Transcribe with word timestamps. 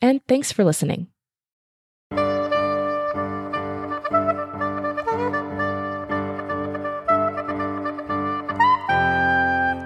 and 0.00 0.20
thanks 0.26 0.52
for 0.52 0.64
listening. 0.64 1.08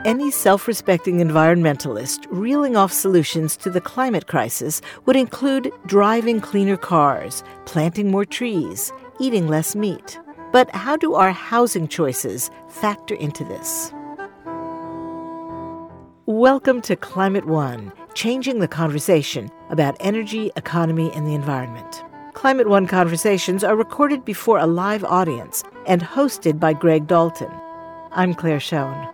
Any 0.04 0.32
self 0.32 0.66
respecting 0.66 1.18
environmentalist 1.18 2.26
reeling 2.28 2.76
off 2.76 2.92
solutions 2.92 3.56
to 3.58 3.70
the 3.70 3.80
climate 3.80 4.26
crisis 4.26 4.82
would 5.06 5.14
include 5.14 5.72
driving 5.86 6.40
cleaner 6.40 6.76
cars, 6.76 7.44
planting 7.66 8.10
more 8.10 8.24
trees, 8.24 8.92
eating 9.20 9.46
less 9.46 9.76
meat. 9.76 10.18
But 10.50 10.74
how 10.74 10.96
do 10.96 11.14
our 11.14 11.30
housing 11.30 11.86
choices 11.86 12.50
factor 12.68 13.14
into 13.14 13.44
this? 13.44 13.92
Welcome 16.26 16.82
to 16.82 16.96
Climate 16.96 17.46
One, 17.46 17.92
changing 18.14 18.58
the 18.58 18.68
conversation 18.68 19.50
about 19.70 19.96
energy, 20.00 20.50
economy, 20.56 21.10
and 21.14 21.26
the 21.26 21.34
environment. 21.34 22.04
Climate 22.34 22.68
One 22.68 22.86
conversations 22.86 23.62
are 23.62 23.76
recorded 23.76 24.24
before 24.24 24.58
a 24.58 24.66
live 24.66 25.04
audience 25.04 25.62
and 25.86 26.02
hosted 26.02 26.58
by 26.58 26.72
Greg 26.72 27.06
Dalton. 27.06 27.50
I'm 28.12 28.34
Claire 28.34 28.60
Schoen. 28.60 29.08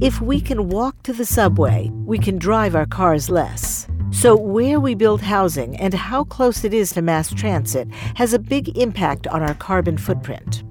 If 0.00 0.20
we 0.20 0.40
can 0.40 0.68
walk 0.68 1.02
to 1.04 1.12
the 1.12 1.24
subway, 1.24 1.90
we 2.04 2.18
can 2.18 2.36
drive 2.38 2.76
our 2.76 2.84
cars 2.86 3.30
less. 3.30 3.88
So, 4.10 4.36
where 4.36 4.78
we 4.78 4.94
build 4.94 5.20
housing 5.20 5.76
and 5.76 5.94
how 5.94 6.24
close 6.24 6.64
it 6.64 6.74
is 6.74 6.92
to 6.92 7.02
mass 7.02 7.32
transit 7.32 7.90
has 8.14 8.32
a 8.32 8.38
big 8.38 8.76
impact 8.78 9.26
on 9.26 9.42
our 9.42 9.54
carbon 9.54 9.96
footprint. 9.96 10.64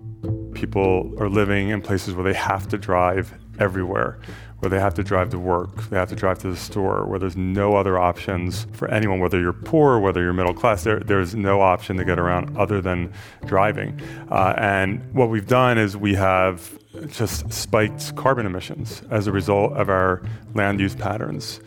People 0.53 1.13
are 1.19 1.27
living 1.27 1.69
in 1.69 1.81
places 1.81 2.13
where 2.13 2.23
they 2.23 2.37
have 2.37 2.67
to 2.69 2.77
drive 2.77 3.33
everywhere, 3.59 4.20
where 4.59 4.70
they 4.70 4.80
have 4.80 4.94
to 4.95 5.03
drive 5.03 5.30
to 5.30 5.39
work, 5.39 5.89
they 5.89 5.98
have 5.98 6.09
to 6.09 6.16
drive 6.16 6.39
to 6.39 6.50
the 6.50 6.56
store, 6.56 7.06
where 7.06 7.20
there's 7.20 7.38
no 7.38 7.75
other 7.75 7.98
options 7.98 8.67
for 8.73 8.88
anyone, 8.89 9.20
whether 9.20 9.39
you're 9.39 9.53
poor, 9.53 10.00
whether 10.00 10.22
you're 10.22 10.34
middle 10.34 10.53
class, 10.53 10.84
there, 10.84 11.00
there's 11.00 11.36
no 11.36 11.61
option 11.61 11.98
to 11.98 12.06
get 12.06 12.20
around 12.20 12.58
other 12.58 12.81
than 12.81 13.11
driving. 13.45 14.00
Uh, 14.31 14.53
and 14.58 15.14
what 15.14 15.30
we've 15.30 15.48
done 15.48 15.78
is 15.78 15.98
we 15.98 16.16
have 16.16 16.78
just 17.08 17.52
spiked 17.52 18.16
carbon 18.16 18.45
emissions 18.45 19.03
as 19.11 19.28
a 19.28 19.31
result 19.31 19.73
of 19.73 19.89
our 19.89 20.22
land 20.53 20.80
use 20.80 20.95
patterns. 20.95 21.60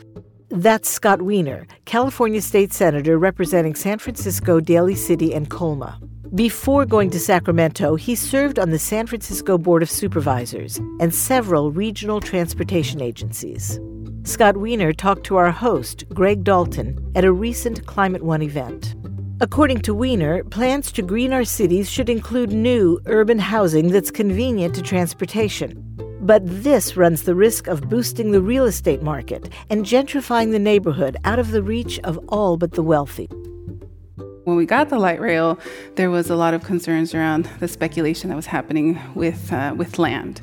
That's 0.51 0.89
Scott 0.89 1.21
Wiener, 1.21 1.67
California 1.85 2.41
State 2.41 2.73
Senator 2.73 3.19
representing 3.19 3.75
San 3.75 3.99
Francisco, 3.99 4.61
Daly 4.61 4.95
City, 4.95 5.35
and 5.35 5.51
Colma. 5.51 6.01
Before 6.35 6.85
going 6.85 7.09
to 7.13 7.19
Sacramento, 7.19 7.95
he 7.95 8.15
served 8.15 8.59
on 8.59 8.69
the 8.69 8.79
San 8.79 9.07
Francisco 9.07 9.57
Board 9.57 9.83
of 9.83 9.91
Supervisors 9.91 10.77
and 11.01 11.15
several 11.15 11.73
regional 11.73 12.21
transportation 12.21 13.01
agencies. 13.01 13.81
Scott 14.25 14.59
Wiener 14.59 14.93
talked 14.93 15.25
to 15.25 15.37
our 15.37 15.51
host, 15.51 16.05
Greg 16.13 16.45
Dalton, 16.45 16.99
at 17.15 17.25
a 17.25 17.33
recent 17.33 17.87
Climate 17.87 18.23
One 18.23 18.43
event. 18.43 18.95
According 19.41 19.81
to 19.83 19.95
Wiener, 19.95 20.45
plans 20.45 20.93
to 20.93 21.03
green 21.03 21.33
our 21.33 21.45
cities 21.45 21.91
should 21.91 22.11
include 22.11 22.53
new 22.53 23.01
urban 23.07 23.39
housing 23.39 23.89
that's 23.89 24.11
convenient 24.11 24.75
to 24.75 24.83
transportation. 24.83 25.83
But 26.21 26.43
this 26.45 26.95
runs 26.95 27.23
the 27.23 27.35
risk 27.35 27.69
of 27.69 27.89
boosting 27.89 28.33
the 28.33 28.43
real 28.43 28.67
estate 28.67 29.03
market 29.03 29.49
and 29.71 29.87
gentrifying 29.87 30.53
the 30.53 30.59
neighborhood 30.59 31.17
out 31.25 31.39
of 31.39 31.53
the 31.53 31.63
reach 31.63 31.99
of 32.01 32.19
all 32.29 32.59
but 32.59 32.73
the 32.73 32.83
wealthy. 32.83 33.31
When 34.49 34.57
we 34.57 34.65
got 34.65 34.89
the 34.89 34.99
light 34.99 35.21
rail, 35.21 35.59
there 35.97 36.09
was 36.09 36.31
a 36.31 36.35
lot 36.35 36.55
of 36.55 36.65
concerns 36.65 37.15
around 37.15 37.51
the 37.61 37.69
speculation 37.69 38.31
that 38.31 38.37
was 38.37 38.47
happening 38.47 38.99
with 39.15 39.53
uh, 39.53 39.75
with 39.77 39.99
land, 39.99 40.41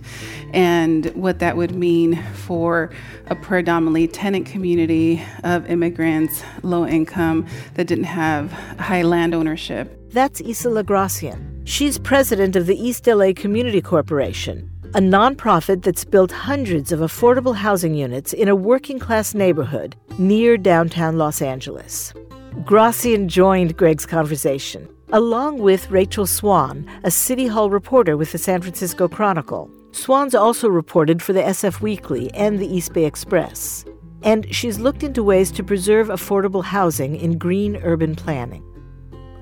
and 0.53 1.07
what 1.15 1.39
that 1.39 1.57
would 1.57 1.73
mean 1.73 2.21
for 2.35 2.91
a 3.25 3.35
predominantly 3.35 4.07
tenant 4.07 4.45
community 4.45 5.23
of 5.43 5.67
immigrants, 5.67 6.43
low 6.61 6.85
income, 6.85 7.47
that 7.73 7.87
didn't 7.87 8.03
have 8.03 8.51
high 8.77 9.01
land 9.01 9.33
ownership. 9.33 9.99
That's 10.11 10.39
Isela 10.39 10.85
Gracian. 10.85 11.63
She's 11.65 11.97
president 11.97 12.55
of 12.55 12.67
the 12.67 12.77
East 12.77 13.07
LA 13.07 13.33
Community 13.35 13.81
Corporation, 13.81 14.69
a 14.93 14.99
nonprofit 14.99 15.81
that's 15.81 16.05
built 16.05 16.31
hundreds 16.31 16.91
of 16.91 16.99
affordable 16.99 17.55
housing 17.55 17.95
units 17.95 18.33
in 18.33 18.49
a 18.49 18.55
working 18.55 18.99
class 18.99 19.33
neighborhood 19.33 19.95
near 20.19 20.57
downtown 20.57 21.17
Los 21.17 21.41
Angeles. 21.41 22.13
Gracian 22.63 23.27
joined 23.27 23.75
Greg's 23.75 24.05
conversation, 24.05 24.87
along 25.11 25.59
with 25.59 25.91
Rachel 25.91 26.25
Swan, 26.25 26.89
a 27.03 27.11
City 27.11 27.47
Hall 27.47 27.69
reporter 27.69 28.15
with 28.15 28.31
the 28.31 28.37
San 28.37 28.61
Francisco 28.61 29.07
Chronicle. 29.09 29.69
Swan's 29.91 30.33
also 30.33 30.69
reported 30.69 31.21
for 31.21 31.33
the 31.33 31.41
SF 31.41 31.81
Weekly 31.81 32.33
and 32.33 32.57
the 32.57 32.65
East 32.67 32.93
Bay 32.93 33.03
Express. 33.05 33.83
And 34.23 34.53
she's 34.55 34.79
looked 34.79 35.03
into 35.03 35.21
ways 35.21 35.51
to 35.51 35.63
preserve 35.63 36.07
affordable 36.07 36.63
housing 36.63 37.17
in 37.17 37.37
green 37.37 37.75
urban 37.83 38.15
planning. 38.15 38.63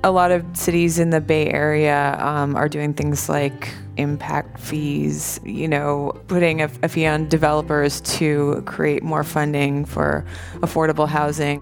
A 0.04 0.12
lot 0.12 0.32
of 0.32 0.44
cities 0.58 1.00
in 1.00 1.12
the 1.12 1.22
Bay 1.22 1.48
Area 1.50 2.18
um, 2.20 2.56
are 2.56 2.68
doing 2.68 2.94
things 2.94 3.30
like 3.30 3.74
impact 3.96 4.60
fees, 4.60 5.40
you 5.46 5.68
know, 5.68 6.20
putting 6.28 6.62
a, 6.62 6.70
a 6.82 6.90
fee 6.90 7.06
on 7.06 7.30
developers 7.30 8.02
to 8.02 8.62
create 8.66 9.04
more 9.04 9.24
funding 9.24 9.86
for 9.86 10.26
affordable 10.56 11.08
housing. 11.08 11.62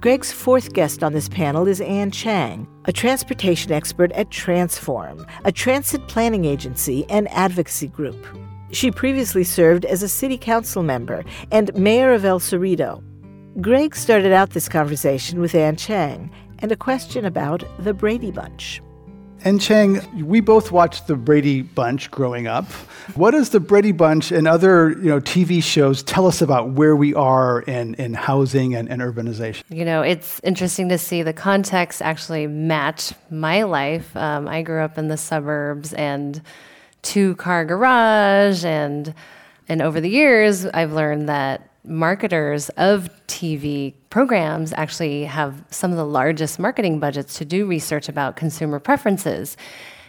Greg's 0.00 0.32
fourth 0.32 0.72
guest 0.72 1.04
on 1.04 1.12
this 1.12 1.28
panel 1.28 1.68
is 1.68 1.82
Ann 1.82 2.10
Cheng, 2.10 2.66
a 2.86 2.92
transportation 2.92 3.70
expert 3.70 4.10
at 4.12 4.30
TransForm, 4.30 5.28
a 5.44 5.52
transit 5.52 6.08
planning 6.08 6.46
agency 6.46 7.04
and 7.10 7.28
advocacy 7.28 7.88
group. 7.88 8.16
She 8.72 8.90
previously 8.90 9.44
served 9.44 9.84
as 9.84 10.02
a 10.02 10.08
city 10.08 10.38
council 10.38 10.82
member 10.82 11.22
and 11.52 11.74
mayor 11.76 12.14
of 12.14 12.24
El 12.24 12.40
Cerrito. 12.40 13.02
Greg 13.60 13.94
started 13.94 14.32
out 14.32 14.50
this 14.50 14.70
conversation 14.70 15.38
with 15.38 15.54
Ann 15.54 15.76
Cheng 15.76 16.30
and 16.60 16.72
a 16.72 16.76
question 16.76 17.26
about 17.26 17.62
the 17.78 17.92
Brady 17.92 18.30
Bunch. 18.30 18.80
Ann 19.42 19.58
Cheng, 19.58 20.26
we 20.26 20.40
both 20.40 20.70
watched 20.70 21.06
the 21.06 21.16
Brady 21.16 21.62
Bunch 21.62 22.10
growing 22.10 22.46
up. 22.46 22.66
What 23.14 23.30
does 23.30 23.48
the 23.50 23.60
Brady 23.60 23.92
Bunch 23.92 24.32
and 24.32 24.46
other 24.46 24.90
you 24.90 25.08
know, 25.08 25.18
TV 25.18 25.62
shows 25.62 26.02
tell 26.02 26.26
us 26.26 26.42
about 26.42 26.70
where 26.70 26.94
we 26.94 27.14
are 27.14 27.62
in, 27.62 27.94
in 27.94 28.12
housing 28.12 28.74
and, 28.74 28.90
and 28.90 29.00
urbanization? 29.00 29.62
You 29.70 29.86
know, 29.86 30.02
it's 30.02 30.40
interesting 30.44 30.90
to 30.90 30.98
see 30.98 31.22
the 31.22 31.32
context 31.32 32.02
actually 32.02 32.48
match 32.48 33.14
my 33.30 33.62
life. 33.62 34.14
Um, 34.14 34.46
I 34.46 34.60
grew 34.60 34.82
up 34.82 34.98
in 34.98 35.08
the 35.08 35.16
suburbs 35.16 35.94
and 35.94 36.42
two 37.00 37.34
car 37.36 37.64
garage 37.64 38.64
and 38.64 39.14
and 39.70 39.80
over 39.80 40.02
the 40.02 40.10
years 40.10 40.66
I've 40.66 40.92
learned 40.92 41.30
that 41.30 41.70
marketers 41.82 42.68
of 42.70 43.08
TV 43.26 43.94
programs 44.10 44.72
actually 44.72 45.24
have 45.24 45.64
some 45.70 45.92
of 45.92 45.96
the 45.96 46.04
largest 46.04 46.58
marketing 46.58 46.98
budgets 46.98 47.38
to 47.38 47.44
do 47.44 47.64
research 47.64 48.08
about 48.08 48.36
consumer 48.36 48.80
preferences 48.80 49.56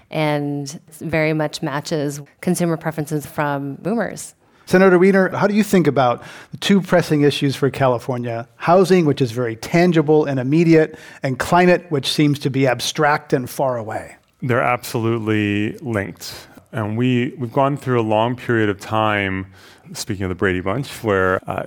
and 0.09 0.81
very 0.99 1.33
much 1.33 1.61
matches 1.61 2.19
consumer 2.41 2.75
preferences 2.75 3.25
from 3.25 3.75
boomers. 3.75 4.35
Senator 4.65 4.97
Wiener, 4.97 5.29
how 5.29 5.47
do 5.47 5.53
you 5.53 5.63
think 5.63 5.87
about 5.87 6.23
the 6.51 6.57
two 6.57 6.81
pressing 6.81 7.21
issues 7.21 7.55
for 7.55 7.69
California 7.69 8.47
housing, 8.55 9.05
which 9.05 9.21
is 9.21 9.31
very 9.31 9.55
tangible 9.55 10.25
and 10.25 10.39
immediate, 10.39 10.97
and 11.23 11.37
climate, 11.39 11.85
which 11.89 12.11
seems 12.11 12.39
to 12.39 12.49
be 12.49 12.67
abstract 12.67 13.33
and 13.33 13.49
far 13.49 13.77
away? 13.77 14.15
They're 14.41 14.61
absolutely 14.61 15.77
linked. 15.79 16.47
And 16.71 16.97
we, 16.97 17.33
we've 17.37 17.51
gone 17.51 17.75
through 17.75 17.99
a 17.99 18.03
long 18.03 18.35
period 18.35 18.69
of 18.69 18.79
time, 18.79 19.51
speaking 19.93 20.23
of 20.23 20.29
the 20.29 20.35
Brady 20.35 20.61
Bunch, 20.61 21.03
where 21.03 21.41
uh, 21.49 21.65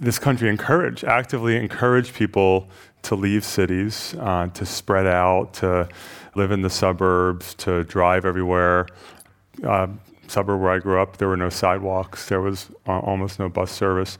this 0.00 0.18
country 0.18 0.48
encouraged, 0.48 1.04
actively 1.04 1.56
encouraged 1.56 2.14
people 2.14 2.68
to 3.02 3.14
leave 3.14 3.44
cities, 3.44 4.14
uh, 4.18 4.48
to 4.48 4.66
spread 4.66 5.06
out, 5.06 5.54
to 5.54 5.88
live 6.34 6.50
in 6.50 6.62
the 6.62 6.70
suburbs, 6.70 7.54
to 7.54 7.84
drive 7.84 8.24
everywhere. 8.24 8.86
Uh, 9.64 9.86
suburb 10.26 10.60
where 10.60 10.72
I 10.72 10.78
grew 10.78 11.00
up, 11.00 11.18
there 11.18 11.28
were 11.28 11.36
no 11.36 11.50
sidewalks, 11.50 12.28
there 12.28 12.40
was 12.40 12.70
uh, 12.88 12.98
almost 12.98 13.38
no 13.38 13.48
bus 13.48 13.70
service. 13.70 14.18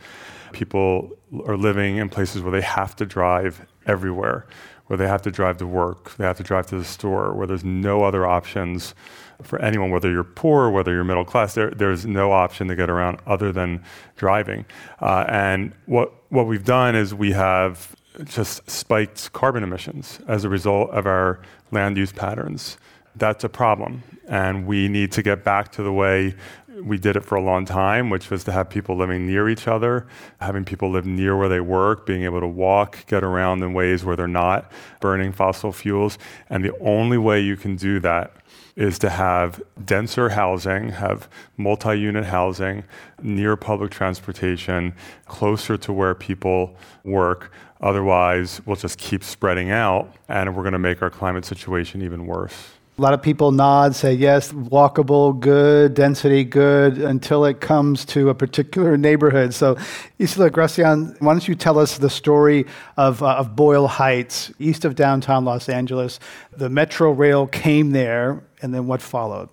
People 0.52 1.10
are 1.46 1.56
living 1.56 1.96
in 1.96 2.08
places 2.08 2.42
where 2.42 2.52
they 2.52 2.60
have 2.60 2.94
to 2.96 3.06
drive 3.06 3.66
everywhere, 3.86 4.46
where 4.86 4.96
they 4.96 5.08
have 5.08 5.22
to 5.22 5.30
drive 5.30 5.56
to 5.56 5.66
work, 5.66 6.14
they 6.16 6.24
have 6.24 6.36
to 6.36 6.42
drive 6.42 6.66
to 6.66 6.78
the 6.78 6.84
store, 6.84 7.32
where 7.32 7.46
there's 7.46 7.64
no 7.64 8.04
other 8.04 8.26
options 8.26 8.94
for 9.42 9.60
anyone, 9.60 9.90
whether 9.90 10.10
you're 10.10 10.24
poor, 10.24 10.70
whether 10.70 10.92
you're 10.92 11.04
middle 11.04 11.24
class, 11.24 11.54
there, 11.54 11.70
there's 11.70 12.06
no 12.06 12.32
option 12.32 12.68
to 12.68 12.76
get 12.76 12.90
around 12.90 13.18
other 13.26 13.52
than 13.52 13.82
driving. 14.16 14.64
Uh, 15.00 15.24
and 15.28 15.72
what, 15.86 16.12
what 16.30 16.46
we've 16.46 16.64
done 16.64 16.94
is 16.94 17.14
we 17.14 17.32
have 17.32 17.94
just 18.24 18.68
spiked 18.70 19.32
carbon 19.32 19.62
emissions 19.62 20.20
as 20.28 20.44
a 20.44 20.48
result 20.48 20.90
of 20.90 21.06
our 21.06 21.40
land 21.70 21.96
use 21.96 22.12
patterns. 22.12 22.76
That's 23.16 23.44
a 23.44 23.48
problem. 23.48 24.02
And 24.28 24.66
we 24.66 24.88
need 24.88 25.12
to 25.12 25.22
get 25.22 25.44
back 25.44 25.72
to 25.72 25.82
the 25.82 25.92
way 25.92 26.34
we 26.80 26.98
did 26.98 27.16
it 27.16 27.24
for 27.24 27.36
a 27.36 27.42
long 27.42 27.64
time, 27.64 28.10
which 28.10 28.30
was 28.30 28.44
to 28.44 28.52
have 28.52 28.68
people 28.70 28.96
living 28.96 29.26
near 29.26 29.48
each 29.48 29.68
other, 29.68 30.06
having 30.40 30.64
people 30.64 30.90
live 30.90 31.06
near 31.06 31.36
where 31.36 31.48
they 31.48 31.60
work, 31.60 32.06
being 32.06 32.24
able 32.24 32.40
to 32.40 32.46
walk, 32.46 33.06
get 33.06 33.22
around 33.22 33.62
in 33.62 33.72
ways 33.72 34.04
where 34.04 34.16
they're 34.16 34.26
not 34.26 34.70
burning 35.00 35.32
fossil 35.32 35.72
fuels. 35.72 36.18
And 36.50 36.64
the 36.64 36.76
only 36.78 37.18
way 37.18 37.40
you 37.40 37.56
can 37.56 37.76
do 37.76 38.00
that 38.00 38.32
is 38.76 38.98
to 39.00 39.10
have 39.10 39.62
denser 39.84 40.30
housing, 40.30 40.90
have 40.90 41.28
multi 41.56 41.98
unit 41.98 42.24
housing 42.24 42.84
near 43.22 43.56
public 43.56 43.90
transportation, 43.90 44.94
closer 45.26 45.76
to 45.76 45.92
where 45.92 46.14
people 46.14 46.76
work. 47.04 47.52
Otherwise, 47.80 48.60
we'll 48.64 48.76
just 48.76 48.98
keep 48.98 49.24
spreading 49.24 49.70
out 49.70 50.14
and 50.28 50.54
we're 50.56 50.62
going 50.62 50.72
to 50.72 50.78
make 50.78 51.02
our 51.02 51.10
climate 51.10 51.44
situation 51.44 52.02
even 52.02 52.26
worse. 52.26 52.70
A 52.98 53.00
lot 53.00 53.14
of 53.14 53.22
people 53.22 53.52
nod, 53.52 53.94
say 53.94 54.12
yes, 54.12 54.52
walkable, 54.52 55.40
good, 55.40 55.94
density, 55.94 56.44
good, 56.44 56.98
until 56.98 57.46
it 57.46 57.58
comes 57.58 58.04
to 58.06 58.28
a 58.28 58.34
particular 58.34 58.96
neighborhood. 59.08 59.54
So, 59.54 59.76
Isela 60.20 60.52
Gracian, 60.52 61.16
why 61.18 61.32
don't 61.32 61.48
you 61.48 61.54
tell 61.54 61.78
us 61.78 61.96
the 61.96 62.10
story 62.10 62.66
of, 62.98 63.22
uh, 63.22 63.36
of 63.36 63.56
Boyle 63.56 63.86
Heights, 63.86 64.52
east 64.58 64.84
of 64.84 64.94
downtown 64.94 65.46
Los 65.46 65.70
Angeles? 65.70 66.20
The 66.54 66.68
Metro 66.68 67.12
Rail 67.12 67.46
came 67.46 67.92
there, 67.92 68.44
and 68.60 68.74
then 68.74 68.86
what 68.86 69.00
followed? 69.00 69.48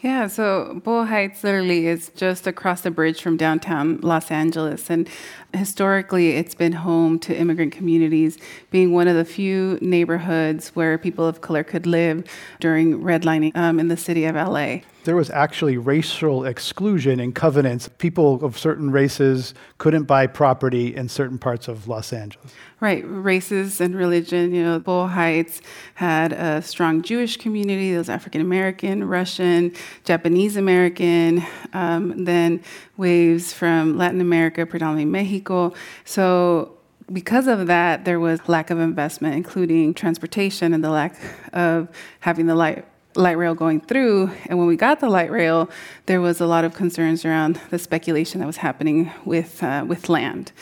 Yeah, 0.00 0.28
so 0.28 0.80
Boyle 0.84 1.06
Heights 1.06 1.42
literally 1.42 1.88
is 1.88 2.12
just 2.14 2.46
across 2.46 2.82
the 2.82 2.90
bridge 2.90 3.20
from 3.20 3.36
downtown 3.36 3.98
Los 4.00 4.30
Angeles. 4.30 4.90
And 4.90 5.08
historically, 5.52 6.36
it's 6.36 6.54
been 6.54 6.72
home 6.72 7.18
to 7.20 7.36
immigrant 7.36 7.72
communities, 7.72 8.38
being 8.70 8.92
one 8.92 9.08
of 9.08 9.16
the 9.16 9.24
few 9.24 9.76
neighborhoods 9.80 10.68
where 10.76 10.98
people 10.98 11.26
of 11.26 11.40
color 11.40 11.64
could 11.64 11.84
live 11.84 12.24
during 12.60 13.00
redlining 13.00 13.56
um, 13.56 13.80
in 13.80 13.88
the 13.88 13.96
city 13.96 14.24
of 14.24 14.36
LA 14.36 14.82
there 15.04 15.16
was 15.16 15.30
actually 15.30 15.76
racial 15.76 16.44
exclusion 16.44 17.20
in 17.20 17.32
covenants. 17.32 17.88
People 17.98 18.44
of 18.44 18.58
certain 18.58 18.90
races 18.90 19.54
couldn't 19.78 20.04
buy 20.04 20.26
property 20.26 20.94
in 20.94 21.08
certain 21.08 21.38
parts 21.38 21.68
of 21.68 21.88
Los 21.88 22.12
Angeles. 22.12 22.52
Right, 22.80 23.02
races 23.06 23.80
and 23.80 23.94
religion. 23.94 24.54
You 24.54 24.64
know, 24.64 24.78
Boyle 24.78 25.08
Heights 25.08 25.62
had 25.94 26.32
a 26.32 26.62
strong 26.62 27.02
Jewish 27.02 27.36
community. 27.36 27.90
There 27.90 27.98
was 27.98 28.10
African 28.10 28.40
American, 28.40 29.08
Russian, 29.08 29.74
Japanese 30.04 30.56
American, 30.56 31.44
um, 31.72 32.24
then 32.24 32.62
waves 32.96 33.52
from 33.52 33.96
Latin 33.96 34.20
America, 34.20 34.66
predominantly 34.66 35.10
Mexico. 35.10 35.72
So 36.04 36.76
because 37.12 37.46
of 37.46 37.66
that, 37.68 38.04
there 38.04 38.20
was 38.20 38.46
lack 38.48 38.70
of 38.70 38.78
investment, 38.78 39.34
including 39.34 39.94
transportation 39.94 40.74
and 40.74 40.84
the 40.84 40.90
lack 40.90 41.18
of 41.52 41.88
having 42.20 42.46
the 42.46 42.54
light 42.54 42.84
light 43.18 43.36
rail 43.36 43.54
going 43.54 43.80
through. 43.80 44.30
And 44.46 44.58
when 44.58 44.68
we 44.68 44.76
got 44.76 45.00
the 45.00 45.10
light 45.10 45.30
rail, 45.30 45.68
there 46.06 46.20
was 46.20 46.40
a 46.40 46.46
lot 46.46 46.64
of 46.64 46.74
concerns 46.74 47.24
around 47.24 47.60
the 47.70 47.78
speculation 47.78 48.40
that 48.40 48.46
was 48.46 48.58
happening 48.58 49.10
with 49.24 49.62
uh, 49.62 49.84
with 49.86 50.08
land, 50.08 50.52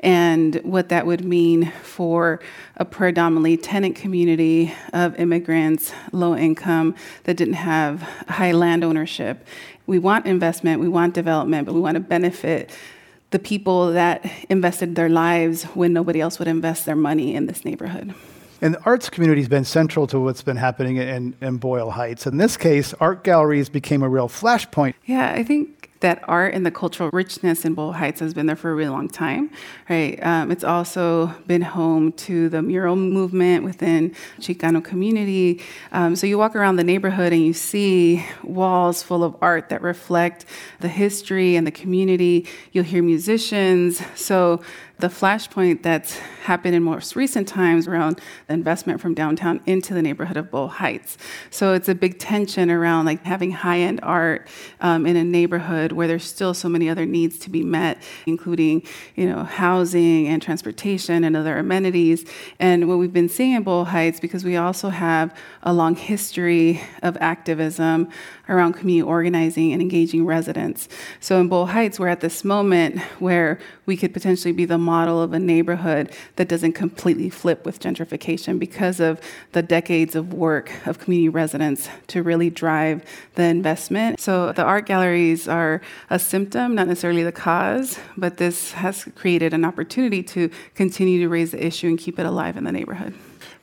and 0.00 0.56
what 0.62 0.88
that 0.88 1.06
would 1.06 1.24
mean 1.24 1.72
for 1.82 2.40
a 2.76 2.84
predominantly 2.84 3.56
tenant 3.56 3.96
community 3.96 4.72
of 4.92 5.14
immigrants, 5.16 5.92
low 6.12 6.36
income, 6.36 6.94
that 7.24 7.36
didn't 7.36 7.54
have 7.54 8.02
high 8.28 8.52
land 8.52 8.84
ownership. 8.84 9.44
We 9.86 9.98
want 9.98 10.26
investment, 10.26 10.80
we 10.80 10.88
want 10.88 11.14
development, 11.14 11.66
but 11.66 11.74
we 11.74 11.80
want 11.80 11.96
to 11.96 12.00
benefit 12.00 12.70
the 13.30 13.38
people 13.40 13.92
that 13.92 14.24
invested 14.48 14.94
their 14.94 15.08
lives 15.08 15.64
when 15.74 15.92
nobody 15.92 16.20
else 16.20 16.38
would 16.38 16.48
invest 16.48 16.86
their 16.86 16.96
money 16.96 17.34
in 17.34 17.46
this 17.46 17.64
neighborhood. 17.64 18.14
And 18.64 18.76
the 18.76 18.82
arts 18.84 19.10
community 19.10 19.42
has 19.42 19.48
been 19.48 19.66
central 19.66 20.06
to 20.06 20.18
what's 20.18 20.40
been 20.40 20.56
happening 20.56 20.96
in, 20.96 21.36
in 21.42 21.58
Boyle 21.58 21.90
Heights. 21.90 22.26
In 22.26 22.38
this 22.38 22.56
case, 22.56 22.94
art 22.94 23.22
galleries 23.22 23.68
became 23.68 24.02
a 24.02 24.08
real 24.08 24.26
flashpoint. 24.26 24.94
Yeah, 25.04 25.32
I 25.32 25.42
think 25.42 25.90
that 26.00 26.24
art 26.28 26.54
and 26.54 26.64
the 26.64 26.70
cultural 26.70 27.10
richness 27.12 27.66
in 27.66 27.74
Boyle 27.74 27.92
Heights 27.92 28.20
has 28.20 28.32
been 28.32 28.46
there 28.46 28.56
for 28.56 28.70
a 28.70 28.74
really 28.74 28.88
long 28.88 29.08
time, 29.08 29.50
right? 29.90 30.18
Um, 30.24 30.50
it's 30.50 30.64
also 30.64 31.26
been 31.46 31.60
home 31.60 32.12
to 32.12 32.48
the 32.48 32.62
mural 32.62 32.96
movement 32.96 33.64
within 33.64 34.14
Chicano 34.40 34.82
community. 34.82 35.62
Um, 35.92 36.16
so 36.16 36.26
you 36.26 36.38
walk 36.38 36.56
around 36.56 36.76
the 36.76 36.84
neighborhood 36.84 37.34
and 37.34 37.44
you 37.44 37.52
see 37.52 38.24
walls 38.42 39.02
full 39.02 39.24
of 39.24 39.36
art 39.42 39.68
that 39.68 39.82
reflect 39.82 40.46
the 40.80 40.88
history 40.88 41.56
and 41.56 41.66
the 41.66 41.70
community. 41.70 42.46
You'll 42.72 42.84
hear 42.84 43.02
musicians. 43.02 44.02
So 44.14 44.62
the 44.98 45.08
flashpoint 45.08 45.82
that's 45.82 46.18
happened 46.44 46.74
in 46.74 46.82
most 46.82 47.16
recent 47.16 47.48
times 47.48 47.88
around 47.88 48.20
the 48.46 48.54
investment 48.54 49.00
from 49.00 49.12
downtown 49.12 49.60
into 49.66 49.92
the 49.92 50.00
neighborhood 50.00 50.36
of 50.36 50.50
Boyle 50.50 50.68
Heights. 50.68 51.18
So 51.50 51.74
it's 51.74 51.88
a 51.88 51.94
big 51.94 52.18
tension 52.18 52.70
around 52.70 53.06
like 53.06 53.24
having 53.24 53.50
high-end 53.50 54.00
art 54.02 54.46
um, 54.80 55.04
in 55.04 55.16
a 55.16 55.24
neighborhood 55.24 55.92
where 55.92 56.06
there's 56.06 56.24
still 56.24 56.54
so 56.54 56.68
many 56.68 56.88
other 56.88 57.06
needs 57.06 57.38
to 57.40 57.50
be 57.50 57.62
met, 57.62 58.00
including 58.26 58.82
you 59.16 59.26
know 59.26 59.42
housing 59.42 60.28
and 60.28 60.40
transportation 60.40 61.24
and 61.24 61.36
other 61.36 61.58
amenities. 61.58 62.24
And 62.60 62.88
what 62.88 62.98
we've 62.98 63.12
been 63.12 63.28
seeing 63.28 63.52
in 63.52 63.64
Boyle 63.64 63.86
Heights, 63.86 64.20
because 64.20 64.44
we 64.44 64.56
also 64.56 64.90
have 64.90 65.36
a 65.64 65.72
long 65.72 65.96
history 65.96 66.80
of 67.02 67.16
activism 67.20 68.08
around 68.48 68.74
community 68.74 69.02
organizing 69.02 69.72
and 69.72 69.82
engaging 69.82 70.24
residents. 70.26 70.88
So 71.20 71.40
in 71.40 71.48
Boyle 71.48 71.66
Heights, 71.66 71.98
we're 71.98 72.08
at 72.08 72.20
this 72.20 72.44
moment 72.44 73.00
where 73.18 73.58
we 73.86 73.96
could 73.96 74.12
potentially 74.12 74.52
be 74.52 74.64
the 74.64 74.78
model 74.84 75.20
of 75.22 75.32
a 75.32 75.38
neighborhood 75.38 76.12
that 76.36 76.48
doesn't 76.48 76.72
completely 76.72 77.30
flip 77.30 77.64
with 77.64 77.80
gentrification 77.80 78.58
because 78.58 79.00
of 79.00 79.20
the 79.52 79.62
decades 79.62 80.14
of 80.14 80.32
work 80.32 80.70
of 80.86 80.98
community 80.98 81.28
residents 81.28 81.88
to 82.08 82.22
really 82.22 82.50
drive 82.50 83.04
the 83.34 83.42
investment. 83.42 84.20
So 84.20 84.52
the 84.52 84.62
art 84.62 84.86
galleries 84.86 85.48
are 85.48 85.80
a 86.10 86.18
symptom, 86.18 86.74
not 86.74 86.88
necessarily 86.88 87.22
the 87.22 87.32
cause, 87.32 87.98
but 88.16 88.36
this 88.36 88.72
has 88.72 89.04
created 89.14 89.54
an 89.54 89.64
opportunity 89.64 90.22
to 90.22 90.50
continue 90.74 91.20
to 91.20 91.28
raise 91.28 91.50
the 91.50 91.64
issue 91.64 91.88
and 91.88 91.98
keep 91.98 92.18
it 92.18 92.26
alive 92.26 92.56
in 92.56 92.64
the 92.64 92.72
neighborhood. 92.72 93.14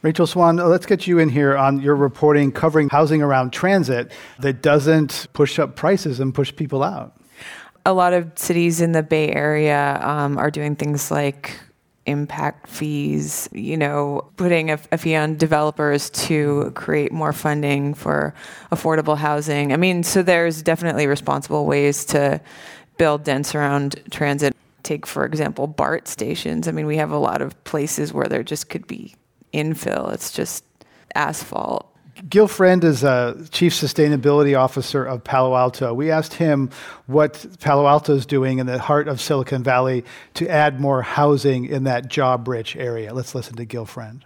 Rachel 0.02 0.26
Swan, 0.26 0.56
let's 0.56 0.88
get 0.88 1.06
you 1.06 1.20
in 1.20 1.30
here 1.30 1.56
on 1.56 1.80
your 1.80 1.96
reporting 1.96 2.52
covering 2.52 2.90
housing 2.90 3.22
around 3.22 3.52
transit 3.54 4.12
that 4.40 4.64
doesn't 4.64 5.28
push 5.34 5.60
up 5.60 5.76
prices 5.76 6.20
and 6.20 6.34
push 6.34 6.56
people 6.56 6.82
out 6.82 7.21
a 7.86 7.94
lot 7.94 8.14
of 8.14 8.32
cities 8.36 8.82
in 8.82 8.92
the 8.92 9.04
Bay 9.04 9.32
Area 9.32 10.00
um, 10.04 10.38
are 10.38 10.52
doing 10.52 10.76
things 10.76 11.12
like 11.12 11.60
impact 12.06 12.68
fees, 12.68 13.48
you 13.52 13.78
know, 13.78 14.30
putting 14.36 14.72
a, 14.72 14.80
a, 14.92 14.98
fee 14.98 15.16
on 15.16 15.38
developers 15.38 16.10
to 16.10 16.72
create 16.76 17.12
more 17.12 17.32
funding 17.32 17.94
for 17.94 18.34
affordable 18.72 19.18
housing. 19.18 19.72
I 19.72 19.78
mean, 19.78 20.04
so 20.04 20.24
there's 20.24 20.64
definitely 20.64 21.06
responsible 21.06 21.66
ways 21.66 22.06
to 22.06 22.42
build 22.98 23.24
dense 23.24 23.54
around 23.54 24.02
transit. 24.10 24.56
Take, 24.84 25.06
for 25.06 25.26
example, 25.26 25.68
BART 25.68 26.08
stations. 26.08 26.68
I 26.68 26.72
mean, 26.72 26.88
we 26.88 26.98
have 26.98 27.12
a 27.12 27.18
lot 27.18 27.42
of 27.42 27.64
places 27.66 28.12
where 28.12 28.28
there 28.28 28.44
just 28.44 28.68
could 28.70 28.88
be 28.88 29.16
infill, 29.54 30.12
it's 30.12 30.32
just 30.32 30.64
asphalt 31.14 31.91
Gil 32.30 32.48
Friend 32.48 32.84
is 32.84 33.04
a 33.04 33.36
chief 33.52 33.74
sustainability 33.74 34.58
officer 34.58 35.04
of 35.04 35.24
Palo 35.24 35.56
Alto. 35.56 35.94
We 35.94 36.12
asked 36.12 36.34
him 36.34 36.70
what 37.08 37.46
Palo 37.60 37.88
Alto 37.88 38.16
is 38.16 38.26
doing 38.26 38.60
in 38.60 38.68
the 38.68 38.78
heart 38.78 39.08
of 39.08 39.20
Silicon 39.20 39.64
Valley 39.64 40.06
to 40.36 40.48
add 40.48 40.80
more 40.80 41.02
housing 41.02 41.66
in 41.66 41.84
that 41.86 42.10
job 42.10 42.48
rich 42.48 42.76
area. 42.76 43.14
Let's 43.14 43.34
listen 43.34 43.56
to 43.56 43.66
Gil 43.66 43.86
Friend. 43.86 44.24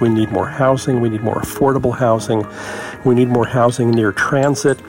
We 0.00 0.08
need 0.08 0.32
more 0.32 0.48
housing. 0.48 1.00
We 1.00 1.08
need 1.08 1.22
more 1.22 1.40
affordable 1.40 1.96
housing. 1.96 2.44
We 3.04 3.14
need 3.14 3.28
more 3.28 3.46
housing 3.46 3.90
near 3.90 4.12
transit. 4.12 4.80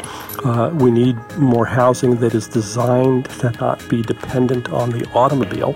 Uh, 0.44 0.72
we 0.76 0.92
need 0.92 1.18
more 1.38 1.66
housing 1.66 2.16
that 2.18 2.34
is 2.34 2.48
designed 2.48 3.26
to 3.42 3.52
not 3.60 3.88
be 3.90 4.02
dependent 4.02 4.70
on 4.70 4.90
the 4.92 5.08
automobile. 5.12 5.76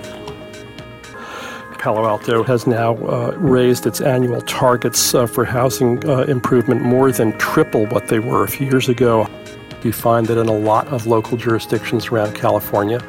Palo 1.79 2.05
Alto 2.05 2.43
has 2.43 2.67
now 2.67 2.97
uh, 3.07 3.33
raised 3.37 3.87
its 3.87 4.01
annual 4.01 4.41
targets 4.41 5.15
uh, 5.15 5.25
for 5.25 5.45
housing 5.45 6.07
uh, 6.09 6.23
improvement 6.23 6.81
more 6.81 7.09
than 7.09 7.31
triple 7.37 7.85
what 7.85 8.09
they 8.09 8.19
were 8.19 8.43
a 8.43 8.49
few 8.49 8.67
years 8.67 8.89
ago. 8.89 9.25
You 9.81 9.93
find 9.93 10.27
that 10.27 10.37
in 10.37 10.49
a 10.49 10.57
lot 10.57 10.89
of 10.89 11.07
local 11.07 11.37
jurisdictions 11.37 12.07
around 12.07 12.35
California, 12.35 12.99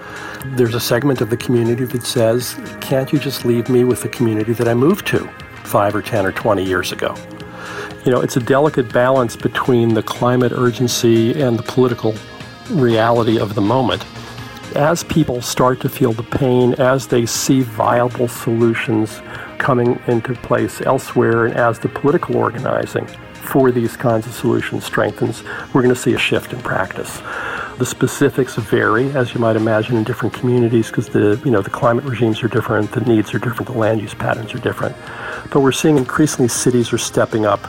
there's 0.55 0.77
a 0.77 0.81
segment 0.81 1.21
of 1.21 1.31
the 1.31 1.37
community 1.37 1.85
that 1.85 2.05
says, 2.05 2.55
Can't 2.81 3.13
you 3.13 3.19
just 3.19 3.45
leave 3.45 3.69
me 3.69 3.83
with 3.83 4.03
the 4.03 4.09
community 4.09 4.53
that 4.53 4.69
I 4.69 4.75
moved 4.75 5.05
to 5.09 5.29
five 5.65 5.97
or 5.97 6.01
10 6.01 6.25
or 6.25 6.31
20 6.31 6.65
years 6.65 6.93
ago? 6.93 7.17
You 8.05 8.13
know, 8.13 8.21
it's 8.21 8.37
a 8.37 8.41
delicate 8.41 8.93
balance 8.93 9.35
between 9.35 9.95
the 9.95 10.03
climate 10.05 10.53
urgency 10.53 11.43
and 11.43 11.59
the 11.59 11.65
political 11.65 12.15
reality 12.71 13.37
of 13.37 13.57
the 13.57 13.61
moment. 13.61 14.05
As 14.77 15.03
people 15.03 15.43
start 15.43 15.81
to 15.81 15.89
feel 15.89 16.13
the 16.13 16.23
pain, 16.23 16.75
as 16.75 17.09
they 17.09 17.27
see 17.27 17.63
viable 17.63 18.29
solutions 18.29 19.21
coming 19.59 20.01
into 20.07 20.35
place 20.35 20.81
elsewhere, 20.83 21.47
and 21.47 21.57
as 21.57 21.81
the 21.81 21.89
political 21.89 22.37
organizing 22.37 23.07
for 23.35 23.73
these 23.73 23.97
kinds 23.97 24.29
of 24.29 24.33
solutions 24.33 24.85
strengthens, 24.85 25.43
we're 25.75 25.83
going 25.83 25.93
to 25.93 26.01
see 26.01 26.15
a 26.15 26.19
shift 26.19 26.53
in 26.53 26.61
practice. 26.61 27.21
The 27.79 27.85
specifics 27.87 28.55
vary, 28.55 29.11
as 29.11 29.35
you 29.35 29.41
might 29.41 29.57
imagine, 29.57 29.97
in 29.97 30.05
different 30.05 30.35
communities 30.35 30.87
because 30.87 31.09
the 31.09 31.41
you 31.45 31.51
know 31.51 31.63
the 31.63 31.71
climate 31.71 32.05
regimes 32.05 32.41
are 32.45 32.49
different, 32.49 32.93
the 32.93 33.01
needs 33.01 33.35
are 33.35 33.41
different, 33.41 33.73
the 33.73 33.79
land 33.79 34.01
use 34.01 34.15
patterns 34.15 34.55
are 34.55 34.59
different. 34.59 34.95
But 35.51 35.63
we're 35.63 35.73
seeing 35.73 35.97
increasingly 35.97 36.49
cities 36.49 36.93
are 36.93 36.99
stepping 36.99 37.45
up 37.45 37.67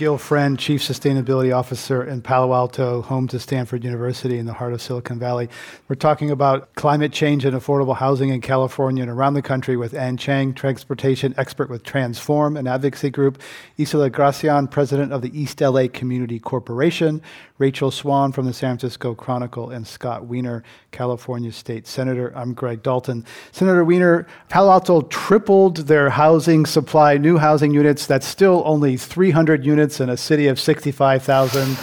Gil 0.00 0.16
Friend, 0.16 0.58
Chief 0.58 0.80
Sustainability 0.80 1.54
Officer 1.54 2.02
in 2.02 2.22
Palo 2.22 2.54
Alto, 2.54 3.02
home 3.02 3.28
to 3.28 3.38
Stanford 3.38 3.84
University 3.84 4.38
in 4.38 4.46
the 4.46 4.54
heart 4.54 4.72
of 4.72 4.80
Silicon 4.80 5.18
Valley. 5.18 5.50
We're 5.88 5.96
talking 5.96 6.30
about 6.30 6.74
climate 6.74 7.12
change 7.12 7.44
and 7.44 7.54
affordable 7.54 7.94
housing 7.94 8.30
in 8.30 8.40
California 8.40 9.02
and 9.02 9.12
around 9.12 9.34
the 9.34 9.42
country 9.42 9.76
with 9.76 9.92
Ann 9.92 10.16
Cheng, 10.16 10.54
transportation 10.54 11.34
expert 11.36 11.68
with 11.68 11.82
TransForm, 11.82 12.58
an 12.58 12.66
advocacy 12.66 13.10
group, 13.10 13.42
Isela 13.78 14.10
Gracian, 14.10 14.68
president 14.68 15.12
of 15.12 15.20
the 15.20 15.38
East 15.38 15.60
LA 15.60 15.86
Community 15.92 16.38
Corporation, 16.38 17.20
Rachel 17.58 17.90
Swan 17.90 18.32
from 18.32 18.46
the 18.46 18.54
San 18.54 18.78
Francisco 18.78 19.14
Chronicle, 19.14 19.68
and 19.68 19.86
Scott 19.86 20.24
Wiener, 20.24 20.64
California 20.92 21.52
State 21.52 21.86
Senator. 21.86 22.32
I'm 22.34 22.54
Greg 22.54 22.82
Dalton. 22.82 23.26
Senator 23.52 23.84
Wiener, 23.84 24.26
Palo 24.48 24.70
Alto 24.70 25.02
tripled 25.02 25.76
their 25.76 26.08
housing 26.08 26.64
supply, 26.64 27.18
new 27.18 27.36
housing 27.36 27.74
units. 27.74 28.06
That's 28.06 28.26
still 28.26 28.62
only 28.64 28.96
300 28.96 29.62
units 29.62 29.89
in 29.98 30.10
a 30.10 30.16
city 30.16 30.46
of 30.46 30.60
65,000. 30.60 31.76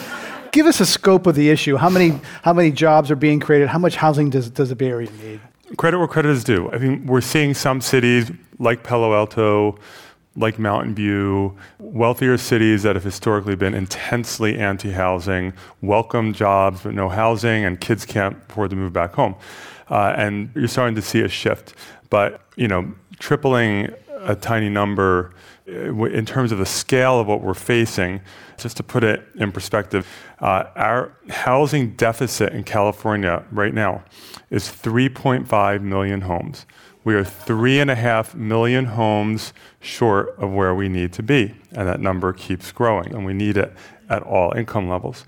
Give 0.52 0.66
us 0.66 0.80
a 0.80 0.86
scope 0.86 1.28
of 1.28 1.36
the 1.36 1.50
issue. 1.50 1.76
How 1.76 1.90
many, 1.90 2.20
how 2.44 2.54
many 2.54 2.72
jobs 2.72 3.12
are 3.12 3.16
being 3.16 3.40
created? 3.40 3.68
How 3.68 3.80
much 3.80 3.96
housing 3.96 4.30
does, 4.30 4.50
does 4.50 4.70
the 4.70 4.76
Bay 4.76 4.88
Area 4.88 5.10
need? 5.22 5.42
Credit 5.76 5.98
where 5.98 6.08
credit 6.08 6.32
is 6.32 6.44
due. 6.44 6.72
I 6.72 6.78
mean, 6.78 7.06
we're 7.06 7.22
seeing 7.22 7.54
some 7.54 7.82
cities 7.82 8.32
like 8.58 8.84
Palo 8.84 9.14
Alto, 9.14 9.78
like 10.38 10.60
Mountain 10.60 10.96
View, 10.96 11.58
wealthier 11.80 12.38
cities 12.38 12.84
that 12.84 12.96
have 12.96 13.04
historically 13.04 13.56
been 13.56 13.74
intensely 13.74 14.58
anti 14.58 14.92
housing, 14.92 15.52
welcome 15.82 16.32
jobs 16.32 16.82
but 16.84 16.94
no 16.94 17.10
housing, 17.10 17.66
and 17.66 17.82
kids 17.82 18.06
can't 18.06 18.38
afford 18.50 18.70
to 18.70 18.76
move 18.76 18.94
back 18.94 19.14
home. 19.14 19.36
Uh, 19.90 20.14
and 20.16 20.52
you're 20.54 20.68
starting 20.68 20.96
to 20.96 21.02
see 21.02 21.22
a 21.22 21.28
shift. 21.28 21.74
But, 22.10 22.42
you 22.56 22.68
know, 22.68 22.94
tripling 23.20 23.94
a 24.22 24.36
tiny 24.36 24.70
number 24.70 25.34
in 25.68 26.26
terms 26.26 26.54
of 26.54 26.60
the 26.60 26.66
scale 26.66 27.20
of 27.20 27.28
what 27.28 27.42
we're 27.42 27.54
facing, 27.54 28.22
just 28.58 28.78
to 28.78 28.84
put 28.84 29.04
it 29.04 29.28
in 29.36 29.52
perspective, 29.52 30.08
uh, 30.40 30.64
our 30.76 31.12
housing 31.30 31.92
deficit 31.96 32.54
in 32.54 32.64
California 32.64 33.44
right 33.52 33.74
now 33.74 34.04
is 34.50 34.64
3.5 34.64 35.82
million 35.82 36.22
homes. 36.22 36.66
We 37.04 37.16
are 37.16 37.24
three 37.24 37.80
and 37.80 37.92
a 37.92 37.96
half 37.96 38.34
million 38.34 38.86
homes 38.86 39.54
short 39.80 40.36
of 40.38 40.52
where 40.52 40.74
we 40.74 40.90
need 40.90 41.14
to 41.14 41.24
be, 41.24 41.54
and 41.72 41.88
that 41.88 42.00
number 42.00 42.34
keeps 42.34 42.72
growing, 42.72 43.14
and 43.14 43.26
we 43.26 43.34
need 43.34 43.58
it 43.58 43.74
at 44.10 44.24
all 44.24 44.54
income 44.54 44.90
levels. 44.90 45.26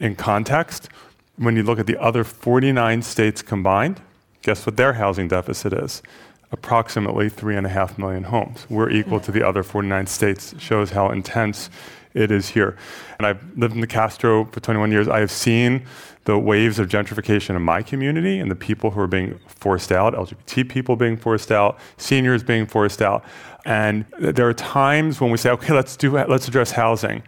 In 0.00 0.16
context, 0.16 0.88
when 1.36 1.56
you 1.56 1.62
look 1.62 1.78
at 1.78 1.86
the 1.86 2.00
other 2.00 2.24
49 2.24 3.02
states 3.02 3.42
combined, 3.42 4.00
guess 4.42 4.66
what 4.66 4.76
their 4.76 4.94
housing 4.94 5.28
deficit 5.28 5.72
is? 5.72 6.02
Approximately 6.50 7.28
three 7.28 7.56
and 7.56 7.66
a 7.66 7.70
half 7.70 7.98
million 7.98 8.24
homes. 8.24 8.66
We're 8.70 8.90
equal 8.90 9.20
to 9.20 9.30
the 9.30 9.46
other 9.46 9.62
49 9.62 10.06
states. 10.06 10.54
Shows 10.58 10.90
how 10.90 11.10
intense 11.10 11.68
it 12.14 12.30
is 12.30 12.48
here. 12.48 12.76
And 13.18 13.26
I've 13.26 13.56
lived 13.56 13.74
in 13.74 13.80
the 13.80 13.86
Castro 13.86 14.46
for 14.46 14.60
21 14.60 14.90
years. 14.90 15.08
I 15.08 15.20
have 15.20 15.30
seen 15.30 15.84
the 16.24 16.38
waves 16.38 16.78
of 16.78 16.88
gentrification 16.88 17.56
in 17.56 17.62
my 17.62 17.82
community 17.82 18.38
and 18.38 18.50
the 18.50 18.56
people 18.56 18.90
who 18.90 19.00
are 19.00 19.06
being 19.06 19.38
forced 19.46 19.92
out, 19.92 20.14
LGBT 20.14 20.68
people 20.68 20.96
being 20.96 21.16
forced 21.16 21.50
out, 21.50 21.78
seniors 21.96 22.42
being 22.42 22.66
forced 22.66 23.00
out. 23.00 23.24
And 23.64 24.04
there 24.18 24.48
are 24.48 24.54
times 24.54 25.20
when 25.20 25.30
we 25.30 25.38
say, 25.38 25.50
okay, 25.50 25.72
let's 25.72 25.96
do 25.96 26.12
let's 26.12 26.48
address 26.48 26.70
housing. 26.72 27.22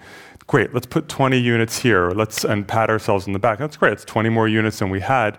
Great, 0.46 0.74
let's 0.74 0.86
put 0.86 1.08
20 1.08 1.38
units 1.38 1.78
here. 1.78 2.10
Let's 2.10 2.44
and 2.44 2.66
pat 2.66 2.90
ourselves 2.90 3.26
in 3.26 3.32
the 3.32 3.38
back. 3.38 3.58
That's 3.58 3.76
great. 3.76 3.92
It's 3.92 4.04
20 4.04 4.28
more 4.28 4.48
units 4.48 4.80
than 4.80 4.90
we 4.90 5.00
had. 5.00 5.38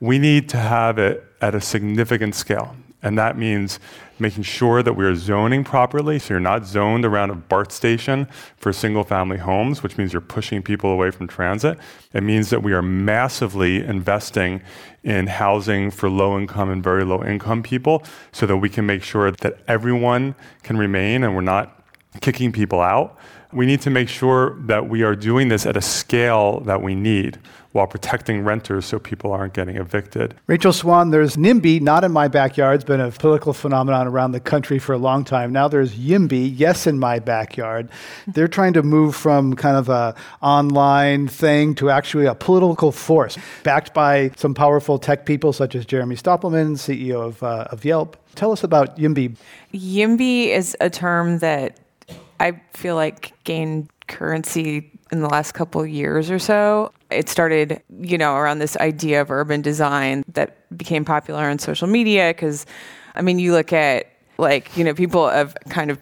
We 0.00 0.18
need 0.18 0.48
to 0.50 0.56
have 0.56 0.98
it 0.98 1.24
at 1.40 1.54
a 1.54 1.60
significant 1.60 2.34
scale. 2.34 2.74
And 3.02 3.16
that 3.16 3.38
means 3.38 3.78
making 4.18 4.42
sure 4.42 4.82
that 4.82 4.94
we 4.94 5.04
are 5.04 5.14
zoning 5.14 5.62
properly. 5.62 6.18
So 6.18 6.34
you're 6.34 6.40
not 6.40 6.66
zoned 6.66 7.04
around 7.04 7.30
a 7.30 7.34
BART 7.36 7.70
station 7.70 8.26
for 8.56 8.72
single 8.72 9.04
family 9.04 9.36
homes, 9.36 9.82
which 9.82 9.96
means 9.96 10.12
you're 10.12 10.20
pushing 10.20 10.62
people 10.62 10.90
away 10.90 11.12
from 11.12 11.28
transit. 11.28 11.78
It 12.12 12.22
means 12.22 12.50
that 12.50 12.62
we 12.62 12.72
are 12.72 12.82
massively 12.82 13.84
investing 13.84 14.62
in 15.04 15.28
housing 15.28 15.90
for 15.92 16.10
low 16.10 16.36
income 16.36 16.70
and 16.70 16.82
very 16.82 17.04
low 17.04 17.24
income 17.24 17.62
people 17.62 18.02
so 18.32 18.46
that 18.46 18.56
we 18.56 18.68
can 18.68 18.84
make 18.84 19.04
sure 19.04 19.30
that 19.30 19.58
everyone 19.68 20.34
can 20.64 20.76
remain 20.76 21.22
and 21.22 21.36
we're 21.36 21.40
not 21.40 21.84
kicking 22.20 22.50
people 22.50 22.80
out. 22.80 23.16
We 23.52 23.66
need 23.66 23.80
to 23.82 23.90
make 23.90 24.08
sure 24.08 24.56
that 24.60 24.88
we 24.88 25.02
are 25.02 25.16
doing 25.16 25.48
this 25.48 25.64
at 25.64 25.76
a 25.76 25.80
scale 25.80 26.60
that 26.60 26.82
we 26.82 26.94
need 26.94 27.38
while 27.72 27.86
protecting 27.86 28.42
renters 28.42 28.86
so 28.86 28.98
people 28.98 29.30
aren't 29.32 29.52
getting 29.52 29.76
evicted. 29.76 30.34
Rachel 30.46 30.72
Swan, 30.72 31.10
there's 31.10 31.36
NIMBY, 31.36 31.80
not 31.80 32.02
in 32.02 32.12
my 32.12 32.28
backyard. 32.28 32.76
It's 32.76 32.84
been 32.84 33.00
a 33.00 33.10
political 33.10 33.52
phenomenon 33.52 34.06
around 34.06 34.32
the 34.32 34.40
country 34.40 34.78
for 34.78 34.94
a 34.94 34.98
long 34.98 35.24
time. 35.24 35.52
Now 35.52 35.68
there's 35.68 35.94
YIMBY, 35.94 36.54
yes, 36.56 36.86
in 36.86 36.98
my 36.98 37.18
backyard. 37.18 37.88
They're 38.26 38.48
trying 38.48 38.72
to 38.74 38.82
move 38.82 39.14
from 39.14 39.54
kind 39.54 39.76
of 39.76 39.88
a 39.88 40.14
online 40.40 41.28
thing 41.28 41.74
to 41.76 41.90
actually 41.90 42.26
a 42.26 42.34
political 42.34 42.90
force, 42.90 43.36
backed 43.62 43.94
by 43.94 44.30
some 44.36 44.54
powerful 44.54 44.98
tech 44.98 45.26
people 45.26 45.52
such 45.52 45.74
as 45.74 45.84
Jeremy 45.84 46.16
Stoppelman, 46.16 46.72
CEO 46.72 47.20
of, 47.20 47.42
uh, 47.42 47.68
of 47.70 47.84
Yelp. 47.84 48.16
Tell 48.34 48.52
us 48.52 48.64
about 48.64 48.96
YIMBY. 48.98 49.36
YIMBY 49.72 50.48
is 50.48 50.76
a 50.80 50.88
term 50.88 51.38
that 51.38 51.78
I 52.40 52.60
feel 52.74 52.94
like 52.94 53.32
gained 53.44 53.90
currency 54.06 54.90
in 55.10 55.20
the 55.20 55.28
last 55.28 55.52
couple 55.52 55.84
years 55.86 56.30
or 56.30 56.38
so. 56.38 56.92
It 57.10 57.28
started, 57.28 57.82
you 58.00 58.18
know, 58.18 58.36
around 58.36 58.58
this 58.58 58.76
idea 58.76 59.20
of 59.20 59.30
urban 59.30 59.62
design 59.62 60.24
that 60.34 60.56
became 60.76 61.04
popular 61.04 61.44
on 61.44 61.58
social 61.58 61.88
media 61.88 62.30
because, 62.30 62.66
I 63.14 63.22
mean, 63.22 63.38
you 63.38 63.52
look 63.52 63.72
at 63.72 64.06
like, 64.38 64.76
you 64.76 64.84
know, 64.84 64.94
people 64.94 65.26
of 65.26 65.56
kind 65.68 65.90
of 65.90 65.98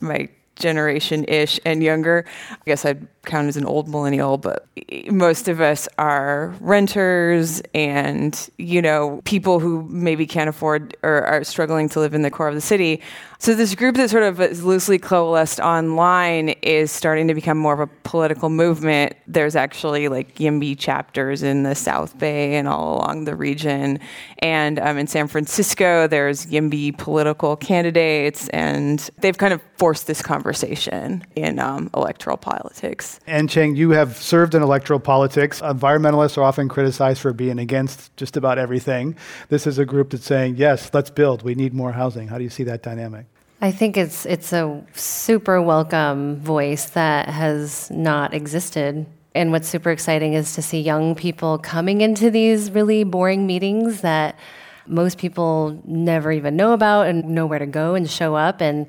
my 0.00 0.28
generation 0.56 1.24
ish 1.24 1.58
and 1.64 1.82
younger. 1.82 2.24
I 2.50 2.56
guess 2.66 2.84
I'd 2.84 3.06
count 3.24 3.48
as 3.48 3.56
an 3.56 3.66
old 3.66 3.88
millennial, 3.88 4.38
but 4.38 4.66
most 5.10 5.48
of 5.48 5.60
us 5.60 5.88
are 5.98 6.54
renters 6.60 7.60
and, 7.74 8.50
you 8.56 8.80
know, 8.80 9.20
people 9.24 9.60
who 9.60 9.82
maybe 9.90 10.26
can't 10.26 10.48
afford 10.48 10.96
or 11.02 11.22
are 11.24 11.44
struggling 11.44 11.88
to 11.90 12.00
live 12.00 12.14
in 12.14 12.22
the 12.22 12.30
core 12.30 12.48
of 12.48 12.54
the 12.54 12.60
city. 12.60 13.02
So 13.38 13.54
this 13.54 13.74
group 13.74 13.96
that 13.96 14.10
sort 14.10 14.22
of 14.22 14.38
is 14.40 14.64
loosely 14.64 14.98
coalesced 14.98 15.60
online 15.60 16.50
is 16.60 16.92
starting 16.92 17.26
to 17.28 17.34
become 17.34 17.56
more 17.56 17.72
of 17.72 17.80
a 17.80 17.86
political 17.86 18.50
movement. 18.50 19.14
There's 19.26 19.56
actually 19.56 20.08
like 20.08 20.36
YIMBY 20.36 20.78
chapters 20.78 21.42
in 21.42 21.62
the 21.62 21.74
South 21.74 22.18
Bay 22.18 22.56
and 22.56 22.68
all 22.68 22.98
along 22.98 23.24
the 23.24 23.34
region. 23.34 23.98
And 24.40 24.78
um, 24.78 24.98
in 24.98 25.06
San 25.06 25.26
Francisco, 25.26 26.06
there's 26.06 26.46
YIMBY 26.46 26.98
political 26.98 27.56
candidates, 27.56 28.48
and 28.50 28.98
they've 29.20 29.36
kind 29.36 29.54
of 29.54 29.62
forced 29.76 30.06
this 30.06 30.20
conversation 30.20 31.24
in 31.34 31.58
um, 31.58 31.90
electoral 31.94 32.36
politics. 32.36 33.09
Ann 33.26 33.48
Cheng, 33.48 33.76
you 33.76 33.90
have 33.90 34.16
served 34.16 34.54
in 34.54 34.62
electoral 34.62 35.00
politics. 35.00 35.60
Environmentalists 35.60 36.38
are 36.38 36.42
often 36.42 36.68
criticized 36.68 37.20
for 37.20 37.32
being 37.32 37.58
against 37.58 38.14
just 38.16 38.36
about 38.36 38.58
everything. 38.58 39.16
This 39.48 39.66
is 39.66 39.78
a 39.78 39.84
group 39.84 40.10
that's 40.10 40.24
saying, 40.24 40.56
yes, 40.56 40.90
let's 40.92 41.10
build. 41.10 41.42
We 41.42 41.54
need 41.54 41.74
more 41.74 41.92
housing. 41.92 42.28
How 42.28 42.38
do 42.38 42.44
you 42.44 42.50
see 42.50 42.64
that 42.64 42.82
dynamic? 42.82 43.26
I 43.62 43.72
think 43.72 43.96
it's 43.98 44.24
it's 44.24 44.54
a 44.54 44.82
super 44.94 45.60
welcome 45.60 46.36
voice 46.36 46.90
that 46.90 47.28
has 47.28 47.90
not 47.90 48.32
existed. 48.32 49.06
And 49.34 49.52
what's 49.52 49.68
super 49.68 49.90
exciting 49.90 50.32
is 50.32 50.54
to 50.54 50.62
see 50.62 50.80
young 50.80 51.14
people 51.14 51.58
coming 51.58 52.00
into 52.00 52.30
these 52.30 52.70
really 52.70 53.04
boring 53.04 53.46
meetings 53.46 54.00
that 54.00 54.38
most 54.86 55.18
people 55.18 55.80
never 55.84 56.32
even 56.32 56.56
know 56.56 56.72
about 56.72 57.06
and 57.06 57.24
know 57.28 57.46
where 57.46 57.58
to 57.58 57.66
go 57.66 57.94
and 57.94 58.10
show 58.10 58.34
up 58.34 58.60
and 58.60 58.86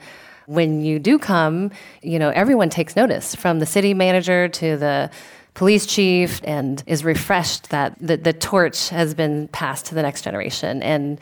when 0.48 0.81
you 0.81 1.00
do 1.00 1.17
come, 1.19 1.71
you 2.01 2.19
know, 2.19 2.29
everyone 2.29 2.69
takes 2.69 2.95
notice 2.95 3.36
from 3.36 3.60
the 3.60 3.65
city 3.65 3.93
manager 3.93 4.48
to 4.50 4.77
the 4.77 5.10
police 5.53 5.86
chief 5.86 6.41
and 6.43 6.83
is 6.88 7.03
refreshed 7.03 7.69
that 7.69 7.95
the, 8.00 8.17
the 8.17 8.33
torch 8.33 8.89
has 8.89 9.13
been 9.13 9.48
passed 9.50 9.86
to 9.88 9.95
the 9.95 10.01
next 10.01 10.24
generation. 10.24 10.81
And 10.81 11.19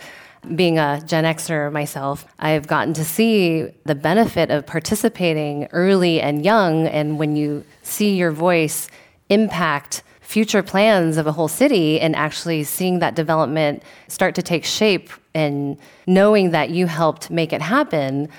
Being 0.55 0.79
a 0.79 1.01
Gen 1.05 1.25
Xer 1.25 1.69
myself, 1.69 2.25
I've 2.39 2.65
gotten 2.65 2.93
to 2.93 3.03
see 3.03 3.67
the 3.83 3.95
benefit 3.95 4.49
of 4.51 4.65
participating 4.65 5.67
early 5.73 6.21
and 6.21 6.45
young. 6.45 6.87
And 6.87 7.19
when 7.19 7.35
you 7.35 7.65
see 7.83 8.15
your 8.15 8.31
voice 8.31 8.87
impact 9.27 10.01
future 10.21 10.63
plans 10.63 11.17
of 11.17 11.27
a 11.27 11.33
whole 11.33 11.49
city 11.49 11.99
and 11.99 12.15
actually 12.15 12.63
seeing 12.63 12.99
that 12.99 13.15
development 13.15 13.83
start 14.07 14.33
to 14.35 14.41
take 14.41 14.63
shape 14.63 15.09
and 15.33 15.77
knowing 16.07 16.51
that 16.51 16.69
you 16.69 16.87
helped 16.87 17.29
make 17.29 17.51
it 17.51 17.61
happen, 17.61 18.29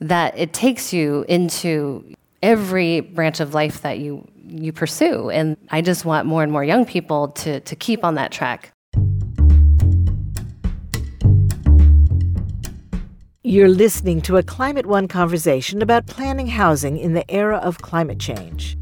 that 0.00 0.38
it 0.38 0.52
takes 0.52 0.92
you 0.92 1.24
into 1.28 2.14
every 2.42 3.00
branch 3.00 3.40
of 3.40 3.54
life 3.54 3.82
that 3.82 3.98
you 3.98 4.26
you 4.46 4.72
pursue. 4.72 5.30
And 5.30 5.56
I 5.70 5.82
just 5.82 6.04
want 6.04 6.26
more 6.26 6.42
and 6.42 6.50
more 6.50 6.64
young 6.64 6.84
people 6.86 7.28
to 7.28 7.60
to 7.60 7.76
keep 7.76 8.04
on 8.04 8.14
that 8.14 8.32
track. 8.32 8.72
You're 13.42 13.68
listening 13.68 14.20
to 14.22 14.36
a 14.36 14.42
Climate 14.42 14.84
One 14.84 15.08
conversation 15.08 15.80
about 15.80 16.06
planning 16.06 16.48
housing 16.48 16.98
in 16.98 17.14
the 17.14 17.28
era 17.30 17.56
of 17.56 17.78
climate 17.78 18.18
change. 18.18 18.76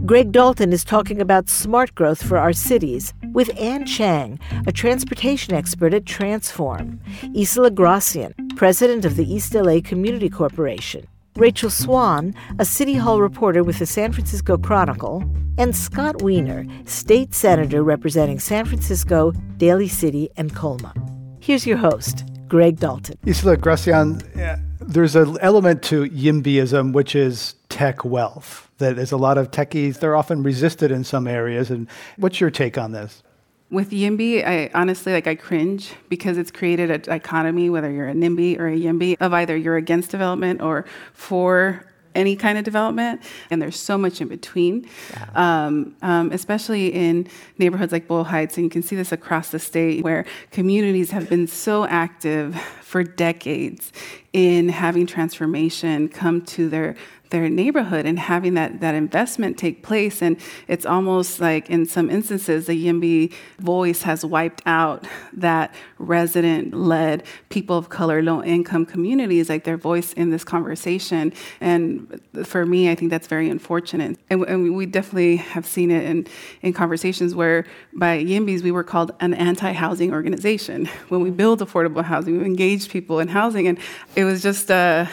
Greg 0.00 0.32
Dalton 0.32 0.72
is 0.72 0.84
talking 0.84 1.20
about 1.20 1.48
smart 1.48 1.94
growth 1.94 2.22
for 2.22 2.36
our 2.36 2.52
cities 2.52 3.14
with 3.32 3.56
Ann 3.60 3.86
Cheng, 3.86 4.40
a 4.66 4.72
transportation 4.72 5.54
expert 5.54 5.94
at 5.94 6.04
TransForm, 6.04 6.98
Isela 7.36 7.72
Gracian, 7.72 8.34
president 8.56 9.04
of 9.04 9.14
the 9.16 9.32
East 9.32 9.54
LA 9.54 9.80
Community 9.80 10.28
Corporation, 10.28 11.06
Rachel 11.36 11.70
Swan, 11.70 12.34
a 12.58 12.64
City 12.64 12.94
Hall 12.94 13.20
reporter 13.20 13.62
with 13.62 13.78
the 13.78 13.86
San 13.86 14.12
Francisco 14.12 14.56
Chronicle, 14.56 15.22
and 15.56 15.76
Scott 15.76 16.20
Wiener, 16.20 16.66
state 16.84 17.32
senator 17.32 17.84
representing 17.84 18.40
San 18.40 18.64
Francisco, 18.64 19.32
Daly 19.58 19.88
City, 19.88 20.30
and 20.36 20.54
Colma. 20.56 20.92
Here's 21.38 21.66
your 21.66 21.76
host, 21.76 22.24
Greg 22.48 22.80
Dalton. 22.80 23.18
Isela 23.24 23.56
Gracian, 23.56 24.20
eh, 24.36 24.56
there's 24.80 25.14
an 25.14 25.38
element 25.40 25.82
to 25.84 26.06
YIMBYism, 26.06 26.92
which 26.92 27.14
is 27.14 27.54
tech 27.68 28.04
wealth. 28.04 28.68
That 28.82 28.96
there's 28.96 29.12
a 29.12 29.16
lot 29.16 29.38
of 29.38 29.52
techies, 29.52 30.00
they're 30.00 30.16
often 30.16 30.42
resisted 30.42 30.90
in 30.90 31.04
some 31.04 31.28
areas. 31.28 31.70
And 31.70 31.88
what's 32.16 32.40
your 32.40 32.50
take 32.50 32.76
on 32.76 32.90
this? 32.90 33.22
With 33.70 33.90
YIMBY, 33.90 34.44
I 34.44 34.70
honestly 34.74 35.12
like 35.12 35.28
I 35.28 35.36
cringe 35.36 35.92
because 36.08 36.36
it's 36.36 36.50
created 36.50 36.90
a 36.90 36.98
dichotomy, 36.98 37.70
whether 37.70 37.90
you're 37.90 38.08
a 38.08 38.12
NIMBY 38.12 38.58
or 38.58 38.66
a 38.66 38.76
YIMBY, 38.76 39.18
of 39.20 39.32
either 39.32 39.56
you're 39.56 39.76
against 39.76 40.10
development 40.10 40.60
or 40.60 40.84
for 41.14 41.86
any 42.14 42.36
kind 42.36 42.58
of 42.58 42.64
development, 42.64 43.22
and 43.50 43.62
there's 43.62 43.78
so 43.78 43.96
much 43.96 44.20
in 44.20 44.28
between, 44.28 44.86
um, 45.34 45.96
um, 46.02 46.30
especially 46.32 46.88
in 46.88 47.26
neighborhoods 47.58 47.92
like 47.92 48.06
Boyle 48.06 48.24
Heights, 48.24 48.56
and 48.56 48.64
you 48.64 48.70
can 48.70 48.82
see 48.82 48.96
this 48.96 49.12
across 49.12 49.50
the 49.50 49.58
state 49.58 50.04
where 50.04 50.24
communities 50.50 51.10
have 51.12 51.30
been 51.30 51.46
so 51.46 51.86
active 51.86 52.60
for 52.82 53.02
decades 53.02 53.92
in 54.32 54.68
having 54.68 55.06
transformation 55.06 56.08
come 56.08 56.42
to 56.42 56.68
their 56.68 56.96
their 57.32 57.48
neighborhood 57.48 58.06
and 58.06 58.18
having 58.18 58.54
that, 58.54 58.80
that 58.80 58.94
investment 58.94 59.58
take 59.58 59.82
place. 59.82 60.22
And 60.22 60.36
it's 60.68 60.86
almost 60.86 61.40
like, 61.40 61.68
in 61.68 61.84
some 61.86 62.08
instances, 62.10 62.66
the 62.66 62.86
YIMBY 62.86 63.32
voice 63.58 64.02
has 64.02 64.24
wiped 64.24 64.62
out 64.66 65.04
that 65.32 65.74
resident 65.98 66.74
led, 66.74 67.24
people 67.48 67.76
of 67.76 67.88
color, 67.88 68.22
low 68.22 68.44
income 68.44 68.86
communities, 68.86 69.48
like 69.48 69.64
their 69.64 69.76
voice 69.76 70.12
in 70.12 70.30
this 70.30 70.44
conversation. 70.44 71.32
And 71.60 72.20
for 72.44 72.64
me, 72.64 72.90
I 72.90 72.94
think 72.94 73.10
that's 73.10 73.26
very 73.26 73.48
unfortunate. 73.48 74.18
And, 74.30 74.42
and 74.44 74.76
we 74.76 74.86
definitely 74.86 75.36
have 75.36 75.66
seen 75.66 75.90
it 75.90 76.04
in, 76.04 76.26
in 76.60 76.72
conversations 76.72 77.34
where 77.34 77.64
by 77.94 78.22
YIMBYs, 78.22 78.62
we 78.62 78.70
were 78.70 78.84
called 78.84 79.12
an 79.20 79.34
anti 79.34 79.72
housing 79.72 80.12
organization. 80.12 80.86
When 81.08 81.22
we 81.22 81.30
build 81.30 81.60
affordable 81.60 82.04
housing, 82.04 82.38
we 82.38 82.44
engage 82.44 82.90
people 82.90 83.20
in 83.20 83.28
housing. 83.28 83.66
And 83.66 83.78
it 84.14 84.24
was 84.24 84.42
just, 84.42 84.70
uh, 84.70 85.06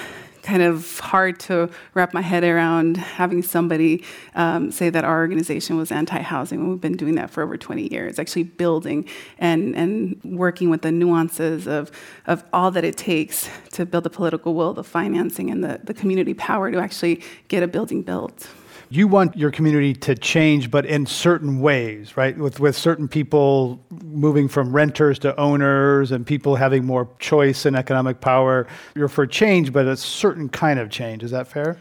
kind 0.43 0.61
of 0.61 0.99
hard 0.99 1.39
to 1.41 1.69
wrap 1.93 2.13
my 2.13 2.21
head 2.21 2.43
around 2.43 2.97
having 2.97 3.41
somebody 3.41 4.03
um, 4.35 4.71
say 4.71 4.89
that 4.89 5.03
our 5.03 5.19
organization 5.19 5.77
was 5.77 5.91
anti-housing 5.91 6.59
when 6.59 6.69
we've 6.69 6.81
been 6.81 6.97
doing 6.97 7.15
that 7.15 7.29
for 7.29 7.43
over 7.43 7.57
20 7.57 7.91
years, 7.91 8.19
actually 8.19 8.43
building 8.43 9.05
and, 9.37 9.75
and 9.75 10.19
working 10.23 10.69
with 10.69 10.81
the 10.81 10.91
nuances 10.91 11.67
of, 11.67 11.91
of 12.27 12.43
all 12.53 12.71
that 12.71 12.83
it 12.83 12.97
takes 12.97 13.49
to 13.71 13.85
build 13.85 14.03
the 14.03 14.09
political 14.09 14.53
will, 14.53 14.73
the 14.73 14.83
financing, 14.83 15.49
and 15.49 15.63
the, 15.63 15.79
the 15.83 15.93
community 15.93 16.33
power 16.33 16.71
to 16.71 16.79
actually 16.79 17.21
get 17.47 17.63
a 17.63 17.67
building 17.67 18.01
built 18.01 18.47
you 18.89 19.07
want 19.07 19.37
your 19.37 19.51
community 19.51 19.93
to 19.93 20.15
change, 20.15 20.71
but 20.71 20.85
in 20.85 21.05
certain 21.05 21.59
ways, 21.59 22.17
right? 22.17 22.35
With 22.37 22.59
with 22.59 22.75
certain 22.75 23.07
people 23.07 23.79
moving 24.03 24.47
from 24.47 24.73
renters 24.73 25.19
to 25.19 25.39
owners, 25.39 26.11
and 26.11 26.25
people 26.25 26.55
having 26.55 26.85
more 26.85 27.07
choice 27.19 27.65
and 27.65 27.75
economic 27.75 28.19
power. 28.19 28.67
You're 28.95 29.07
for 29.07 29.27
change, 29.27 29.71
but 29.71 29.85
a 29.85 29.95
certain 29.95 30.49
kind 30.49 30.79
of 30.79 30.89
change. 30.89 31.23
Is 31.23 31.31
that 31.31 31.47
fair? 31.47 31.77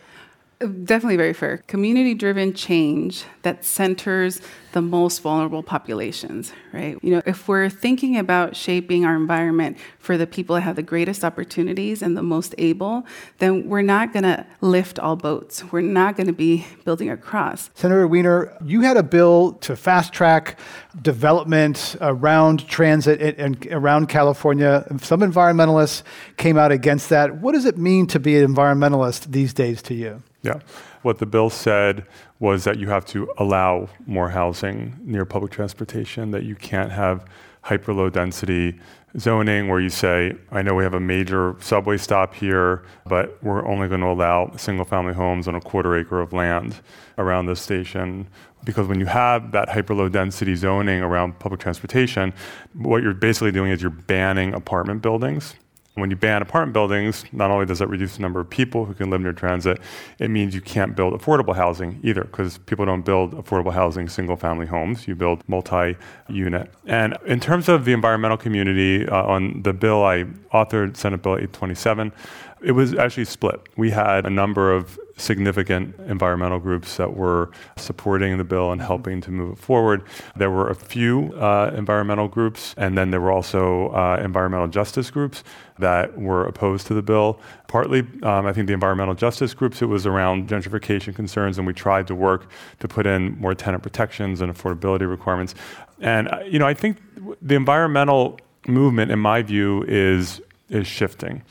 Definitely 0.58 1.16
very 1.16 1.34
fair. 1.34 1.58
Community 1.68 2.14
driven 2.14 2.52
change 2.52 3.24
that 3.42 3.64
centers 3.64 4.40
the 4.72 4.82
most 4.82 5.22
vulnerable 5.22 5.62
populations, 5.62 6.52
right? 6.72 6.98
You 7.02 7.12
know, 7.12 7.22
if 7.26 7.48
we're 7.48 7.70
thinking 7.70 8.16
about 8.16 8.54
shaping 8.54 9.04
our 9.04 9.16
environment 9.16 9.78
for 9.98 10.16
the 10.18 10.26
people 10.26 10.54
that 10.56 10.62
have 10.62 10.76
the 10.76 10.82
greatest 10.82 11.24
opportunities 11.24 12.02
and 12.02 12.16
the 12.16 12.22
most 12.22 12.54
able, 12.58 13.06
then 13.38 13.68
we're 13.68 13.82
not 13.82 14.12
going 14.12 14.24
to 14.24 14.46
lift 14.60 14.98
all 14.98 15.16
boats. 15.16 15.64
We're 15.72 15.80
not 15.80 16.16
going 16.16 16.26
to 16.26 16.32
be 16.32 16.66
building 16.84 17.10
across. 17.10 17.70
Senator 17.74 18.06
Wiener, 18.06 18.56
you 18.64 18.82
had 18.82 18.96
a 18.96 19.02
bill 19.02 19.52
to 19.52 19.76
fast 19.76 20.12
track 20.12 20.58
development 21.00 21.96
around 22.00 22.66
transit 22.68 23.38
and 23.38 23.66
around 23.70 24.08
California. 24.08 24.86
Some 25.00 25.20
environmentalists 25.20 26.02
came 26.36 26.58
out 26.58 26.72
against 26.72 27.08
that. 27.08 27.36
What 27.36 27.52
does 27.52 27.64
it 27.64 27.78
mean 27.78 28.06
to 28.08 28.20
be 28.20 28.38
an 28.38 28.54
environmentalist 28.54 29.32
these 29.32 29.54
days 29.54 29.82
to 29.82 29.94
you? 29.94 30.22
Yeah. 30.42 30.60
What 31.02 31.18
the 31.18 31.26
bill 31.26 31.50
said 31.50 32.06
was 32.40 32.64
that 32.64 32.78
you 32.78 32.88
have 32.88 33.04
to 33.06 33.30
allow 33.38 33.88
more 34.06 34.28
housing 34.30 34.98
near 35.02 35.24
public 35.24 35.52
transportation, 35.52 36.30
that 36.32 36.44
you 36.44 36.54
can't 36.54 36.90
have 36.90 37.24
hyper 37.62 37.92
low 37.92 38.08
density 38.08 38.78
zoning 39.18 39.68
where 39.68 39.80
you 39.80 39.90
say, 39.90 40.34
I 40.50 40.62
know 40.62 40.74
we 40.74 40.84
have 40.84 40.94
a 40.94 41.00
major 41.00 41.56
subway 41.60 41.96
stop 41.96 42.34
here, 42.34 42.84
but 43.06 43.42
we're 43.42 43.66
only 43.66 43.88
going 43.88 44.00
to 44.00 44.08
allow 44.08 44.52
single 44.56 44.84
family 44.84 45.14
homes 45.14 45.48
on 45.48 45.54
a 45.54 45.60
quarter 45.60 45.96
acre 45.96 46.20
of 46.20 46.32
land 46.32 46.80
around 47.16 47.46
this 47.46 47.60
station. 47.60 48.28
Because 48.64 48.86
when 48.86 49.00
you 49.00 49.06
have 49.06 49.52
that 49.52 49.68
hyper 49.68 49.94
low 49.94 50.08
density 50.08 50.54
zoning 50.54 51.00
around 51.00 51.38
public 51.38 51.60
transportation, 51.60 52.34
what 52.74 53.02
you're 53.02 53.14
basically 53.14 53.52
doing 53.52 53.70
is 53.70 53.80
you're 53.80 53.90
banning 53.90 54.52
apartment 54.54 55.00
buildings 55.02 55.54
when 56.00 56.10
you 56.10 56.16
ban 56.16 56.42
apartment 56.42 56.72
buildings, 56.72 57.24
not 57.32 57.50
only 57.50 57.66
does 57.66 57.78
that 57.78 57.88
reduce 57.88 58.16
the 58.16 58.22
number 58.22 58.40
of 58.40 58.48
people 58.48 58.84
who 58.84 58.94
can 58.94 59.10
live 59.10 59.20
near 59.20 59.32
transit, 59.32 59.80
it 60.18 60.30
means 60.30 60.54
you 60.54 60.60
can't 60.60 60.96
build 60.96 61.18
affordable 61.18 61.54
housing 61.54 62.00
either, 62.02 62.24
because 62.24 62.58
people 62.58 62.84
don't 62.84 63.04
build 63.04 63.32
affordable 63.32 63.72
housing 63.72 64.08
single 64.08 64.36
family 64.36 64.66
homes. 64.66 65.08
You 65.08 65.14
build 65.14 65.42
multi 65.48 65.96
unit. 66.28 66.70
And 66.86 67.16
in 67.26 67.40
terms 67.40 67.68
of 67.68 67.84
the 67.84 67.92
environmental 67.92 68.36
community, 68.36 69.08
uh, 69.08 69.22
on 69.24 69.62
the 69.62 69.72
bill 69.72 70.04
I 70.04 70.24
authored, 70.52 70.96
Senate 70.96 71.22
Bill 71.22 71.34
827, 71.34 72.12
it 72.60 72.72
was 72.72 72.94
actually 72.94 73.24
split. 73.24 73.60
We 73.76 73.90
had 73.90 74.26
a 74.26 74.30
number 74.30 74.72
of 74.72 74.98
significant 75.18 75.94
environmental 76.06 76.58
groups 76.58 76.96
that 76.96 77.14
were 77.14 77.50
supporting 77.76 78.38
the 78.38 78.44
bill 78.44 78.72
and 78.72 78.80
helping 78.80 79.20
to 79.20 79.30
move 79.30 79.52
it 79.52 79.58
forward. 79.58 80.02
There 80.36 80.50
were 80.50 80.70
a 80.70 80.74
few 80.74 81.34
uh, 81.34 81.72
environmental 81.76 82.28
groups, 82.28 82.74
and 82.76 82.96
then 82.96 83.10
there 83.10 83.20
were 83.20 83.32
also 83.32 83.88
uh, 83.88 84.20
environmental 84.22 84.68
justice 84.68 85.10
groups 85.10 85.44
that 85.78 86.18
were 86.18 86.46
opposed 86.46 86.86
to 86.88 86.94
the 86.94 87.02
bill. 87.02 87.40
Partly, 87.66 88.00
um, 88.22 88.46
I 88.46 88.52
think 88.52 88.66
the 88.66 88.72
environmental 88.72 89.14
justice 89.14 89.54
groups, 89.54 89.82
it 89.82 89.86
was 89.86 90.06
around 90.06 90.48
gentrification 90.48 91.14
concerns, 91.14 91.58
and 91.58 91.66
we 91.66 91.74
tried 91.74 92.06
to 92.06 92.14
work 92.14 92.50
to 92.80 92.88
put 92.88 93.06
in 93.06 93.38
more 93.38 93.54
tenant 93.54 93.82
protections 93.82 94.40
and 94.40 94.52
affordability 94.52 95.08
requirements. 95.08 95.54
And, 96.00 96.28
uh, 96.28 96.40
you 96.46 96.58
know, 96.58 96.66
I 96.66 96.74
think 96.74 96.98
the 97.42 97.54
environmental 97.54 98.38
movement, 98.66 99.10
in 99.10 99.18
my 99.18 99.42
view, 99.42 99.84
is 99.88 100.40
is 100.70 100.86
shifting. 100.86 101.42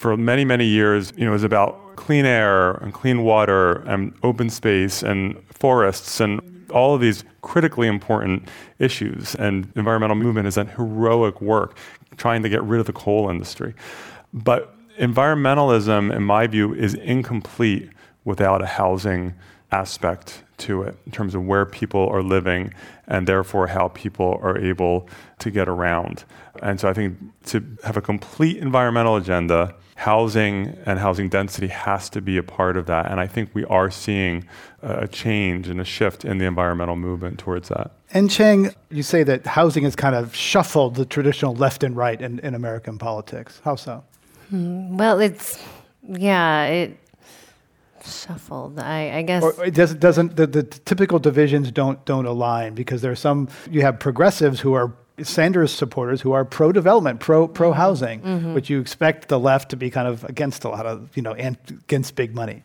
For 0.00 0.16
many, 0.16 0.46
many 0.46 0.64
years, 0.64 1.12
you 1.14 1.26
know, 1.26 1.32
was 1.32 1.44
about 1.44 1.94
clean 1.96 2.24
air 2.24 2.70
and 2.70 2.90
clean 2.94 3.22
water 3.22 3.82
and 3.82 4.14
open 4.22 4.48
space 4.48 5.02
and 5.02 5.36
forests 5.52 6.20
and 6.20 6.40
all 6.70 6.94
of 6.94 7.02
these 7.02 7.22
critically 7.42 7.86
important 7.86 8.48
issues. 8.78 9.34
And 9.34 9.70
environmental 9.76 10.16
movement 10.16 10.48
is 10.48 10.54
that 10.54 10.70
heroic 10.70 11.42
work 11.42 11.76
trying 12.16 12.42
to 12.44 12.48
get 12.48 12.62
rid 12.62 12.80
of 12.80 12.86
the 12.86 12.94
coal 12.94 13.28
industry. 13.28 13.74
But 14.32 14.74
environmentalism, 14.98 16.16
in 16.16 16.22
my 16.22 16.46
view, 16.46 16.72
is 16.72 16.94
incomplete 16.94 17.90
without 18.24 18.62
a 18.62 18.66
housing 18.66 19.34
aspect 19.70 20.44
to 20.56 20.80
it 20.82 20.96
in 21.04 21.12
terms 21.12 21.34
of 21.34 21.44
where 21.44 21.66
people 21.66 22.08
are 22.08 22.22
living 22.22 22.72
and 23.06 23.26
therefore 23.26 23.66
how 23.66 23.88
people 23.88 24.40
are 24.42 24.56
able 24.56 25.06
to 25.40 25.50
get 25.50 25.68
around. 25.68 26.24
And 26.62 26.80
so 26.80 26.88
I 26.88 26.94
think 26.94 27.18
to 27.46 27.76
have 27.84 27.98
a 27.98 28.02
complete 28.02 28.56
environmental 28.56 29.16
agenda 29.16 29.74
housing 30.00 30.78
and 30.86 30.98
housing 30.98 31.28
density 31.28 31.66
has 31.66 32.08
to 32.08 32.22
be 32.22 32.38
a 32.38 32.42
part 32.42 32.78
of 32.78 32.86
that. 32.86 33.10
And 33.10 33.20
I 33.20 33.26
think 33.26 33.50
we 33.52 33.66
are 33.66 33.90
seeing 33.90 34.46
a 34.80 35.06
change 35.06 35.68
and 35.68 35.78
a 35.78 35.84
shift 35.84 36.24
in 36.24 36.38
the 36.38 36.46
environmental 36.46 36.96
movement 36.96 37.38
towards 37.38 37.68
that. 37.68 37.90
Ann 38.14 38.26
Cheng, 38.26 38.74
you 38.90 39.02
say 39.02 39.24
that 39.24 39.46
housing 39.46 39.84
has 39.84 39.94
kind 39.94 40.14
of 40.14 40.34
shuffled 40.34 40.94
the 40.94 41.04
traditional 41.04 41.54
left 41.54 41.82
and 41.82 41.94
right 41.94 42.18
in, 42.18 42.38
in 42.38 42.54
American 42.54 42.96
politics. 42.96 43.60
How 43.62 43.76
so? 43.76 44.02
Hmm, 44.48 44.96
well, 44.96 45.20
it's, 45.20 45.62
yeah, 46.08 46.64
it 46.64 46.96
shuffled. 48.02 48.80
I, 48.80 49.18
I 49.18 49.22
guess. 49.22 49.42
Or 49.42 49.66
it 49.66 49.74
doesn't, 49.74 50.00
doesn't 50.00 50.34
the, 50.34 50.46
the 50.46 50.62
typical 50.62 51.18
divisions 51.18 51.70
don't, 51.70 52.02
don't 52.06 52.24
align 52.24 52.74
because 52.74 53.02
there 53.02 53.12
are 53.12 53.22
some, 53.28 53.50
you 53.70 53.82
have 53.82 53.98
progressives 53.98 54.60
who 54.60 54.72
are 54.72 54.94
Sanders 55.22 55.72
supporters 55.72 56.20
who 56.20 56.32
are 56.32 56.44
pro 56.44 56.72
development, 56.72 57.20
pro 57.20 57.48
pro 57.48 57.72
housing, 57.72 58.20
mm-hmm. 58.20 58.54
which 58.54 58.70
you 58.70 58.80
expect 58.80 59.28
the 59.28 59.38
left 59.38 59.70
to 59.70 59.76
be 59.76 59.90
kind 59.90 60.08
of 60.08 60.24
against 60.24 60.64
a 60.64 60.68
lot 60.68 60.86
of, 60.86 61.16
you 61.16 61.22
know, 61.22 61.32
against 61.32 62.14
big 62.14 62.34
money. 62.34 62.62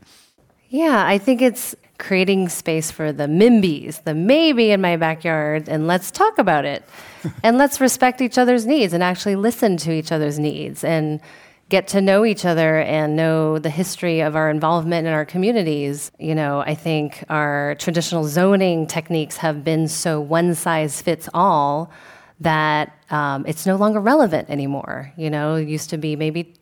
Yeah, 0.69 1.05
I 1.05 1.17
think 1.17 1.41
it's 1.41 1.75
creating 1.97 2.49
space 2.49 2.91
for 2.91 3.13
the 3.13 3.25
MIMBYs, 3.25 4.03
the 4.03 4.13
maybe 4.13 4.71
in 4.71 4.81
my 4.81 4.97
backyard, 4.97 5.69
and 5.69 5.87
let's 5.87 6.11
talk 6.11 6.37
about 6.37 6.65
it. 6.65 6.83
and 7.43 7.57
let's 7.57 7.79
respect 7.79 8.21
each 8.21 8.37
other's 8.37 8.65
needs 8.65 8.93
and 8.93 9.01
actually 9.01 9.35
listen 9.35 9.77
to 9.77 9.91
each 9.91 10.11
other's 10.11 10.37
needs 10.37 10.83
and 10.83 11.21
get 11.69 11.87
to 11.87 12.01
know 12.01 12.25
each 12.25 12.45
other 12.45 12.79
and 12.79 13.15
know 13.15 13.57
the 13.57 13.69
history 13.69 14.19
of 14.19 14.35
our 14.35 14.49
involvement 14.49 15.07
in 15.07 15.13
our 15.13 15.25
communities. 15.25 16.11
You 16.19 16.35
know, 16.35 16.59
I 16.59 16.75
think 16.75 17.23
our 17.29 17.75
traditional 17.79 18.25
zoning 18.25 18.85
techniques 18.85 19.37
have 19.37 19.63
been 19.63 19.87
so 19.87 20.21
one 20.21 20.53
size 20.53 21.01
fits 21.01 21.27
all 21.33 21.91
that 22.39 22.97
um, 23.09 23.45
it's 23.47 23.65
no 23.65 23.75
longer 23.75 23.99
relevant 23.99 24.49
anymore. 24.49 25.13
You 25.17 25.29
know, 25.29 25.55
it 25.55 25.67
used 25.67 25.89
to 25.91 25.97
be 25.97 26.15
maybe 26.15 26.53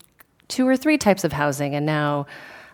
two 0.48 0.66
or 0.68 0.76
three 0.76 0.98
types 0.98 1.24
of 1.24 1.32
housing, 1.32 1.74
and 1.74 1.84
now 1.84 2.26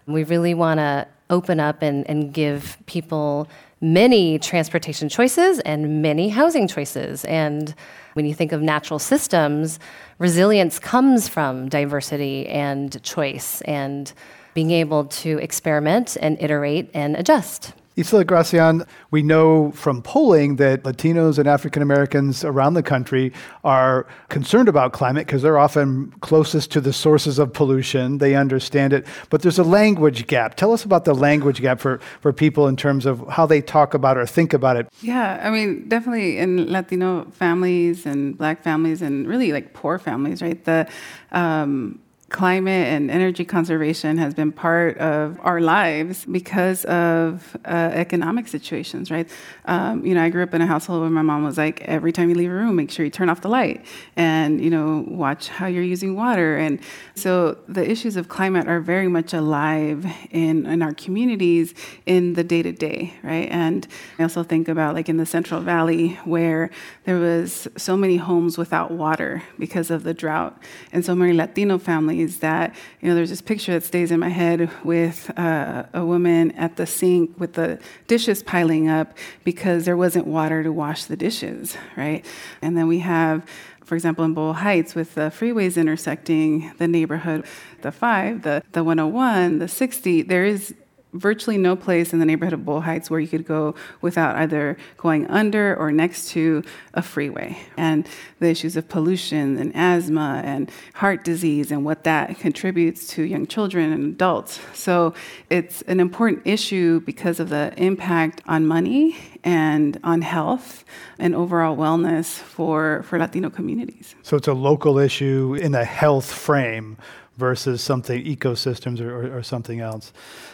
we 0.06 0.24
really 0.24 0.54
want 0.54 0.78
to 0.78 1.06
open 1.30 1.60
up 1.60 1.82
and, 1.82 2.08
and 2.10 2.34
give 2.34 2.76
people 2.86 3.48
many 3.80 4.38
transportation 4.38 5.08
choices 5.08 5.58
and 5.60 6.02
many 6.02 6.28
housing 6.28 6.68
choices. 6.68 7.24
And 7.24 7.74
when 8.12 8.26
you 8.26 8.34
think 8.34 8.52
of 8.52 8.60
natural 8.60 8.98
systems, 8.98 9.78
resilience 10.18 10.78
comes 10.78 11.28
from 11.28 11.68
diversity 11.68 12.46
and 12.48 13.02
choice 13.02 13.62
and 13.62 14.12
being 14.52 14.70
able 14.72 15.04
to 15.06 15.38
experiment 15.38 16.16
and 16.20 16.36
iterate 16.40 16.90
and 16.92 17.16
adjust. 17.16 17.72
Isela 18.00 18.26
Gracian, 18.26 18.86
we 19.10 19.22
know 19.22 19.72
from 19.72 20.00
polling 20.00 20.56
that 20.56 20.84
Latinos 20.84 21.38
and 21.38 21.46
African 21.46 21.82
Americans 21.82 22.44
around 22.44 22.74
the 22.74 22.82
country 22.82 23.32
are 23.62 24.06
concerned 24.28 24.68
about 24.68 24.92
climate 24.92 25.26
because 25.26 25.42
they're 25.42 25.58
often 25.58 26.10
closest 26.20 26.70
to 26.72 26.80
the 26.80 26.92
sources 26.92 27.38
of 27.38 27.52
pollution. 27.52 28.18
They 28.18 28.34
understand 28.34 28.92
it. 28.92 29.06
But 29.28 29.42
there's 29.42 29.58
a 29.58 29.64
language 29.64 30.26
gap. 30.26 30.54
Tell 30.54 30.72
us 30.72 30.84
about 30.84 31.04
the 31.04 31.14
language 31.14 31.60
gap 31.60 31.78
for, 31.78 32.00
for 32.20 32.32
people 32.32 32.68
in 32.68 32.76
terms 32.76 33.04
of 33.04 33.26
how 33.28 33.44
they 33.44 33.60
talk 33.60 33.92
about 33.92 34.16
or 34.16 34.24
think 34.24 34.54
about 34.54 34.76
it. 34.76 34.88
Yeah, 35.02 35.40
I 35.42 35.50
mean, 35.50 35.88
definitely 35.88 36.38
in 36.38 36.72
Latino 36.72 37.26
families 37.32 38.06
and 38.06 38.36
black 38.36 38.62
families 38.62 39.02
and 39.02 39.28
really 39.28 39.52
like 39.52 39.74
poor 39.74 39.98
families, 39.98 40.40
right? 40.40 40.64
The 40.64 40.88
um, 41.32 42.00
climate 42.30 42.86
and 42.86 43.10
energy 43.10 43.44
conservation 43.44 44.16
has 44.16 44.32
been 44.34 44.52
part 44.52 44.96
of 44.98 45.36
our 45.42 45.60
lives 45.60 46.24
because 46.24 46.84
of 46.84 47.56
uh, 47.64 47.90
economic 47.92 48.46
situations, 48.46 49.10
right? 49.10 49.28
Um, 49.64 50.06
you 50.06 50.14
know, 50.14 50.22
I 50.22 50.28
grew 50.28 50.44
up 50.44 50.54
in 50.54 50.62
a 50.62 50.66
household 50.66 51.00
where 51.00 51.10
my 51.10 51.22
mom 51.22 51.42
was 51.42 51.58
like, 51.58 51.80
every 51.82 52.12
time 52.12 52.28
you 52.28 52.36
leave 52.36 52.50
a 52.50 52.54
room, 52.54 52.76
make 52.76 52.92
sure 52.92 53.04
you 53.04 53.10
turn 53.10 53.28
off 53.28 53.40
the 53.40 53.48
light 53.48 53.84
and, 54.14 54.62
you 54.62 54.70
know, 54.70 55.04
watch 55.08 55.48
how 55.48 55.66
you're 55.66 55.82
using 55.82 56.14
water. 56.14 56.56
And 56.56 56.78
so 57.16 57.58
the 57.66 57.88
issues 57.90 58.14
of 58.16 58.28
climate 58.28 58.68
are 58.68 58.80
very 58.80 59.08
much 59.08 59.34
alive 59.34 60.06
in, 60.30 60.66
in 60.66 60.82
our 60.82 60.94
communities 60.94 61.74
in 62.06 62.34
the 62.34 62.44
day 62.44 62.62
to 62.62 62.70
day, 62.70 63.12
right? 63.24 63.48
And 63.50 63.88
I 64.20 64.22
also 64.22 64.44
think 64.44 64.68
about 64.68 64.94
like 64.94 65.08
in 65.08 65.16
the 65.16 65.26
Central 65.26 65.60
Valley 65.62 66.10
where 66.24 66.70
there 67.06 67.18
was 67.18 67.66
so 67.76 67.96
many 67.96 68.18
homes 68.18 68.56
without 68.56 68.92
water 68.92 69.42
because 69.58 69.90
of 69.90 70.04
the 70.04 70.14
drought 70.14 70.62
and 70.92 71.04
so 71.04 71.16
many 71.16 71.32
Latino 71.32 71.76
families 71.76 72.19
that, 72.28 72.74
you 73.00 73.08
know, 73.08 73.14
there's 73.14 73.30
this 73.30 73.42
picture 73.42 73.72
that 73.72 73.84
stays 73.84 74.10
in 74.10 74.20
my 74.20 74.28
head 74.28 74.70
with 74.84 75.30
uh, 75.38 75.84
a 75.92 76.04
woman 76.04 76.52
at 76.52 76.76
the 76.76 76.86
sink 76.86 77.38
with 77.38 77.54
the 77.54 77.78
dishes 78.06 78.42
piling 78.42 78.88
up 78.88 79.16
because 79.44 79.84
there 79.84 79.96
wasn't 79.96 80.26
water 80.26 80.62
to 80.62 80.72
wash 80.72 81.04
the 81.04 81.16
dishes, 81.16 81.76
right? 81.96 82.24
And 82.62 82.76
then 82.76 82.86
we 82.86 83.00
have 83.00 83.46
for 83.90 83.96
example, 83.96 84.24
in 84.24 84.34
Boyle 84.34 84.52
Heights, 84.52 84.94
with 84.94 85.16
the 85.16 85.32
freeways 85.32 85.76
intersecting 85.76 86.72
the 86.78 86.86
neighborhood, 86.86 87.44
the 87.82 87.90
5, 87.90 88.42
the, 88.42 88.62
the 88.70 88.84
101, 88.84 89.58
the 89.58 89.66
60, 89.66 90.22
there 90.22 90.44
is 90.44 90.76
virtually 91.12 91.58
no 91.58 91.76
place 91.76 92.12
in 92.12 92.18
the 92.18 92.24
neighborhood 92.24 92.52
of 92.52 92.64
Boyle 92.64 92.80
Heights 92.80 93.10
where 93.10 93.20
you 93.20 93.28
could 93.28 93.46
go 93.46 93.74
without 94.00 94.36
either 94.36 94.76
going 94.96 95.26
under 95.26 95.76
or 95.76 95.90
next 95.92 96.28
to 96.30 96.62
a 96.94 97.02
freeway. 97.02 97.58
And 97.76 98.08
the 98.38 98.48
issues 98.48 98.76
of 98.76 98.88
pollution 98.88 99.58
and 99.58 99.74
asthma 99.74 100.42
and 100.44 100.70
heart 100.94 101.24
disease 101.24 101.70
and 101.70 101.84
what 101.84 102.04
that 102.04 102.38
contributes 102.38 103.06
to 103.08 103.22
young 103.22 103.46
children 103.46 103.92
and 103.92 104.04
adults. 104.04 104.60
So 104.74 105.14
it's 105.48 105.82
an 105.82 106.00
important 106.00 106.42
issue 106.46 107.00
because 107.00 107.40
of 107.40 107.48
the 107.48 107.72
impact 107.76 108.42
on 108.46 108.66
money 108.66 109.16
and 109.42 109.98
on 110.04 110.22
health 110.22 110.84
and 111.18 111.34
overall 111.34 111.76
wellness 111.76 112.38
for, 112.38 113.02
for 113.04 113.18
Latino 113.18 113.50
communities. 113.50 114.14
So 114.22 114.36
it's 114.36 114.48
a 114.48 114.54
local 114.54 114.98
issue 114.98 115.56
in 115.60 115.74
a 115.74 115.84
health 115.84 116.30
frame 116.30 116.96
versus 117.40 117.82
something 117.82 118.22
ecosystems 118.24 119.00
or, 119.00 119.10
or, 119.10 119.38
or 119.38 119.42
something 119.42 119.80
else. 119.80 120.12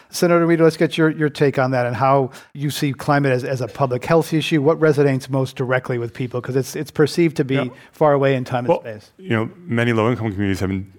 Senator 0.09 0.45
Reed, 0.47 0.61
let's 0.61 0.77
get 0.77 0.97
your, 0.97 1.09
your 1.09 1.29
take 1.29 1.59
on 1.59 1.71
that 1.71 1.85
and 1.85 1.95
how 1.95 2.31
you 2.53 2.69
see 2.69 2.93
climate 2.93 3.33
as, 3.33 3.43
as 3.43 3.61
a 3.61 3.67
public 3.67 4.05
health 4.05 4.33
issue. 4.33 4.61
What 4.61 4.79
resonates 4.79 5.29
most 5.29 5.55
directly 5.55 5.97
with 5.99 6.13
people? 6.13 6.41
Because 6.41 6.55
it's, 6.55 6.75
it's 6.75 6.91
perceived 6.91 7.37
to 7.37 7.43
be 7.43 7.55
yeah. 7.55 7.65
far 7.91 8.13
away 8.13 8.35
in 8.35 8.43
time 8.43 8.65
well, 8.65 8.81
and 8.85 9.03
space. 9.03 9.11
You 9.17 9.29
know, 9.29 9.51
many 9.57 9.93
low 9.93 10.09
income 10.09 10.31
communities 10.31 10.61
have 10.61 10.69
been 10.69 10.91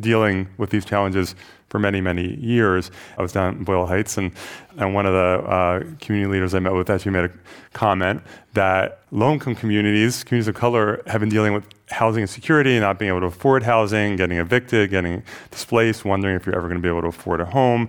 dealing 0.00 0.48
with 0.56 0.70
these 0.70 0.84
challenges 0.84 1.34
for 1.70 1.78
many, 1.78 2.00
many 2.00 2.34
years. 2.34 2.90
I 3.16 3.22
was 3.22 3.32
down 3.32 3.56
in 3.56 3.64
Boyle 3.64 3.86
Heights, 3.86 4.18
and, 4.18 4.32
and 4.76 4.92
one 4.92 5.06
of 5.06 5.12
the 5.12 5.48
uh, 5.48 5.80
community 6.00 6.32
leaders 6.32 6.52
I 6.52 6.58
met 6.58 6.74
with 6.74 6.90
actually 6.90 7.12
made 7.12 7.24
a 7.24 7.30
comment 7.72 8.22
that 8.52 9.00
low 9.12 9.32
income 9.32 9.54
communities, 9.54 10.24
communities 10.24 10.48
of 10.48 10.56
color, 10.56 11.02
have 11.06 11.20
been 11.20 11.28
dealing 11.28 11.54
with 11.54 11.64
housing 11.88 12.22
insecurity, 12.22 12.78
not 12.80 12.98
being 12.98 13.08
able 13.08 13.20
to 13.20 13.26
afford 13.26 13.62
housing, 13.62 14.16
getting 14.16 14.38
evicted, 14.38 14.90
getting 14.90 15.22
displaced, 15.50 16.04
wondering 16.04 16.36
if 16.36 16.44
you're 16.44 16.56
ever 16.56 16.68
going 16.68 16.80
to 16.80 16.82
be 16.82 16.88
able 16.88 17.02
to 17.02 17.08
afford 17.08 17.40
a 17.40 17.46
home 17.46 17.88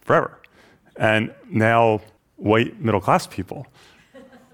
forever. 0.00 0.40
And 0.96 1.32
now, 1.50 2.00
white 2.36 2.80
middle 2.80 3.00
class 3.02 3.26
people 3.26 3.66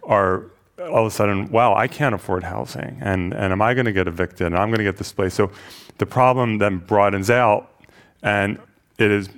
are 0.03 0.47
all 0.81 1.07
of 1.07 1.07
a 1.07 1.11
sudden, 1.11 1.49
wow, 1.53 1.75
I 1.75 1.87
can't 1.87 2.15
afford 2.15 2.43
housing, 2.43 2.99
and, 3.01 3.33
and 3.33 3.53
am 3.53 3.63
I 3.63 3.75
going 3.75 3.87
to 3.87 3.93
get 3.93 4.09
evicted, 4.09 4.49
and 4.49 4.57
I'm 4.57 4.69
going 4.69 4.79
to 4.79 4.85
get 4.85 4.97
displaced. 4.97 5.37
So 5.37 5.53
the 5.99 6.07
problem 6.07 6.59
then 6.59 6.79
broadens 6.79 7.31
out, 7.31 7.72
and 8.23 8.59
it 8.99 9.11
is 9.11 9.29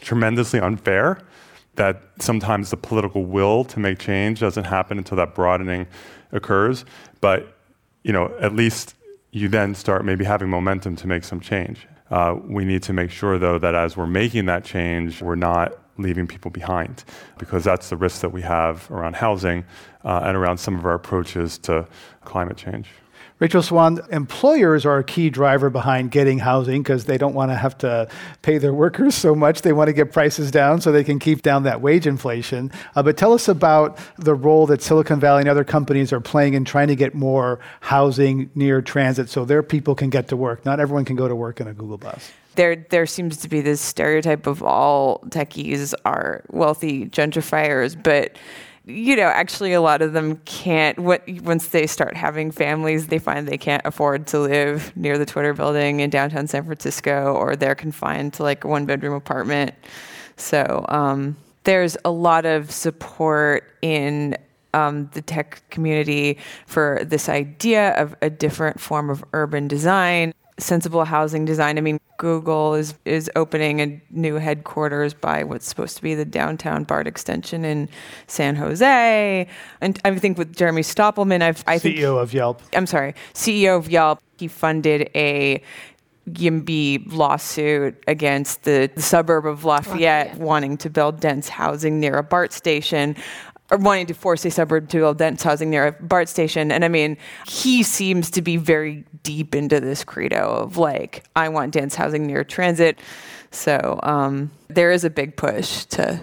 tremendously 0.00 0.60
unfair 0.60 1.20
that 1.74 2.02
sometimes 2.18 2.70
the 2.70 2.76
political 2.76 3.24
will 3.24 3.64
to 3.64 3.78
make 3.80 3.98
change 3.98 4.40
doesn't 4.40 4.64
happen 4.64 4.98
until 4.98 5.16
that 5.16 5.34
broadening 5.34 5.86
occurs. 6.32 6.84
But 7.20 7.56
you 8.02 8.12
know, 8.12 8.34
at 8.40 8.54
least 8.54 8.94
you 9.30 9.48
then 9.48 9.74
start 9.74 10.04
maybe 10.04 10.24
having 10.24 10.48
momentum 10.48 10.96
to 10.96 11.06
make 11.06 11.24
some 11.24 11.40
change. 11.40 11.86
Uh, 12.10 12.36
we 12.44 12.64
need 12.64 12.82
to 12.82 12.92
make 12.92 13.10
sure, 13.10 13.38
though, 13.38 13.58
that 13.58 13.74
as 13.74 13.96
we're 13.96 14.06
making 14.06 14.46
that 14.46 14.64
change, 14.64 15.22
we're 15.22 15.36
not 15.36 15.78
leaving 15.98 16.26
people 16.26 16.50
behind, 16.50 17.04
because 17.38 17.62
that's 17.62 17.90
the 17.90 17.96
risk 17.96 18.22
that 18.22 18.30
we 18.32 18.42
have 18.42 18.90
around 18.90 19.14
housing 19.14 19.64
uh, 20.04 20.22
and 20.24 20.36
around 20.36 20.58
some 20.58 20.76
of 20.76 20.84
our 20.84 20.94
approaches 20.94 21.58
to 21.58 21.86
climate 22.24 22.56
change. 22.56 22.88
Rachel 23.40 23.62
Swan, 23.62 24.00
employers 24.12 24.84
are 24.84 24.98
a 24.98 25.04
key 25.04 25.30
driver 25.30 25.70
behind 25.70 26.10
getting 26.10 26.38
housing 26.38 26.82
because 26.82 27.06
they 27.06 27.16
don't 27.16 27.32
want 27.32 27.50
to 27.50 27.56
have 27.56 27.76
to 27.78 28.06
pay 28.42 28.58
their 28.58 28.74
workers 28.74 29.14
so 29.14 29.34
much. 29.34 29.62
They 29.62 29.72
want 29.72 29.88
to 29.88 29.94
get 29.94 30.12
prices 30.12 30.50
down 30.50 30.82
so 30.82 30.92
they 30.92 31.04
can 31.04 31.18
keep 31.18 31.40
down 31.40 31.62
that 31.62 31.80
wage 31.80 32.06
inflation. 32.06 32.70
Uh, 32.94 33.02
but 33.02 33.16
tell 33.16 33.32
us 33.32 33.48
about 33.48 33.98
the 34.18 34.34
role 34.34 34.66
that 34.66 34.82
Silicon 34.82 35.18
Valley 35.18 35.40
and 35.40 35.48
other 35.48 35.64
companies 35.64 36.12
are 36.12 36.20
playing 36.20 36.52
in 36.52 36.66
trying 36.66 36.88
to 36.88 36.96
get 36.96 37.14
more 37.14 37.60
housing 37.80 38.50
near 38.54 38.82
transit 38.82 39.30
so 39.30 39.46
their 39.46 39.62
people 39.62 39.94
can 39.94 40.10
get 40.10 40.28
to 40.28 40.36
work. 40.36 40.66
Not 40.66 40.78
everyone 40.78 41.06
can 41.06 41.16
go 41.16 41.26
to 41.26 41.34
work 41.34 41.62
in 41.62 41.66
a 41.66 41.72
Google 41.72 41.98
bus 41.98 42.30
there 42.56 42.84
there 42.90 43.06
seems 43.06 43.36
to 43.38 43.48
be 43.48 43.60
this 43.60 43.80
stereotype 43.80 44.46
of 44.46 44.62
all 44.62 45.20
techies 45.28 45.94
are 46.04 46.42
wealthy 46.50 47.06
gentrifiers, 47.06 48.00
but 48.02 48.36
you 48.86 49.14
know, 49.14 49.26
actually, 49.26 49.72
a 49.72 49.80
lot 49.80 50.02
of 50.02 50.12
them 50.12 50.36
can't. 50.44 50.98
What, 50.98 51.22
once 51.42 51.68
they 51.68 51.86
start 51.86 52.16
having 52.16 52.50
families, 52.50 53.08
they 53.08 53.18
find 53.18 53.46
they 53.46 53.58
can't 53.58 53.82
afford 53.84 54.26
to 54.28 54.40
live 54.40 54.96
near 54.96 55.18
the 55.18 55.26
Twitter 55.26 55.52
building 55.52 56.00
in 56.00 56.10
downtown 56.10 56.46
San 56.46 56.64
Francisco, 56.64 57.34
or 57.34 57.56
they're 57.56 57.74
confined 57.74 58.32
to 58.34 58.42
like 58.42 58.64
a 58.64 58.68
one 58.68 58.86
bedroom 58.86 59.14
apartment. 59.14 59.74
So 60.36 60.84
um, 60.88 61.36
there's 61.64 61.96
a 62.04 62.10
lot 62.10 62.46
of 62.46 62.70
support 62.70 63.76
in 63.82 64.36
um, 64.72 65.10
the 65.12 65.22
tech 65.22 65.62
community 65.70 66.38
for 66.66 67.00
this 67.04 67.28
idea 67.28 67.90
of 68.00 68.14
a 68.22 68.30
different 68.30 68.80
form 68.80 69.10
of 69.10 69.24
urban 69.32 69.68
design 69.68 70.32
sensible 70.60 71.04
housing 71.04 71.44
design. 71.44 71.78
I 71.78 71.80
mean, 71.80 72.00
Google 72.18 72.74
is 72.74 72.94
is 73.04 73.30
opening 73.36 73.80
a 73.80 74.00
new 74.10 74.36
headquarters 74.36 75.14
by 75.14 75.44
what's 75.44 75.66
supposed 75.66 75.96
to 75.96 76.02
be 76.02 76.14
the 76.14 76.24
downtown 76.24 76.84
BART 76.84 77.06
extension 77.06 77.64
in 77.64 77.88
San 78.26 78.56
Jose. 78.56 79.46
And 79.80 80.00
I 80.04 80.14
think 80.18 80.38
with 80.38 80.54
Jeremy 80.54 80.82
Stoppelman, 80.82 81.42
I've 81.42 81.64
I 81.66 81.76
CEO 81.76 81.80
think, 81.80 82.04
of 82.04 82.34
Yelp. 82.34 82.62
I'm 82.74 82.86
sorry, 82.86 83.14
CEO 83.34 83.76
of 83.78 83.90
Yelp. 83.90 84.20
He 84.38 84.48
funded 84.48 85.10
a 85.14 85.62
YIMBY 86.28 87.12
lawsuit 87.12 88.02
against 88.06 88.64
the, 88.64 88.90
the 88.94 89.02
suburb 89.02 89.46
of 89.46 89.64
Lafayette, 89.64 90.28
Lafayette. 90.28 90.38
wanting 90.38 90.76
to 90.78 90.90
build 90.90 91.20
dense 91.20 91.48
housing 91.48 91.98
near 92.00 92.16
a 92.18 92.22
BART 92.22 92.52
station. 92.52 93.16
Or 93.70 93.78
wanting 93.78 94.06
to 94.06 94.14
force 94.14 94.44
a 94.44 94.50
suburb 94.50 94.88
to 94.88 94.96
build 94.96 95.18
dense 95.18 95.44
housing 95.44 95.70
near 95.70 95.86
a 95.86 95.92
BART 95.92 96.28
station. 96.28 96.72
And 96.72 96.84
I 96.84 96.88
mean, 96.88 97.16
he 97.46 97.84
seems 97.84 98.28
to 98.32 98.42
be 98.42 98.56
very 98.56 99.04
deep 99.22 99.54
into 99.54 99.78
this 99.78 100.02
credo 100.02 100.50
of 100.50 100.76
like, 100.76 101.24
I 101.36 101.48
want 101.50 101.72
dense 101.72 101.94
housing 101.94 102.26
near 102.26 102.42
transit. 102.42 102.98
So 103.52 104.00
um, 104.02 104.50
there 104.66 104.90
is 104.90 105.04
a 105.04 105.10
big 105.10 105.36
push 105.36 105.84
to 105.86 106.20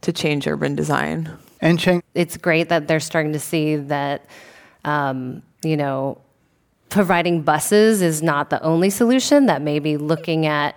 to 0.00 0.12
change 0.12 0.46
urban 0.46 0.74
design. 0.74 1.30
Ann 1.60 1.76
Cheng, 1.76 2.02
it's 2.14 2.36
great 2.36 2.70
that 2.70 2.88
they're 2.88 3.00
starting 3.00 3.34
to 3.34 3.38
see 3.38 3.76
that, 3.76 4.24
um, 4.84 5.42
you 5.62 5.76
know, 5.76 6.18
providing 6.88 7.42
buses 7.42 8.00
is 8.00 8.22
not 8.22 8.50
the 8.50 8.60
only 8.62 8.90
solution, 8.90 9.46
that 9.46 9.60
maybe 9.62 9.96
looking 9.96 10.46
at 10.46 10.74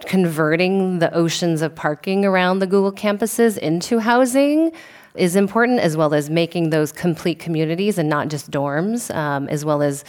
converting 0.00 0.98
the 0.98 1.12
oceans 1.14 1.62
of 1.62 1.74
parking 1.74 2.24
around 2.24 2.58
the 2.58 2.66
Google 2.66 2.92
campuses 2.92 3.56
into 3.56 3.98
housing 3.98 4.72
is 5.14 5.36
important, 5.36 5.80
as 5.80 5.96
well 5.96 6.12
as 6.12 6.28
making 6.28 6.70
those 6.70 6.92
complete 6.92 7.38
communities 7.38 7.96
and 7.96 8.08
not 8.08 8.28
just 8.28 8.50
dorms, 8.50 9.14
um, 9.14 9.48
as 9.48 9.64
well 9.64 9.82
as 9.82 10.04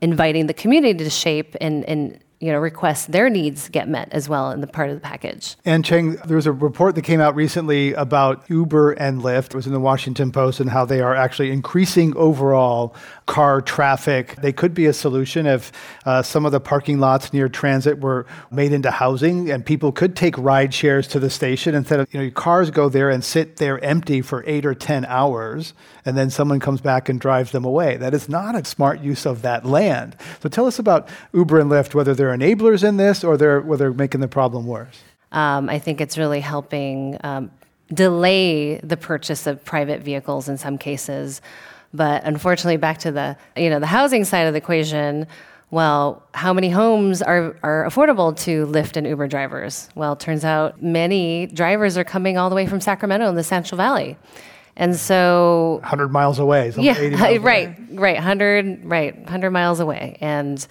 inviting 0.00 0.46
the 0.46 0.54
community 0.54 1.04
to 1.04 1.10
shape 1.10 1.54
and, 1.60 1.84
and 1.84 2.18
you 2.40 2.52
know 2.52 2.58
request 2.58 3.12
their 3.12 3.30
needs 3.30 3.68
get 3.70 3.88
met 3.88 4.08
as 4.12 4.28
well 4.28 4.50
in 4.50 4.60
the 4.60 4.66
part 4.66 4.90
of 4.90 4.96
the 4.96 5.00
package. 5.00 5.56
Ann 5.64 5.82
Cheng, 5.82 6.16
there 6.26 6.36
was 6.36 6.46
a 6.46 6.52
report 6.52 6.94
that 6.94 7.02
came 7.02 7.20
out 7.20 7.34
recently 7.34 7.94
about 7.94 8.44
Uber 8.48 8.92
and 8.92 9.22
Lyft. 9.22 9.46
It 9.46 9.54
was 9.54 9.66
in 9.66 9.72
the 9.72 9.80
Washington 9.80 10.32
Post 10.32 10.60
and 10.60 10.70
how 10.70 10.84
they 10.84 11.00
are 11.00 11.14
actually 11.14 11.50
increasing 11.50 12.14
overall 12.16 12.94
car 13.26 13.62
traffic. 13.62 14.36
They 14.36 14.52
could 14.52 14.74
be 14.74 14.86
a 14.86 14.92
solution 14.92 15.46
if 15.46 15.72
uh, 16.04 16.22
some 16.22 16.44
of 16.44 16.52
the 16.52 16.60
parking 16.60 17.00
lots 17.00 17.32
near 17.32 17.48
transit 17.48 18.00
were 18.00 18.26
made 18.50 18.72
into 18.72 18.90
housing 18.90 19.50
and 19.50 19.64
people 19.64 19.90
could 19.90 20.14
take 20.14 20.36
ride 20.36 20.74
shares 20.74 21.08
to 21.08 21.18
the 21.18 21.30
station 21.30 21.74
instead 21.74 22.00
of, 22.00 22.12
you 22.12 22.18
know, 22.18 22.24
your 22.24 22.32
cars 22.32 22.70
go 22.70 22.88
there 22.88 23.10
and 23.10 23.24
sit 23.24 23.56
there 23.56 23.82
empty 23.82 24.20
for 24.20 24.44
eight 24.46 24.66
or 24.66 24.74
10 24.74 25.04
hours 25.06 25.72
and 26.04 26.16
then 26.16 26.30
someone 26.30 26.60
comes 26.60 26.80
back 26.80 27.08
and 27.08 27.20
drives 27.20 27.50
them 27.50 27.64
away. 27.64 27.96
That 27.96 28.14
is 28.14 28.28
not 28.28 28.54
a 28.54 28.64
smart 28.64 29.00
use 29.00 29.26
of 29.26 29.42
that 29.42 29.64
land. 29.64 30.16
So 30.40 30.48
tell 30.48 30.66
us 30.66 30.78
about 30.78 31.08
Uber 31.32 31.58
and 31.60 31.70
Lyft, 31.70 31.94
whether 31.94 32.14
they're 32.14 32.25
enablers 32.34 32.86
in 32.86 32.96
this 32.96 33.24
or 33.24 33.36
they're, 33.36 33.60
whether 33.60 33.84
they're 33.84 33.92
making 33.92 34.20
the 34.20 34.28
problem 34.28 34.66
worse. 34.66 35.02
Um, 35.32 35.68
I 35.68 35.78
think 35.78 36.00
it's 36.00 36.16
really 36.16 36.40
helping 36.40 37.18
um, 37.22 37.50
delay 37.92 38.78
the 38.78 38.96
purchase 38.96 39.46
of 39.46 39.64
private 39.64 40.02
vehicles 40.02 40.48
in 40.48 40.56
some 40.56 40.78
cases. 40.78 41.40
But 41.92 42.24
unfortunately, 42.24 42.76
back 42.76 42.98
to 42.98 43.12
the 43.12 43.36
you 43.56 43.70
know 43.70 43.78
the 43.78 43.86
housing 43.86 44.24
side 44.24 44.46
of 44.46 44.52
the 44.52 44.58
equation. 44.58 45.26
Well, 45.70 46.22
how 46.32 46.52
many 46.52 46.70
homes 46.70 47.22
are, 47.22 47.56
are 47.64 47.84
affordable 47.88 48.36
to 48.44 48.66
Lyft 48.66 48.96
and 48.96 49.04
Uber 49.04 49.26
drivers? 49.26 49.88
Well, 49.96 50.12
it 50.12 50.20
turns 50.20 50.44
out 50.44 50.80
many 50.80 51.46
drivers 51.46 51.98
are 51.98 52.04
coming 52.04 52.38
all 52.38 52.48
the 52.48 52.54
way 52.54 52.66
from 52.66 52.80
Sacramento 52.80 53.28
in 53.28 53.34
the 53.34 53.42
Central 53.42 53.76
Valley. 53.76 54.16
And 54.76 54.94
so 54.94 55.78
100 55.80 56.08
miles 56.08 56.38
away. 56.38 56.70
something 56.70 56.94
80 56.94 57.02
yeah, 57.02 57.16
miles 57.20 57.38
right, 57.40 57.66
away. 57.66 57.86
right, 57.92 58.18
hundred, 58.18 58.84
right, 58.84 59.28
hundred 59.28 59.50
miles 59.50 59.80
away, 59.80 60.18
and 60.20 60.64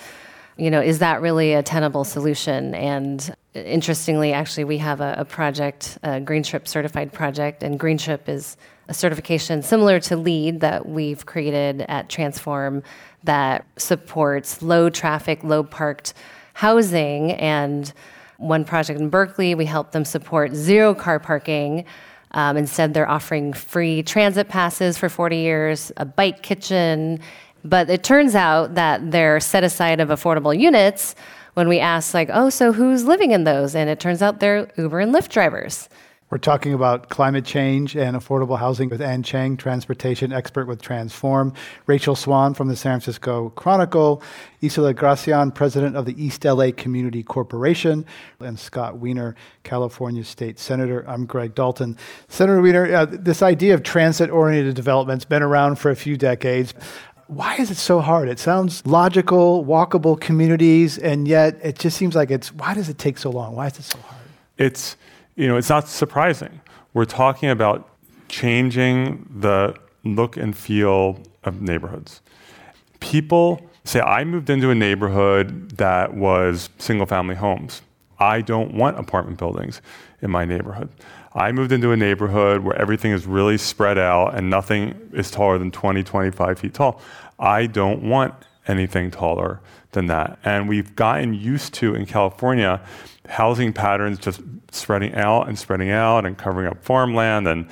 you 0.58 0.72
know, 0.72 0.82
is 0.82 1.00
that 1.00 1.22
really 1.22 1.54
a 1.54 1.62
tenable 1.62 2.04
solution? 2.04 2.74
And 2.76 3.36
interestingly, 3.54 4.32
actually, 4.32 4.63
we 4.63 4.78
have 4.78 5.02
a, 5.02 5.15
a 5.18 5.26
project, 5.26 5.98
a 6.04 6.22
GreenTRIP 6.22 6.68
certified 6.68 7.12
project, 7.12 7.62
and 7.62 7.80
GreenTRIP 7.80 8.30
is 8.30 8.58
a 8.88 8.94
certification 8.94 9.62
similar 9.62 10.00
to 10.00 10.15
LEED 10.15 10.62
that 10.62 10.88
we've 10.88 11.26
created 11.26 11.82
at 11.89 12.08
TransForm 12.08 12.84
that 13.24 13.65
supports 13.78 14.62
low 14.62 14.89
traffic, 14.89 15.44
low 15.44 15.63
parked 15.63 16.13
housing. 16.54 17.34
And 17.34 17.91
one 18.38 18.63
project 18.63 19.00
in 19.00 19.10
Berkeley, 19.10 19.56
we 19.56 19.65
help 19.65 19.91
them 19.91 20.06
support 20.06 20.54
zero 20.54 20.94
car 20.94 21.20
parking. 21.20 21.86
Um, 22.32 22.58
instead, 22.58 22.94
they're 22.94 23.10
offering 23.10 23.54
free 23.54 24.04
transit 24.04 24.50
passes 24.50 24.98
for 24.98 25.10
40 25.10 25.38
years, 25.38 25.91
a 25.98 26.06
bike 26.06 26.44
kitchen. 26.44 27.20
But 27.65 27.89
it 27.89 28.04
turns 28.04 28.36
out 28.36 28.75
that 28.75 29.12
their 29.12 29.39
set 29.39 29.63
aside 29.63 29.99
of 29.99 30.10
affordable 30.10 30.58
units, 30.58 31.15
when 31.56 31.67
we 31.67 31.80
ask, 31.80 32.13
like, 32.13 32.30
oh, 32.32 32.49
so 32.49 32.71
who's 32.71 33.06
living 33.06 33.32
in 33.32 33.43
those? 33.43 33.73
And 33.75 33.89
it 33.89 33.99
turns 33.99 34.21
out 34.21 34.39
they're 34.39 34.69
Uber 34.78 34.99
and 34.99 35.13
Lyft 35.13 35.30
drivers. 35.30 35.89
We're 36.30 36.39
talking 36.39 36.73
about 36.73 37.10
climate 37.10 37.45
change 37.45 37.95
and 37.95 38.17
affordable 38.17 38.58
housing 38.58 38.89
with 38.89 39.01
Ann 39.01 39.23
Cheng, 39.23 39.58
transportation 39.58 40.34
expert 40.34 40.67
with 40.67 40.82
TransForm, 40.82 41.56
Rachel 41.86 42.15
Swan 42.15 42.54
from 42.54 42.67
the 42.67 42.75
San 42.75 42.99
Francisco 42.99 43.49
Chronicle, 43.49 44.21
Isela 44.62 44.95
Gracian, 44.95 45.51
president 45.51 45.95
of 45.95 46.06
the 46.06 46.23
East 46.23 46.43
LA 46.43 46.71
Community 46.75 47.23
Corporation, 47.23 48.06
and 48.39 48.60
Scott 48.60 48.97
Wiener, 48.97 49.36
California 49.63 50.23
State 50.23 50.60
Senator. 50.60 51.08
I'm 51.08 51.25
Greg 51.25 51.56
Dalton. 51.56 51.97
Senator 52.28 52.60
Wiener, 52.60 52.93
uh, 52.93 53.06
this 53.06 53.41
idea 53.41 53.73
of 53.73 53.84
transit 53.84 54.30
oriented 54.30 54.75
development's 54.75 55.25
been 55.25 55.43
around 55.43 55.78
for 55.78 55.91
a 55.91 55.95
few 55.95 56.17
decades. 56.17 56.73
Why 57.28 57.56
is 57.56 57.72
it 57.72 57.78
so 57.78 58.02
hard? 58.02 58.30
It 58.30 58.40
sounds 58.40 58.86
logical, 58.86 59.66
walkable 59.66 60.20
communities, 60.20 60.98
and 60.98 61.28
yet 61.28 61.58
it 61.64 61.80
just 61.80 61.98
seems 61.98 62.16
like 62.16 62.30
it's 62.30 62.54
why 62.54 62.74
does 62.74 62.88
it 62.90 62.98
take 62.98 63.18
so 63.18 63.32
long? 63.32 63.56
Why 63.56 63.68
is 63.68 63.80
it 63.80 63.84
so 63.84 63.98
hard? 64.00 64.22
it's 64.58 64.96
you 65.36 65.48
know 65.48 65.58
it's 65.58 65.70
not 65.70 65.88
surprising. 65.88 66.62
We're 66.94 67.06
talking 67.06 67.50
about 67.50 67.90
changing 68.30 69.28
the 69.40 69.76
look 70.04 70.38
and 70.38 70.56
feel 70.56 71.20
of 71.44 71.62
neighborhoods. 71.62 72.22
People 73.00 73.62
say, 73.84 74.00
I 74.00 74.24
moved 74.24 74.50
into 74.50 74.70
a 74.70 74.76
neighborhood 74.76 75.78
that 75.78 76.14
was 76.14 76.70
single 76.78 77.06
family 77.06 77.36
homes. 77.36 77.82
I 78.18 78.42
don't 78.42 78.74
want 78.74 78.98
apartment 78.98 79.38
buildings 79.38 79.82
in 80.22 80.32
my 80.32 80.46
neighborhood. 80.46 80.90
I 81.36 81.52
moved 81.52 81.74
into 81.74 81.91
a 81.91 81.98
neighborhood 81.98 82.62
where 82.62 82.76
everything 82.78 83.12
is 83.12 83.26
really 83.26 83.58
spread 83.58 83.98
out 83.98 84.36
and 84.36 84.50
nothing 84.50 85.10
is 85.12 85.30
taller 85.30 85.58
than 85.58 85.69
20, 85.69 86.02
25 86.02 86.60
feet 86.60 86.74
tall. 86.74 87.02
I 87.38 87.67
don't 87.67 88.04
want 88.04 88.34
anything 88.69 89.12
taller 89.12 89.60
than 89.91 90.06
that. 90.08 90.39
And 90.45 90.69
we've 90.69 90.95
gotten 90.95 91.34
used 91.34 91.74
to 91.76 91.93
in 91.93 92.06
California 92.06 92.82
housing 93.28 93.74
patterns 93.74 94.17
just 94.17 94.41
spreading 94.71 95.13
out 95.15 95.48
and 95.48 95.60
spreading 95.60 95.89
out 95.89 96.26
and 96.26 96.38
covering 96.38 96.67
up 96.67 96.84
farmland 96.84 97.48
and 97.48 97.67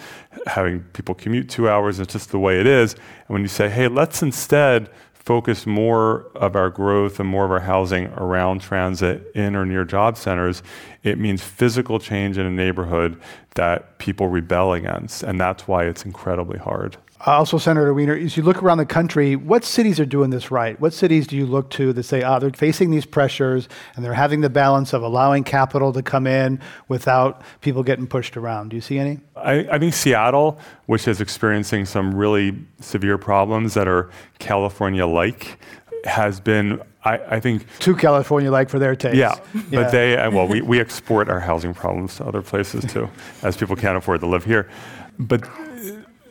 having 0.45 0.81
people 0.93 1.15
commute 1.15 1.49
two 1.49 1.69
hours. 1.69 1.99
It's 1.99 2.11
just 2.11 2.31
the 2.31 2.39
way 2.39 2.59
it 2.59 2.67
is. 2.67 2.93
And 2.93 3.29
when 3.29 3.43
you 3.43 3.47
say, 3.47 3.69
hey, 3.69 3.87
let's 3.87 4.21
instead 4.21 4.89
focus 5.23 5.65
more 5.65 6.27
of 6.35 6.55
our 6.55 6.69
growth 6.69 7.19
and 7.19 7.29
more 7.29 7.45
of 7.45 7.51
our 7.51 7.61
housing 7.61 8.07
around 8.07 8.61
transit 8.61 9.31
in 9.33 9.55
or 9.55 9.65
near 9.65 9.85
job 9.85 10.17
centers, 10.17 10.61
it 11.01 11.17
means 11.17 11.41
physical 11.41 11.97
change 11.97 12.37
in 12.37 12.45
a 12.45 12.51
neighborhood 12.51 13.19
that 13.55 13.97
people 13.99 14.27
rebel 14.27 14.73
against. 14.73 15.23
And 15.23 15.39
that's 15.39 15.67
why 15.67 15.85
it's 15.85 16.03
incredibly 16.05 16.59
hard. 16.59 16.97
Also, 17.25 17.57
Senator 17.57 17.93
Wiener, 17.93 18.15
as 18.15 18.35
you 18.35 18.43
look 18.43 18.61
around 18.61 18.79
the 18.79 18.85
country, 18.85 19.37
what 19.37 19.63
cities 19.63 19.97
are 19.99 20.05
doing 20.05 20.29
this 20.29 20.51
right? 20.51 20.77
What 20.81 20.93
cities 20.93 21.25
do 21.25 21.37
you 21.37 21.45
look 21.45 21.69
to 21.71 21.93
that 21.93 22.03
say, 22.03 22.21
ah, 22.21 22.37
they're 22.37 22.51
facing 22.51 22.91
these 22.91 23.05
pressures 23.05 23.69
and 23.95 24.03
they're 24.03 24.13
having 24.13 24.41
the 24.41 24.49
balance 24.49 24.91
of 24.91 25.03
allowing 25.03 25.45
capital 25.45 25.93
to 25.93 26.03
come 26.03 26.27
in 26.27 26.59
without 26.89 27.41
people 27.61 27.81
getting 27.81 28.07
pushed 28.07 28.35
around? 28.35 28.69
Do 28.69 28.75
you 28.75 28.81
see 28.81 28.99
any? 28.99 29.21
I, 29.37 29.59
I 29.71 29.79
think 29.79 29.93
Seattle, 29.93 30.59
which 30.87 31.07
is 31.07 31.21
experiencing 31.21 31.85
some 31.85 32.13
really 32.13 32.57
severe 32.81 33.17
problems 33.17 33.73
that 33.75 33.87
are 33.87 34.09
California 34.39 35.07
like, 35.07 35.59
has 36.03 36.41
been, 36.41 36.81
I, 37.05 37.17
I 37.35 37.39
think, 37.39 37.65
Too 37.79 37.95
California 37.95 38.51
like 38.51 38.67
for 38.67 38.79
their 38.79 38.95
taste. 38.97 39.15
yeah, 39.15 39.35
but 39.71 39.91
they, 39.91 40.17
uh, 40.17 40.29
well, 40.29 40.47
we, 40.47 40.61
we 40.61 40.81
export 40.81 41.29
our 41.29 41.39
housing 41.39 41.73
problems 41.73 42.17
to 42.17 42.25
other 42.25 42.41
places 42.41 42.83
too, 42.91 43.09
as 43.43 43.55
people 43.55 43.77
can't 43.77 43.95
afford 43.95 44.19
to 44.19 44.27
live 44.27 44.43
here. 44.43 44.69
But 45.17 45.47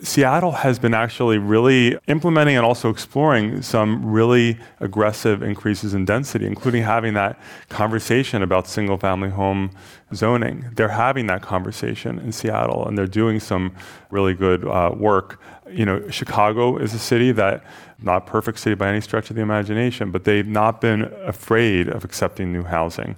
Seattle 0.02 0.50
has 0.50 0.80
been 0.80 0.94
actually 0.94 1.38
really 1.38 1.96
implementing 2.08 2.56
and 2.56 2.66
also 2.66 2.90
exploring 2.90 3.62
some 3.62 4.04
really 4.04 4.58
aggressive 4.80 5.42
increases 5.42 5.94
in 5.94 6.04
density, 6.04 6.44
including 6.44 6.82
having 6.82 7.14
that 7.14 7.38
conversation 7.68 8.42
about 8.42 8.66
single 8.66 8.98
family 8.98 9.30
home 9.30 9.70
zoning. 10.12 10.68
They're 10.74 10.88
having 10.88 11.28
that 11.28 11.42
conversation 11.42 12.18
in 12.18 12.32
Seattle 12.32 12.86
and 12.86 12.98
they're 12.98 13.06
doing 13.06 13.38
some 13.38 13.76
really 14.10 14.34
good 14.34 14.64
uh, 14.64 14.92
work. 14.96 15.40
You 15.70 15.86
know, 15.86 16.10
Chicago 16.10 16.78
is 16.78 16.94
a 16.94 16.98
city 16.98 17.30
that, 17.32 17.64
not 18.02 18.26
perfect 18.26 18.58
city 18.58 18.74
by 18.74 18.88
any 18.88 19.00
stretch 19.00 19.30
of 19.30 19.36
the 19.36 19.42
imagination, 19.42 20.10
but 20.10 20.24
they've 20.24 20.46
not 20.46 20.80
been 20.80 21.02
afraid 21.24 21.88
of 21.88 22.04
accepting 22.04 22.52
new 22.52 22.64
housing. 22.64 23.14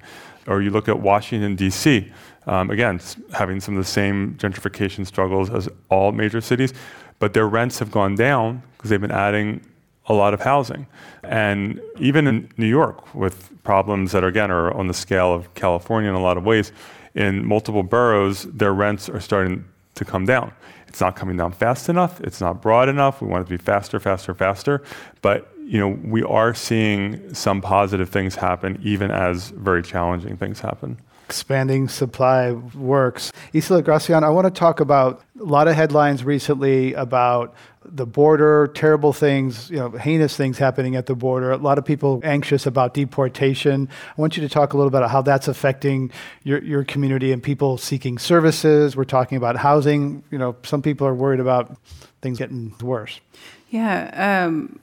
Or 0.47 0.61
you 0.61 0.71
look 0.71 0.91
at 0.91 1.01
Washington, 1.01 1.57
D.C., 1.57 2.13
um, 2.47 2.71
again, 2.71 3.01
having 3.33 3.61
some 3.61 3.77
of 3.77 3.85
the 3.85 3.91
same 3.91 4.35
gentrification 4.37 5.07
struggles 5.07 5.51
as 5.51 5.69
all 5.89 6.13
major 6.13 6.41
cities, 6.41 6.73
but 7.19 7.35
their 7.35 7.49
rents 7.49 7.79
have 7.79 7.91
gone 7.91 8.15
down 8.15 8.63
because 8.77 8.91
they've 8.91 9.01
been 9.01 9.11
adding 9.11 9.61
a 10.07 10.15
lot 10.15 10.35
of 10.35 10.41
housing. 10.41 10.87
And 11.23 11.81
even 11.99 12.27
in 12.27 12.51
New 12.57 12.67
York, 12.67 13.15
with 13.15 13.51
problems 13.65 14.13
that, 14.13 14.23
are, 14.23 14.29
again, 14.29 14.51
are 14.51 14.71
on 14.73 14.89
the 14.89 14.95
scale 14.95 15.33
of 15.33 15.53
California 15.55 16.11
in 16.11 16.17
a 16.17 16.21
lot 16.21 16.37
of 16.37 16.45
ways, 16.45 16.73
in 17.15 17.47
multiple 17.47 17.83
boroughs, 17.83 18.43
their 18.43 18.75
rents 18.75 19.09
are 19.09 19.21
starting 19.21 19.65
to 19.95 20.05
come 20.05 20.27
down. 20.27 20.53
It's 20.89 21.01
not 21.01 21.17
coming 21.17 21.37
down 21.37 21.53
fast 21.53 21.89
enough. 21.89 22.21
It's 22.21 22.41
not 22.41 22.61
broad 22.61 22.89
enough. 22.89 23.23
We 23.23 23.29
want 23.29 23.43
it 23.43 23.45
to 23.45 23.59
be 23.59 23.65
faster, 23.65 23.99
faster, 23.99 24.35
faster. 24.35 24.83
But 25.23 25.51
you 25.65 25.79
know, 25.81 25.99
we 26.05 26.23
are 26.23 26.53
seeing 26.53 27.33
some 27.33 27.63
positive 27.63 28.11
things 28.11 28.35
happen, 28.35 28.79
even 28.83 29.11
as 29.11 29.49
very 29.51 29.83
challenging 29.83 30.37
things 30.37 30.61
happen 30.61 30.99
expanding 31.25 31.89
supply 31.89 32.53
works. 32.53 33.33
Isela 33.53 33.83
Gracian, 33.83 34.25
I 34.25 34.29
want 34.29 34.47
to 34.47 34.51
talk 34.51 34.81
about 34.81 35.23
a 35.41 35.45
lot 35.45 35.69
of 35.69 35.75
headlines 35.75 36.23
recently 36.25 36.93
about 36.95 37.55
the 37.85 38.07
border, 38.07 38.69
terrible 38.75 39.13
things, 39.13 39.71
you 39.71 39.77
know, 39.77 39.91
heinous 39.91 40.37
things 40.37 40.59
happening 40.59 40.97
at 40.97 41.07
the 41.07 41.15
border. 41.15 41.53
A 41.53 41.57
lot 41.57 41.79
of 41.79 41.85
people 41.85 42.21
anxious 42.25 42.67
about 42.67 42.95
deportation. 42.95 43.89
I 44.17 44.21
want 44.21 44.37
you 44.37 44.43
to 44.43 44.49
talk 44.49 44.73
a 44.73 44.77
little 44.77 44.91
bit 44.91 44.99
about 44.99 45.11
how 45.11 45.23
that's 45.23 45.49
affecting 45.49 46.11
your, 46.45 46.63
your 46.63 46.85
community 46.85 47.33
and 47.33 47.43
people 47.43 47.77
seeking 47.77 48.19
services. 48.19 48.97
We're 48.97 49.05
talking 49.05 49.37
about 49.37 49.57
housing. 49.57 50.23
You 50.31 50.39
know, 50.39 50.57
some 50.63 50.83
people 50.83 51.07
are 51.07 51.15
worried 51.15 51.41
about 51.41 51.77
things 52.23 52.39
getting 52.39 52.75
worse. 52.81 53.21
Yeah. 53.71 54.47
Um, 54.47 54.79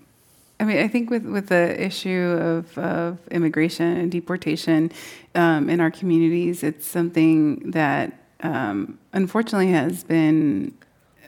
I 0.61 0.63
mean, 0.63 0.77
I 0.77 0.87
think 0.87 1.09
with, 1.09 1.25
with 1.25 1.47
the 1.47 1.83
issue 1.83 2.37
of, 2.39 2.77
of 2.77 3.17
immigration 3.29 3.97
and 3.97 4.11
deportation 4.11 4.91
um, 5.33 5.71
in 5.71 5.79
our 5.79 5.89
communities, 5.89 6.61
it's 6.61 6.85
something 6.85 7.71
that 7.71 8.13
um, 8.41 8.99
unfortunately 9.11 9.71
has 9.71 10.03
been 10.03 10.77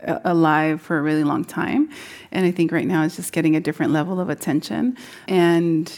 alive 0.05 0.83
for 0.83 0.99
a 0.99 1.01
really 1.01 1.23
long 1.23 1.43
time. 1.43 1.89
And 2.31 2.45
I 2.45 2.51
think 2.51 2.71
right 2.71 2.85
now 2.85 3.03
it's 3.05 3.15
just 3.15 3.33
getting 3.33 3.55
a 3.55 3.59
different 3.59 3.91
level 3.91 4.19
of 4.19 4.29
attention. 4.29 4.97
And 5.27 5.89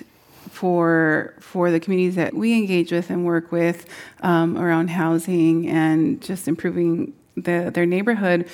for 0.50 1.34
for 1.42 1.72
the 1.72 1.80
communities 1.82 2.16
that 2.16 2.34
we 2.34 2.54
engage 2.54 2.94
with 2.94 3.10
and 3.10 3.26
work 3.26 3.52
with 3.52 3.86
um, 4.22 4.58
around 4.58 4.92
housing 4.92 5.68
and 5.68 6.22
just 6.22 6.48
improving 6.48 7.14
the, 7.36 7.70
their 7.74 7.86
neighborhood, 7.86 8.48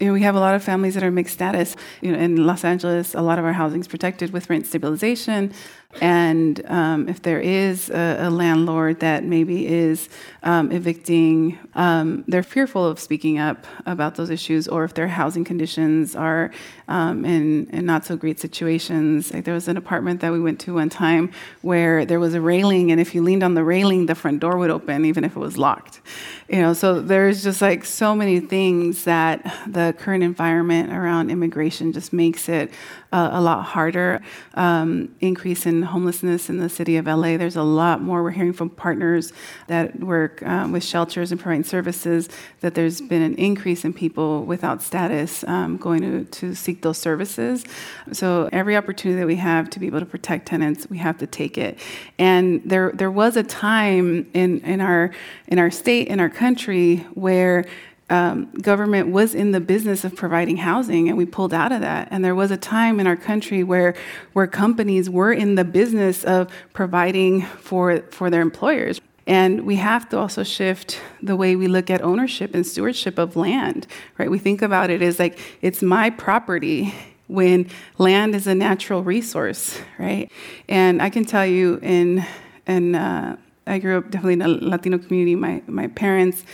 you 0.00 0.08
know, 0.08 0.12
we 0.12 0.22
have 0.22 0.34
a 0.34 0.40
lot 0.40 0.54
of 0.54 0.62
families 0.62 0.94
that 0.94 1.02
are 1.02 1.10
mixed 1.10 1.34
status. 1.34 1.76
You 2.00 2.12
know, 2.12 2.18
in 2.18 2.46
Los 2.46 2.64
Angeles, 2.64 3.14
a 3.14 3.22
lot 3.22 3.38
of 3.38 3.44
our 3.44 3.52
housing 3.52 3.80
is 3.80 3.88
protected 3.88 4.32
with 4.32 4.50
rent 4.50 4.66
stabilization. 4.66 5.52
And 6.00 6.60
um, 6.66 7.08
if 7.08 7.22
there 7.22 7.40
is 7.40 7.88
a, 7.88 8.18
a, 8.20 8.30
landlord 8.30 9.00
that 9.00 9.24
maybe 9.24 9.66
is 9.66 10.10
um, 10.42 10.70
evicting, 10.70 11.58
um, 11.74 12.24
they're 12.28 12.42
fearful 12.42 12.84
of 12.84 12.98
speaking 12.98 13.38
up 13.38 13.66
about 13.86 14.16
those 14.16 14.28
issues, 14.28 14.68
or 14.68 14.84
if 14.84 14.92
their 14.92 15.08
housing 15.08 15.44
conditions 15.44 16.14
are 16.14 16.50
um, 16.88 17.24
in, 17.24 17.66
in 17.70 17.86
not 17.86 18.04
so 18.04 18.16
great 18.16 18.38
situations. 18.38 19.32
Like 19.32 19.44
there 19.44 19.54
was 19.54 19.68
an 19.68 19.76
apartment 19.76 20.20
that 20.20 20.32
we 20.32 20.40
went 20.40 20.60
to 20.60 20.74
one 20.74 20.88
time 20.88 21.32
where 21.62 22.04
there 22.04 22.20
was 22.20 22.34
a 22.34 22.40
railing, 22.40 22.90
and 22.90 23.00
if 23.00 23.14
you 23.14 23.22
leaned 23.22 23.42
on 23.42 23.54
the 23.54 23.64
railing, 23.64 24.06
the 24.06 24.14
front 24.14 24.40
door 24.40 24.56
would 24.58 24.70
open 24.70 25.04
even 25.04 25.24
if 25.24 25.36
it 25.36 25.40
was 25.40 25.58
locked. 25.58 26.00
You 26.48 26.60
know, 26.60 26.72
so 26.74 27.00
there's 27.00 27.42
just 27.42 27.60
like 27.60 27.84
so 27.84 28.14
many 28.14 28.40
things 28.40 29.04
that 29.04 29.42
the 29.66 29.94
current 29.98 30.22
environment 30.22 30.92
around 30.92 31.30
immigration 31.30 31.92
just 31.92 32.12
makes 32.12 32.48
it 32.48 32.70
uh, 33.12 33.30
a 33.32 33.40
lot 33.40 33.64
harder. 33.64 34.20
Um, 34.54 35.14
increase 35.20 35.66
in 35.66 35.82
homelessness 35.82 36.48
in 36.48 36.58
the 36.58 36.68
city 36.68 36.96
of 36.96 37.06
LA. 37.06 37.36
There's 37.36 37.56
a 37.56 37.62
lot 37.62 38.00
more. 38.02 38.22
We're 38.22 38.30
hearing 38.30 38.52
from 38.52 38.70
partners 38.70 39.32
that 39.66 39.98
work 40.00 40.42
um, 40.42 40.72
with 40.72 40.84
shelters 40.84 41.32
and 41.32 41.40
providing 41.40 41.64
services 41.64 42.28
that 42.60 42.74
there's 42.74 43.00
been 43.00 43.22
an 43.22 43.34
increase 43.36 43.84
in 43.84 43.92
people 43.92 44.44
without 44.44 44.82
status 44.82 45.44
um, 45.44 45.76
going 45.76 46.02
to, 46.02 46.24
to 46.24 46.54
seek 46.54 46.75
those 46.82 46.98
services. 46.98 47.64
So 48.12 48.48
every 48.52 48.76
opportunity 48.76 49.20
that 49.20 49.26
we 49.26 49.36
have 49.36 49.70
to 49.70 49.80
be 49.80 49.86
able 49.86 50.00
to 50.00 50.06
protect 50.06 50.46
tenants, 50.46 50.88
we 50.88 50.98
have 50.98 51.18
to 51.18 51.26
take 51.26 51.58
it. 51.58 51.78
And 52.18 52.62
there 52.64 52.92
there 52.92 53.10
was 53.10 53.36
a 53.36 53.42
time 53.42 54.28
in, 54.34 54.60
in 54.60 54.80
our 54.80 55.10
in 55.48 55.58
our 55.58 55.70
state, 55.70 56.08
in 56.08 56.20
our 56.20 56.30
country, 56.30 56.98
where 57.14 57.64
um, 58.08 58.52
government 58.52 59.08
was 59.08 59.34
in 59.34 59.50
the 59.50 59.60
business 59.60 60.04
of 60.04 60.14
providing 60.14 60.58
housing, 60.58 61.08
and 61.08 61.18
we 61.18 61.26
pulled 61.26 61.52
out 61.52 61.72
of 61.72 61.80
that. 61.80 62.08
And 62.10 62.24
there 62.24 62.36
was 62.36 62.50
a 62.50 62.56
time 62.56 63.00
in 63.00 63.06
our 63.06 63.16
country 63.16 63.64
where 63.64 63.94
where 64.32 64.46
companies 64.46 65.10
were 65.10 65.32
in 65.32 65.56
the 65.56 65.64
business 65.64 66.22
of 66.24 66.52
providing 66.72 67.42
for 67.42 68.00
for 68.10 68.30
their 68.30 68.42
employers. 68.42 69.00
And 69.26 69.66
we 69.66 69.76
have 69.76 70.08
to 70.10 70.18
also 70.18 70.44
shift 70.44 71.00
the 71.20 71.34
way 71.34 71.56
we 71.56 71.66
look 71.66 71.90
at 71.90 72.00
ownership 72.02 72.54
and 72.54 72.64
stewardship 72.64 73.18
of 73.18 73.34
land, 73.34 73.86
right? 74.18 74.30
We 74.30 74.38
think 74.38 74.62
about 74.62 74.90
it 74.90 75.02
as 75.02 75.18
like 75.18 75.38
it's 75.62 75.82
my 75.82 76.10
property 76.10 76.94
when 77.26 77.68
land 77.98 78.36
is 78.36 78.46
a 78.46 78.54
natural 78.54 79.02
resource, 79.02 79.80
right? 79.98 80.30
And 80.68 81.02
I 81.02 81.10
can 81.10 81.24
tell 81.24 81.46
you, 81.46 81.80
in 81.82 82.24
in 82.66 82.94
uh, 82.94 83.36
I 83.66 83.78
grew 83.78 83.98
up 83.98 84.10
definitely 84.10 84.34
in 84.34 84.42
a 84.42 84.48
Latino 84.48 84.98
community. 84.98 85.34
My 85.34 85.62
my 85.66 85.88
parents 85.88 86.44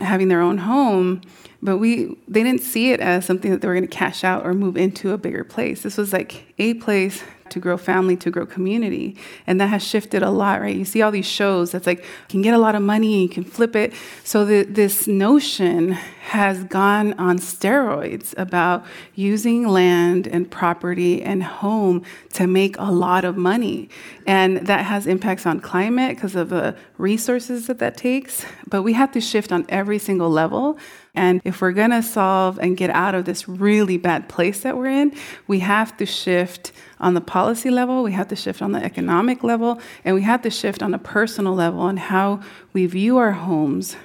having 0.00 0.28
their 0.28 0.40
own 0.40 0.58
home, 0.58 1.22
but 1.60 1.78
we 1.78 2.16
they 2.28 2.44
didn't 2.44 2.62
see 2.62 2.92
it 2.92 3.00
as 3.00 3.24
something 3.24 3.50
that 3.50 3.60
they 3.60 3.68
were 3.68 3.74
going 3.74 3.88
to 3.88 3.96
cash 3.96 4.22
out 4.22 4.46
or 4.46 4.54
move 4.54 4.76
into 4.76 5.12
a 5.12 5.18
bigger 5.18 5.42
place. 5.42 5.82
This 5.82 5.96
was 5.96 6.12
like 6.12 6.54
a 6.58 6.74
place 6.74 7.24
to 7.52 7.60
grow 7.60 7.76
family, 7.76 8.16
to 8.16 8.30
grow 8.30 8.44
community. 8.46 9.16
And 9.46 9.60
that 9.60 9.68
has 9.68 9.82
shifted 9.82 10.22
a 10.22 10.30
lot, 10.30 10.60
right? 10.60 10.74
You 10.74 10.84
see 10.84 11.02
all 11.02 11.10
these 11.10 11.26
shows 11.26 11.70
that's 11.70 11.86
like, 11.86 12.00
you 12.00 12.28
can 12.28 12.42
get 12.42 12.54
a 12.54 12.58
lot 12.58 12.74
of 12.74 12.82
money 12.82 13.12
and 13.14 13.22
you 13.22 13.28
can 13.28 13.44
flip 13.44 13.76
it. 13.76 13.92
So 14.24 14.44
the, 14.44 14.64
this 14.64 15.06
notion 15.06 15.92
has 15.92 16.64
gone 16.64 17.12
on 17.14 17.38
steroids 17.38 18.32
about 18.38 18.84
using 19.14 19.68
land 19.68 20.26
and 20.26 20.50
property 20.50 21.22
and 21.22 21.42
home 21.42 22.02
to 22.32 22.46
make 22.46 22.76
a 22.78 22.90
lot 22.90 23.24
of 23.24 23.36
money. 23.36 23.88
And 24.26 24.66
that 24.66 24.84
has 24.86 25.06
impacts 25.06 25.46
on 25.46 25.60
climate 25.60 26.16
because 26.16 26.34
of 26.34 26.48
the 26.48 26.76
resources 26.96 27.66
that 27.66 27.78
that 27.80 27.96
takes. 27.96 28.46
But 28.66 28.82
we 28.82 28.94
have 28.94 29.12
to 29.12 29.20
shift 29.20 29.52
on 29.52 29.66
every 29.68 29.98
single 29.98 30.30
level. 30.30 30.78
And 31.14 31.42
if 31.44 31.60
we're 31.60 31.72
going 31.72 31.90
to 31.90 32.02
solve 32.02 32.58
and 32.58 32.76
get 32.76 32.88
out 32.88 33.14
of 33.14 33.26
this 33.26 33.46
really 33.48 33.98
bad 33.98 34.28
place 34.28 34.60
that 34.60 34.76
we're 34.78 34.86
in, 34.86 35.12
we 35.46 35.58
have 35.58 35.96
to 35.98 36.06
shift 36.06 36.72
on 37.02 37.14
the 37.14 37.20
policy 37.20 37.70
level, 37.70 38.02
we 38.02 38.12
have 38.12 38.28
to 38.28 38.36
shift 38.36 38.62
on 38.62 38.72
the 38.72 38.82
economic 38.82 39.42
level, 39.42 39.80
and 40.04 40.14
we 40.14 40.22
have 40.22 40.40
to 40.42 40.50
shift 40.50 40.82
on 40.82 40.94
a 40.94 40.98
personal 40.98 41.54
level 41.54 41.80
on 41.80 41.96
how 41.96 42.40
we 42.72 42.86
view 42.86 43.18
our 43.18 43.32
homes. 43.32 43.96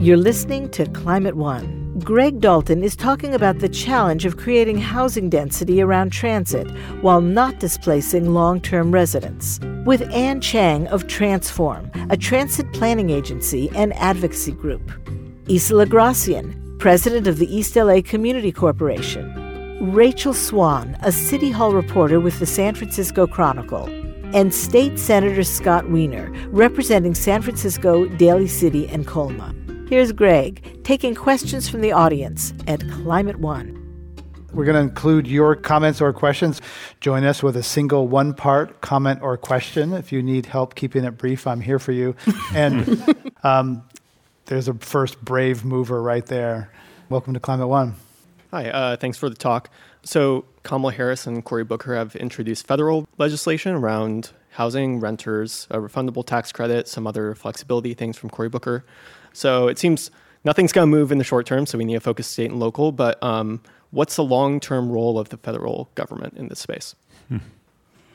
You're 0.00 0.16
listening 0.16 0.70
to 0.70 0.86
Climate 0.86 1.36
One. 1.36 1.98
Greg 1.98 2.40
Dalton 2.40 2.84
is 2.84 2.94
talking 2.94 3.34
about 3.34 3.58
the 3.58 3.68
challenge 3.68 4.24
of 4.24 4.36
creating 4.36 4.78
housing 4.78 5.28
density 5.28 5.82
around 5.82 6.10
transit 6.10 6.70
while 7.00 7.20
not 7.20 7.58
displacing 7.58 8.32
long 8.32 8.60
term 8.60 8.92
residents. 8.92 9.58
With 9.84 10.02
Ann 10.12 10.40
Cheng 10.40 10.86
of 10.88 11.08
TransForm, 11.08 11.90
a 12.12 12.16
transit 12.16 12.72
planning 12.72 13.10
agency 13.10 13.68
and 13.74 13.92
advocacy 13.94 14.52
group. 14.52 14.92
Isela 15.48 15.88
Gracian, 15.88 16.76
president 16.80 17.28
of 17.28 17.38
the 17.38 17.46
East 17.54 17.76
LA 17.76 18.00
Community 18.02 18.50
Corporation, 18.50 19.32
Rachel 19.92 20.34
Swan, 20.34 20.96
a 21.02 21.12
City 21.12 21.52
Hall 21.52 21.72
reporter 21.72 22.18
with 22.18 22.40
the 22.40 22.46
San 22.46 22.74
Francisco 22.74 23.28
Chronicle, 23.28 23.84
and 24.34 24.52
State 24.52 24.98
Senator 24.98 25.44
Scott 25.44 25.88
Wiener, 25.88 26.32
representing 26.48 27.14
San 27.14 27.42
Francisco, 27.42 28.06
Daly 28.06 28.48
City, 28.48 28.88
and 28.88 29.06
Colma. 29.06 29.54
Here's 29.88 30.10
Greg 30.10 30.82
taking 30.82 31.14
questions 31.14 31.68
from 31.68 31.80
the 31.80 31.92
audience 31.92 32.52
at 32.66 32.80
Climate 32.90 33.38
One. 33.38 33.76
We're 34.52 34.64
going 34.64 34.74
to 34.74 34.80
include 34.80 35.28
your 35.28 35.54
comments 35.54 36.00
or 36.00 36.12
questions. 36.12 36.60
Join 37.00 37.22
us 37.22 37.40
with 37.40 37.56
a 37.56 37.62
single 37.62 38.08
one 38.08 38.34
part 38.34 38.80
comment 38.80 39.20
or 39.22 39.36
question. 39.36 39.92
If 39.92 40.10
you 40.10 40.24
need 40.24 40.46
help 40.46 40.74
keeping 40.74 41.04
it 41.04 41.12
brief, 41.12 41.46
I'm 41.46 41.60
here 41.60 41.78
for 41.78 41.92
you. 41.92 42.16
And 42.52 43.14
um, 43.44 43.84
there's 44.46 44.68
a 44.68 44.74
first 44.74 45.22
brave 45.24 45.64
mover 45.64 46.00
right 46.00 46.24
there. 46.24 46.70
Welcome 47.08 47.34
to 47.34 47.40
Climate 47.40 47.68
One. 47.68 47.94
Hi, 48.52 48.70
uh, 48.70 48.96
thanks 48.96 49.18
for 49.18 49.28
the 49.28 49.34
talk. 49.34 49.70
So, 50.04 50.44
Kamala 50.62 50.92
Harris 50.92 51.26
and 51.26 51.44
Cory 51.44 51.64
Booker 51.64 51.96
have 51.96 52.14
introduced 52.16 52.66
federal 52.66 53.08
legislation 53.18 53.72
around 53.74 54.30
housing, 54.50 55.00
renters, 55.00 55.66
a 55.70 55.78
refundable 55.78 56.24
tax 56.24 56.52
credit, 56.52 56.86
some 56.88 57.06
other 57.06 57.34
flexibility 57.34 57.92
things 57.92 58.16
from 58.16 58.30
Cory 58.30 58.48
Booker. 58.48 58.84
So, 59.32 59.66
it 59.66 59.78
seems 59.78 60.12
nothing's 60.44 60.72
going 60.72 60.88
to 60.88 60.96
move 60.96 61.10
in 61.10 61.18
the 61.18 61.24
short 61.24 61.44
term, 61.44 61.66
so 61.66 61.76
we 61.76 61.84
need 61.84 61.94
to 61.94 62.00
focus 62.00 62.28
state 62.28 62.50
and 62.50 62.60
local. 62.60 62.92
But 62.92 63.20
um, 63.22 63.60
what's 63.90 64.14
the 64.14 64.24
long 64.24 64.60
term 64.60 64.90
role 64.90 65.18
of 65.18 65.28
the 65.30 65.38
federal 65.38 65.90
government 65.96 66.34
in 66.36 66.48
this 66.48 66.60
space? 66.60 66.94
Hmm. 67.28 67.38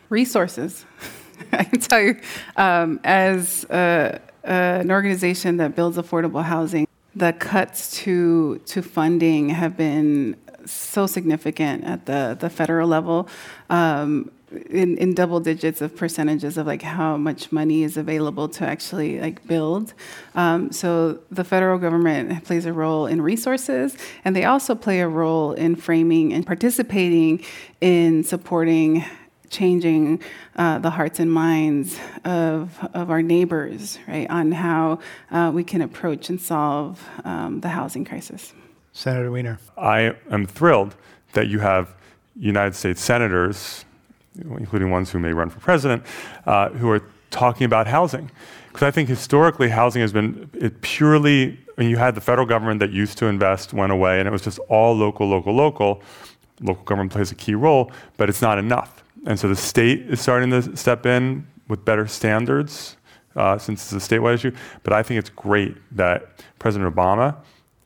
Resources. 0.08 0.86
I 1.52 1.66
can 1.66 1.80
tell 1.82 2.02
you, 2.02 2.20
um, 2.56 3.02
as 3.04 3.66
uh, 3.66 4.20
an 4.44 4.92
organization 4.92 5.58
that 5.58 5.76
builds 5.76 5.98
affordable 5.98 6.44
housing, 6.44 6.88
the 7.16 7.34
cuts 7.34 7.92
to 8.04 8.60
to 8.66 8.82
funding 8.82 9.50
have 9.50 9.76
been 9.76 10.36
so 10.66 11.08
significant 11.08 11.84
at 11.84 12.06
the 12.06 12.38
the 12.40 12.50
federal 12.50 12.88
level. 12.88 13.28
Um, 13.70 14.32
in, 14.70 14.98
in 14.98 15.14
double 15.14 15.40
digits 15.40 15.82
of 15.82 15.96
percentages 15.96 16.58
of 16.58 16.68
like 16.68 16.82
how 16.82 17.16
much 17.16 17.52
money 17.52 17.84
is 17.84 17.96
available 17.96 18.50
to 18.50 18.66
actually 18.66 19.20
like 19.20 19.46
build. 19.48 19.94
Um, 20.36 20.72
so 20.72 21.20
the 21.32 21.44
federal 21.44 21.78
government 21.80 22.44
plays 22.44 22.66
a 22.66 22.74
role 22.74 23.06
in 23.06 23.22
resources, 23.22 23.96
and 24.26 24.36
they 24.36 24.46
also 24.46 24.76
play 24.76 25.00
a 25.00 25.08
role 25.08 25.54
in 25.54 25.76
framing 25.76 26.34
and 26.34 26.46
participating 26.46 27.44
in 27.80 28.24
supporting 28.24 29.06
changing 29.52 30.22
uh, 30.56 30.80
the 30.80 30.90
hearts 30.90 31.20
and 31.20 31.32
minds 31.32 32.00
of, 32.26 32.80
of 32.94 33.12
our 33.12 33.22
neighbors, 33.22 34.00
right, 34.08 34.28
on 34.30 34.52
how 34.52 35.00
uh, 35.30 35.52
we 35.54 35.64
can 35.64 35.82
approach 35.82 36.30
and 36.30 36.42
solve 36.42 37.08
um, 37.26 37.60
the 37.62 37.70
housing 37.70 38.04
crisis. 38.04 38.54
Senator 38.94 39.32
Wiener. 39.32 39.60
I 39.78 40.16
am 40.32 40.46
thrilled 40.48 40.96
that 41.34 41.48
you 41.48 41.60
have 41.60 41.94
United 42.36 42.76
States 42.76 43.02
senators, 43.02 43.86
including 44.36 44.90
ones 44.90 45.12
who 45.12 45.20
may 45.20 45.34
run 45.34 45.50
for 45.50 45.60
president, 45.60 46.04
uh, 46.46 46.70
who 46.70 46.90
are 46.90 47.04
talking 47.30 47.66
about 47.66 47.88
housing. 47.88 48.32
Because 48.68 48.84
I 48.84 48.92
think 48.92 49.10
historically, 49.10 49.70
housing 49.70 50.02
has 50.02 50.14
been 50.14 50.50
it 50.54 50.82
purely, 50.82 51.60
I 51.78 51.82
mean, 51.82 51.90
you 51.90 51.98
had 51.98 52.16
the 52.16 52.22
federal 52.22 52.48
government 52.48 52.80
that 52.80 52.92
used 52.92 53.18
to 53.18 53.26
invest, 53.26 53.74
went 53.74 53.92
away, 53.92 54.20
and 54.20 54.28
it 54.28 54.32
was 54.32 54.42
just 54.42 54.60
all 54.70 54.96
local, 54.96 55.28
local, 55.28 55.54
local. 55.54 56.02
Local 56.62 56.84
government 56.84 57.12
plays 57.12 57.32
a 57.32 57.36
key 57.36 57.56
role, 57.56 57.92
but 58.18 58.30
it's 58.30 58.42
not 58.42 58.60
enough. 58.60 59.04
And 59.26 59.40
so 59.40 59.48
the 59.48 59.56
state 59.56 60.02
is 60.10 60.20
starting 60.20 60.50
to 60.50 60.76
step 60.76 61.06
in 61.06 61.48
with 61.68 61.86
better 61.86 62.08
standards 62.08 62.98
uh, 63.36 63.58
since 63.58 63.94
it's 63.94 64.06
a 64.06 64.10
statewide 64.10 64.36
issue. 64.36 64.52
But 64.84 64.94
I 64.94 65.04
think 65.04 65.20
it's 65.20 65.30
great 65.30 65.76
that 65.96 66.44
President 66.60 66.94
Obama, 66.94 67.36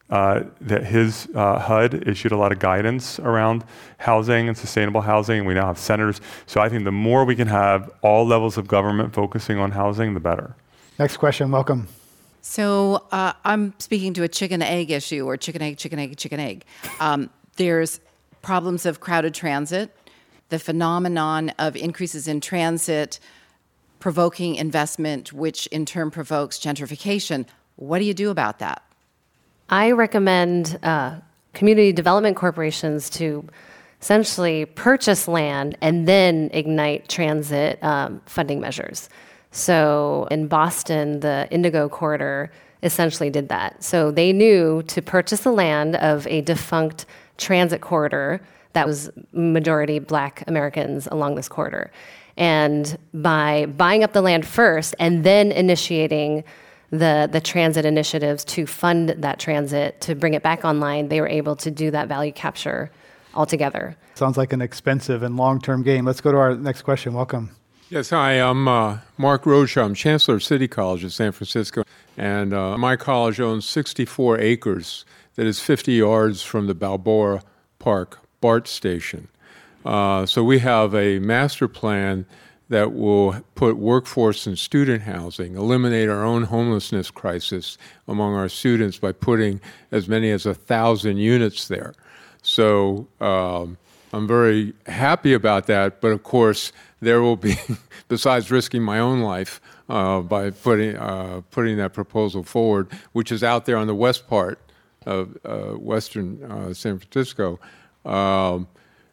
uh, 0.10 0.44
that 0.62 0.86
his 0.86 1.28
uh, 1.36 1.60
HUD 1.60 2.08
issued 2.08 2.32
a 2.32 2.38
lot 2.38 2.52
of 2.52 2.60
guidance 2.60 3.20
around 3.20 3.64
housing 3.98 4.48
and 4.48 4.58
sustainable 4.58 5.02
housing. 5.02 5.40
And 5.40 5.48
we 5.48 5.54
now 5.54 5.68
have 5.68 5.78
senators. 5.78 6.22
So 6.46 6.62
I 6.62 6.70
think 6.70 6.84
the 6.84 6.92
more 6.92 7.26
we 7.26 7.36
can 7.36 7.48
have 7.48 7.92
all 8.02 8.26
levels 8.26 8.58
of 8.58 8.68
government 8.68 9.14
focusing 9.14 9.58
on 9.60 9.72
housing, 9.72 10.14
the 10.14 10.20
better. 10.20 10.56
Next 11.00 11.18
question. 11.18 11.52
Welcome. 11.52 11.88
So 12.42 13.08
uh, 13.12 13.34
I'm 13.44 13.74
speaking 13.80 14.14
to 14.14 14.24
a 14.24 14.28
chicken 14.28 14.62
egg 14.62 14.92
issue 14.92 15.26
or 15.26 15.36
chicken 15.36 15.62
egg, 15.64 15.78
chicken 15.78 15.98
egg, 15.98 16.16
chicken 16.18 16.40
egg. 16.40 16.64
Um, 17.00 17.32
there's 17.56 18.00
problems 18.44 18.86
of 18.86 19.00
crowded 19.00 19.34
transit 19.34 19.92
the 20.50 20.60
phenomenon 20.60 21.50
of 21.58 21.76
increases 21.76 22.28
in 22.28 22.42
transit 22.42 23.20
provoking 24.00 24.56
investment, 24.56 25.34
which 25.34 25.68
in 25.68 25.86
turn 25.86 26.12
provokes 26.12 26.60
gentrification. 26.60 27.46
What 27.76 28.00
do 28.00 28.06
you 28.06 28.14
do 28.14 28.30
about 28.30 28.60
that? 28.60 28.84
I 29.70 29.92
recommend 29.92 30.78
uh, 30.84 31.16
community 31.54 31.92
development 31.92 32.38
corporations 32.38 33.10
to 33.12 33.48
essentially 34.02 34.66
purchase 34.66 35.28
land 35.28 35.78
and 35.82 36.08
then 36.08 36.52
ignite 36.54 37.10
transit 37.10 37.84
um, 37.84 38.22
funding 38.28 38.60
measures. 38.60 39.10
So 39.50 40.28
in 40.30 40.48
Boston, 40.48 41.22
the 41.22 41.48
Indigo 41.50 41.90
Corridor 41.90 42.52
essentially 42.84 43.32
did 43.32 43.50
that. 43.50 43.84
So 43.84 44.12
they 44.12 44.32
knew 44.32 44.84
to 44.84 45.02
purchase 45.02 45.42
the 45.42 45.52
land 45.52 45.96
of 45.96 46.28
a 46.28 46.42
defunct 46.42 47.06
transit 47.38 47.82
corridor 47.82 48.42
that 48.76 48.86
was 48.86 49.10
majority 49.32 49.98
black 50.00 50.44
Americans 50.48 51.08
along 51.12 51.36
this 51.36 51.50
corridor. 51.50 51.92
And 52.38 52.98
by 53.14 53.66
buying 53.66 54.04
up 54.04 54.14
the 54.14 54.22
land 54.22 54.46
first 54.46 54.94
and 55.00 55.24
then 55.24 55.52
initiating 55.52 56.44
the, 56.92 57.28
the 57.32 57.42
transit 57.42 57.86
initiatives 57.86 58.46
to 58.46 58.68
fund 58.68 59.10
that 59.10 59.40
transit, 59.40 60.00
to 60.02 60.14
bring 60.14 60.34
it 60.34 60.44
back 60.44 60.64
online, 60.64 61.08
they 61.08 61.22
were 61.22 61.28
able 61.28 61.56
to 61.56 61.72
do 61.72 61.90
that 61.92 62.08
value 62.08 62.32
capture 62.32 62.92
altogether. 63.34 63.98
Sounds 64.14 64.38
like 64.38 64.54
an 64.54 64.62
expensive 64.62 65.24
and 65.24 65.38
long 65.38 65.60
term 65.60 65.82
game. 65.82 66.06
Let's 66.06 66.22
go 66.22 66.32
to 66.32 66.38
our 66.38 66.56
next 66.56 66.84
question. 66.84 67.14
Welcome. 67.14 67.52
Yes, 67.90 68.10
hi, 68.10 68.34
I'm 68.34 68.68
uh, 68.68 69.00
Mark 69.18 69.46
Rocha. 69.46 69.82
I'm 69.82 69.94
Chancellor 69.94 70.36
of 70.36 70.44
City 70.44 70.68
College 70.68 71.04
of 71.04 71.14
San 71.14 71.32
Francisco. 71.32 71.84
And 72.18 72.54
uh, 72.54 72.78
my 72.78 72.96
college 72.96 73.40
owns 73.40 73.66
64 73.66 74.40
acres 74.40 75.06
that 75.36 75.46
is 75.46 75.60
50 75.60 75.94
yards 75.94 76.42
from 76.42 76.68
the 76.68 76.74
Balboa 76.74 77.42
Park 77.78 78.25
BART 78.46 78.68
station. 78.68 79.28
Uh, 79.84 80.24
so 80.28 80.44
we 80.44 80.60
have 80.60 80.94
a 80.94 81.18
master 81.18 81.68
plan 81.68 82.28
that 82.70 82.94
will 82.94 83.42
put 83.56 83.76
workforce 83.76 84.46
and 84.46 84.60
student 84.60 85.02
housing, 85.02 85.56
eliminate 85.56 86.10
our 86.10 86.24
own 86.24 86.44
homelessness 86.44 87.10
crisis 87.10 87.80
among 88.08 88.36
our 88.36 88.48
students 88.48 89.00
by 89.00 89.12
putting 89.12 89.60
as 89.92 90.08
many 90.08 90.30
as 90.30 90.46
a 90.46 90.54
thousand 90.54 91.18
units 91.18 91.68
there. 91.68 91.96
So 92.44 93.08
um, 93.20 93.78
I'm 94.14 94.28
very 94.28 94.74
happy 94.86 95.34
about 95.34 95.66
that. 95.66 96.00
But 96.00 96.10
of 96.10 96.22
course, 96.22 96.72
there 97.02 97.24
will 97.24 97.38
be, 97.38 97.56
besides 98.10 98.52
risking 98.52 98.84
my 98.84 99.00
own 99.00 99.22
life 99.22 99.60
uh, 99.90 100.22
by 100.22 100.52
putting 100.52 100.96
uh, 100.98 101.42
putting 101.50 101.78
that 101.78 101.94
proposal 101.94 102.44
forward, 102.44 102.92
which 103.12 103.32
is 103.32 103.44
out 103.44 103.66
there 103.66 103.78
on 103.78 103.88
the 103.88 103.96
west 103.96 104.28
part 104.28 104.60
of 105.08 105.36
uh, 105.46 105.72
western 105.80 106.44
uh, 106.44 106.76
San 106.76 107.00
Francisco. 107.00 107.60
Um, 108.06 108.68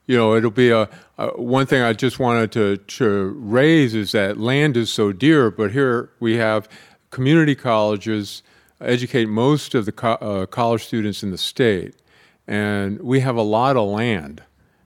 you 0.06 0.16
know, 0.16 0.34
it'll 0.34 0.50
be 0.50 0.70
a, 0.70 0.88
a, 1.18 1.28
one 1.40 1.66
thing 1.66 1.82
I 1.82 1.92
just 1.92 2.18
wanted 2.18 2.52
to, 2.52 2.76
to 2.76 3.34
raise 3.38 3.94
is 3.94 4.12
that 4.12 4.38
land 4.38 4.76
is 4.76 4.92
so 4.92 5.12
dear, 5.12 5.50
but 5.50 5.70
here 5.72 6.10
we 6.20 6.36
have 6.36 6.68
community 7.10 7.54
colleges 7.54 8.42
educate 8.80 9.26
most 9.26 9.74
of 9.74 9.84
the 9.84 9.92
co- 9.92 10.14
uh, 10.14 10.46
college 10.46 10.84
students 10.84 11.22
in 11.22 11.30
the 11.30 11.38
state, 11.38 11.94
and 12.46 13.00
we 13.00 13.20
have 13.20 13.36
a 13.36 13.42
lot 13.42 13.76
of 13.76 13.88
land, 13.88 14.42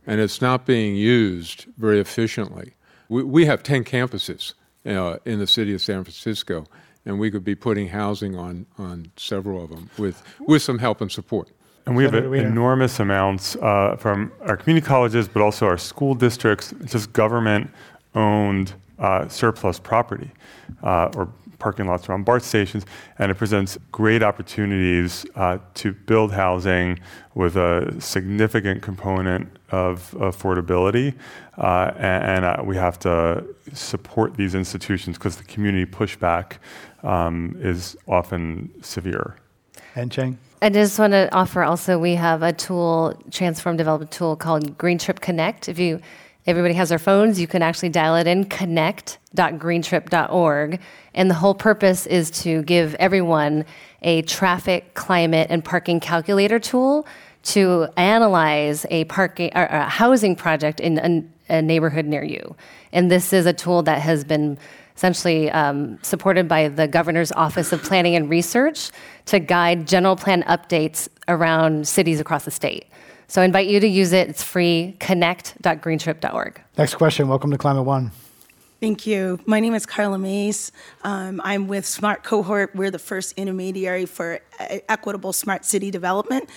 and 0.06 0.20
it's 0.20 0.40
not 0.40 0.66
being 0.66 0.94
used 0.94 1.66
very 1.78 1.98
efficiently. 1.98 2.74
We, 3.08 3.22
we 3.22 3.46
have 3.46 3.62
10 3.62 3.84
campuses 3.84 4.52
uh, 4.84 5.16
in 5.24 5.38
the 5.38 5.46
city 5.46 5.74
of 5.74 5.80
San 5.80 6.04
Francisco, 6.04 6.66
and 7.04 7.18
we 7.18 7.30
could 7.30 7.44
be 7.44 7.54
putting 7.54 7.88
housing 7.88 8.36
on, 8.36 8.66
on 8.76 9.12
several 9.16 9.64
of 9.64 9.70
them 9.70 9.88
with, 9.96 10.22
with 10.40 10.62
some 10.62 10.78
help 10.78 11.00
and 11.00 11.10
support. 11.10 11.50
And 11.86 11.94
we 11.94 12.02
have 12.02 12.14
enormous 12.14 12.98
amounts 12.98 13.54
uh, 13.56 13.94
from 13.96 14.32
our 14.42 14.56
community 14.56 14.84
colleges, 14.84 15.28
but 15.28 15.40
also 15.40 15.66
our 15.66 15.78
school 15.78 16.14
districts, 16.14 16.74
just 16.84 17.12
government 17.12 17.70
owned 18.16 18.74
uh, 18.98 19.28
surplus 19.28 19.78
property 19.78 20.32
uh, 20.82 21.10
or 21.14 21.28
parking 21.58 21.86
lots 21.86 22.08
around 22.08 22.24
BART 22.24 22.42
stations. 22.42 22.84
And 23.20 23.30
it 23.30 23.36
presents 23.36 23.78
great 23.92 24.22
opportunities 24.22 25.26
uh, 25.36 25.58
to 25.74 25.92
build 25.92 26.32
housing 26.32 26.98
with 27.34 27.56
a 27.56 27.94
significant 28.00 28.82
component 28.82 29.48
of 29.70 30.12
affordability. 30.18 31.14
Uh, 31.56 31.92
and, 31.96 32.24
and 32.24 32.44
uh, 32.44 32.62
we 32.64 32.76
have 32.76 32.98
to 33.00 33.44
support 33.72 34.36
these 34.36 34.56
institutions 34.56 35.16
because 35.18 35.36
the 35.36 35.44
community 35.44 35.90
pushback 35.90 36.54
um, 37.04 37.56
is 37.60 37.96
often 38.08 38.70
severe. 38.82 39.36
Ann 39.94 40.10
Cheng? 40.10 40.38
I 40.62 40.70
just 40.70 40.98
want 40.98 41.12
to 41.12 41.28
offer 41.34 41.62
also 41.62 41.98
we 41.98 42.14
have 42.14 42.42
a 42.42 42.50
tool, 42.50 43.14
TransForm 43.28 43.76
development 43.76 44.10
tool 44.10 44.36
called 44.36 44.78
GreenTRIP 44.78 45.20
Connect. 45.20 45.68
If 45.68 45.78
you 45.78 46.00
everybody 46.46 46.72
has 46.74 46.88
their 46.88 46.98
phones, 46.98 47.38
you 47.38 47.46
can 47.46 47.60
actually 47.60 47.90
dial 47.90 48.16
it 48.16 48.26
in 48.26 48.44
connect.greentrip.org. 48.44 50.80
And 51.12 51.28
the 51.28 51.34
whole 51.34 51.54
purpose 51.54 52.06
is 52.06 52.30
to 52.42 52.62
give 52.62 52.94
everyone 52.94 53.66
a 54.00 54.22
traffic, 54.22 54.94
climate, 54.94 55.48
and 55.50 55.62
parking 55.62 56.00
calculator 56.00 56.58
tool 56.58 57.06
to 57.42 57.88
analyze 57.98 58.86
a 58.90 59.04
parking 59.04 59.50
or 59.54 59.66
a 59.66 59.84
housing 59.84 60.36
project 60.36 60.80
in 60.80 60.98
a, 60.98 61.22
a 61.58 61.60
neighborhood 61.60 62.06
near 62.06 62.24
you. 62.24 62.56
And 62.92 63.10
this 63.10 63.34
is 63.34 63.44
a 63.44 63.52
tool 63.52 63.82
that 63.82 64.00
has 64.00 64.24
been 64.24 64.56
essentially 64.96 65.50
um, 65.50 65.98
supported 66.02 66.48
by 66.48 66.68
the 66.68 66.88
Governor's 66.88 67.32
Office 67.32 67.72
of 67.72 67.82
Planning 67.82 68.16
and 68.16 68.28
Research 68.30 68.90
to 69.26 69.38
guide 69.38 69.86
general 69.86 70.16
plan 70.16 70.42
updates 70.44 71.08
around 71.28 71.86
cities 71.86 72.20
across 72.20 72.44
the 72.44 72.50
state. 72.50 72.86
So 73.28 73.42
I 73.42 73.44
invite 73.44 73.66
you 73.68 73.80
to 73.80 73.88
use 73.88 74.12
it. 74.12 74.28
It's 74.28 74.42
free. 74.42 74.96
Connect.greentrip.org. 75.00 76.60
Next 76.78 76.94
question. 76.94 77.28
Welcome 77.28 77.50
to 77.50 77.58
Climate 77.58 77.84
One. 77.84 78.12
Thank 78.78 79.06
you. 79.06 79.40
My 79.46 79.58
name 79.60 79.74
is 79.74 79.86
Carla 79.86 80.18
Mays. 80.18 80.70
Um, 81.02 81.40
I'm 81.42 81.66
with 81.66 81.86
Smart 81.86 82.22
Cohort. 82.22 82.76
We're 82.76 82.90
the 82.90 82.98
first 82.98 83.32
intermediary 83.38 84.04
for 84.04 84.40
equitable 84.58 85.32
smart 85.32 85.64
city 85.64 85.90
development. 85.90 86.48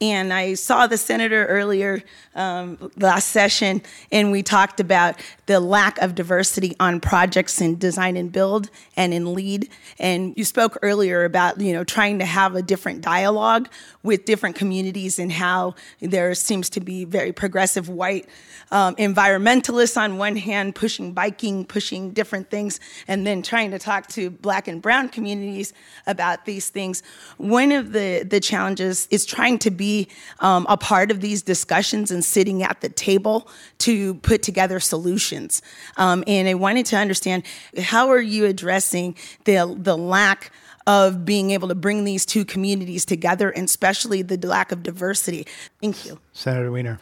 And 0.00 0.32
I 0.32 0.54
saw 0.54 0.86
the 0.86 0.96
senator 0.96 1.46
earlier 1.46 2.02
um, 2.34 2.90
last 2.96 3.28
session, 3.28 3.82
and 4.12 4.30
we 4.30 4.42
talked 4.42 4.80
about 4.80 5.16
the 5.46 5.60
lack 5.60 5.98
of 5.98 6.14
diversity 6.14 6.76
on 6.78 7.00
projects 7.00 7.60
in 7.60 7.78
design 7.78 8.16
and 8.16 8.30
build 8.30 8.70
and 8.96 9.12
in 9.12 9.34
lead. 9.34 9.68
And 9.98 10.36
you 10.36 10.44
spoke 10.44 10.78
earlier 10.82 11.24
about 11.24 11.60
you 11.60 11.72
know 11.72 11.84
trying 11.84 12.18
to 12.18 12.24
have 12.24 12.54
a 12.54 12.62
different 12.62 13.00
dialogue 13.00 13.68
with 14.02 14.24
different 14.24 14.56
communities 14.56 15.18
and 15.18 15.32
how 15.32 15.74
there 16.00 16.34
seems 16.34 16.70
to 16.70 16.80
be 16.80 17.04
very 17.04 17.32
progressive 17.32 17.88
white 17.88 18.28
um, 18.70 18.94
environmentalists 18.96 19.96
on 19.96 20.18
one 20.18 20.36
hand 20.36 20.74
pushing 20.74 21.12
biking 21.12 21.64
pushing 21.68 22.10
different 22.10 22.50
things, 22.50 22.80
and 23.06 23.26
then 23.26 23.42
trying 23.42 23.70
to 23.70 23.78
talk 23.78 24.06
to 24.08 24.30
black 24.30 24.68
and 24.68 24.80
brown 24.80 25.08
communities 25.08 25.72
about 26.06 26.44
these 26.44 26.68
things. 26.68 27.02
One 27.36 27.72
of 27.72 27.92
the, 27.92 28.24
the 28.28 28.40
challenges 28.40 29.06
is 29.10 29.24
trying 29.24 29.58
to 29.60 29.70
be 29.70 30.08
um, 30.40 30.66
a 30.68 30.76
part 30.76 31.10
of 31.10 31.20
these 31.20 31.42
discussions 31.42 32.10
and 32.10 32.24
sitting 32.24 32.62
at 32.62 32.80
the 32.80 32.88
table 32.88 33.48
to 33.78 34.14
put 34.16 34.42
together 34.42 34.80
solutions. 34.80 35.62
Um, 35.96 36.24
and 36.26 36.48
I 36.48 36.54
wanted 36.54 36.86
to 36.86 36.96
understand 36.96 37.44
how 37.78 38.08
are 38.08 38.20
you 38.20 38.46
addressing 38.46 39.16
the, 39.44 39.76
the 39.78 39.96
lack 39.96 40.50
of 40.86 41.26
being 41.26 41.50
able 41.50 41.68
to 41.68 41.74
bring 41.74 42.04
these 42.04 42.24
two 42.24 42.46
communities 42.46 43.04
together, 43.04 43.50
and 43.50 43.66
especially 43.66 44.22
the 44.22 44.38
lack 44.46 44.72
of 44.72 44.82
diversity. 44.82 45.46
Thank 45.82 46.06
you. 46.06 46.18
Senator 46.32 46.72
Wiener. 46.72 46.98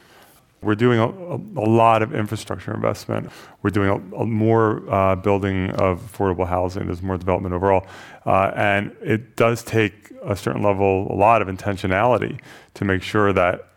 We're 0.63 0.75
doing 0.75 0.99
a, 0.99 1.07
a, 1.07 1.37
a 1.37 1.69
lot 1.69 2.03
of 2.03 2.15
infrastructure 2.15 2.75
investment. 2.75 3.31
We're 3.63 3.71
doing 3.71 4.13
a, 4.17 4.25
more 4.25 4.83
uh, 4.93 5.17
building 5.17 5.71
of 5.73 6.01
affordable 6.01 6.47
housing. 6.47 6.87
There's 6.87 7.03
more 7.03 7.19
development 7.19 7.55
overall. 7.55 7.87
Uh, 8.25 8.53
and 8.57 8.97
it 9.03 9.37
does 9.37 9.63
take 9.63 10.11
a 10.23 10.35
certain 10.35 10.63
level, 10.63 11.13
a 11.13 11.15
lot 11.15 11.43
of 11.43 11.49
intentionality 11.49 12.41
to 12.75 12.85
make 12.85 13.03
sure 13.03 13.33
that 13.33 13.69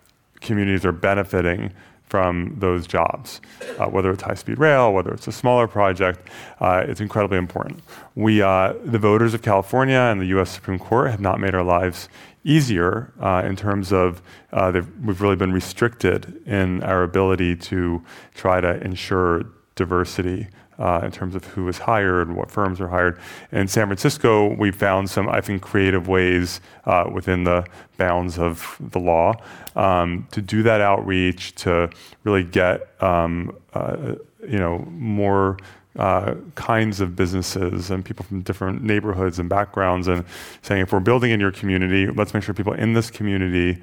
communities 0.42 0.86
are 0.86 0.92
benefiting 0.92 1.72
from 2.10 2.56
those 2.58 2.88
jobs, 2.88 3.40
uh, 3.78 3.86
whether 3.86 4.10
it's 4.10 4.24
high-speed 4.24 4.58
rail, 4.58 4.92
whether 4.92 5.14
it's 5.14 5.28
a 5.28 5.32
smaller 5.32 5.68
project, 5.68 6.28
uh, 6.60 6.84
it's 6.88 7.00
incredibly 7.00 7.38
important. 7.38 7.82
We, 8.16 8.42
uh, 8.42 8.74
the 8.84 8.98
voters 8.98 9.36
of 9.36 9.44
California 9.44 9.96
and 9.96 10.20
the 10.20 10.26
U.S. 10.28 10.50
Supreme 10.50 10.80
Court 10.80 11.12
have 11.12 11.22
not 11.22 11.40
made 11.40 11.54
our 11.54 11.64
lives 11.64 12.10
easier 12.44 13.14
uh, 13.20 13.44
in 13.46 13.56
terms 13.56 13.92
of 13.92 14.22
uh, 14.54 14.82
we've 15.04 15.22
really 15.22 15.36
been 15.36 15.52
restricted 15.52 16.42
in 16.46 16.82
our 16.84 17.04
ability 17.04 17.56
to 17.56 18.02
try 18.34 18.62
to 18.62 18.82
ensure 18.84 19.46
diversity 19.76 20.48
uh, 20.80 21.02
in 21.04 21.12
terms 21.12 21.36
of 21.36 21.44
who 21.46 21.68
is 21.68 21.78
hired, 21.78 22.34
what 22.34 22.50
firms 22.50 22.80
are 22.80 22.88
hired. 22.88 23.20
In 23.52 23.68
San 23.68 23.88
Francisco, 23.88 24.54
we 24.56 24.72
found 24.72 25.10
some, 25.10 25.28
I 25.28 25.42
think, 25.42 25.62
creative 25.62 26.08
ways 26.08 26.62
uh, 26.86 27.10
within 27.14 27.44
the 27.44 27.66
bounds 27.98 28.40
of 28.40 28.78
the 28.80 29.00
law 29.00 29.34
um, 29.76 30.28
to 30.32 30.42
do 30.42 30.64
that 30.64 30.80
outreach, 30.80 31.54
to 31.56 31.90
really 32.24 32.44
get 32.44 32.90
um, 33.04 33.58
uh, 33.74 34.16
you 34.48 34.58
know 34.58 34.80
more 34.92 35.58
uh, 36.00 36.36
kinds 36.56 37.02
of 37.02 37.16
businesses 37.16 37.92
and 37.92 38.06
people 38.06 38.26
from 38.26 38.42
different 38.42 38.82
neighborhoods 38.82 39.38
and 39.38 39.50
backgrounds, 39.50 40.08
and 40.08 40.24
saying 40.62 40.82
if 40.82 40.94
we're 40.94 41.00
building 41.02 41.32
in 41.32 41.40
your 41.40 41.52
community, 41.52 42.08
let's 42.08 42.34
make 42.34 42.42
sure 42.42 42.54
people 42.54 42.74
in 42.74 42.94
this 42.94 43.12
community 43.12 43.78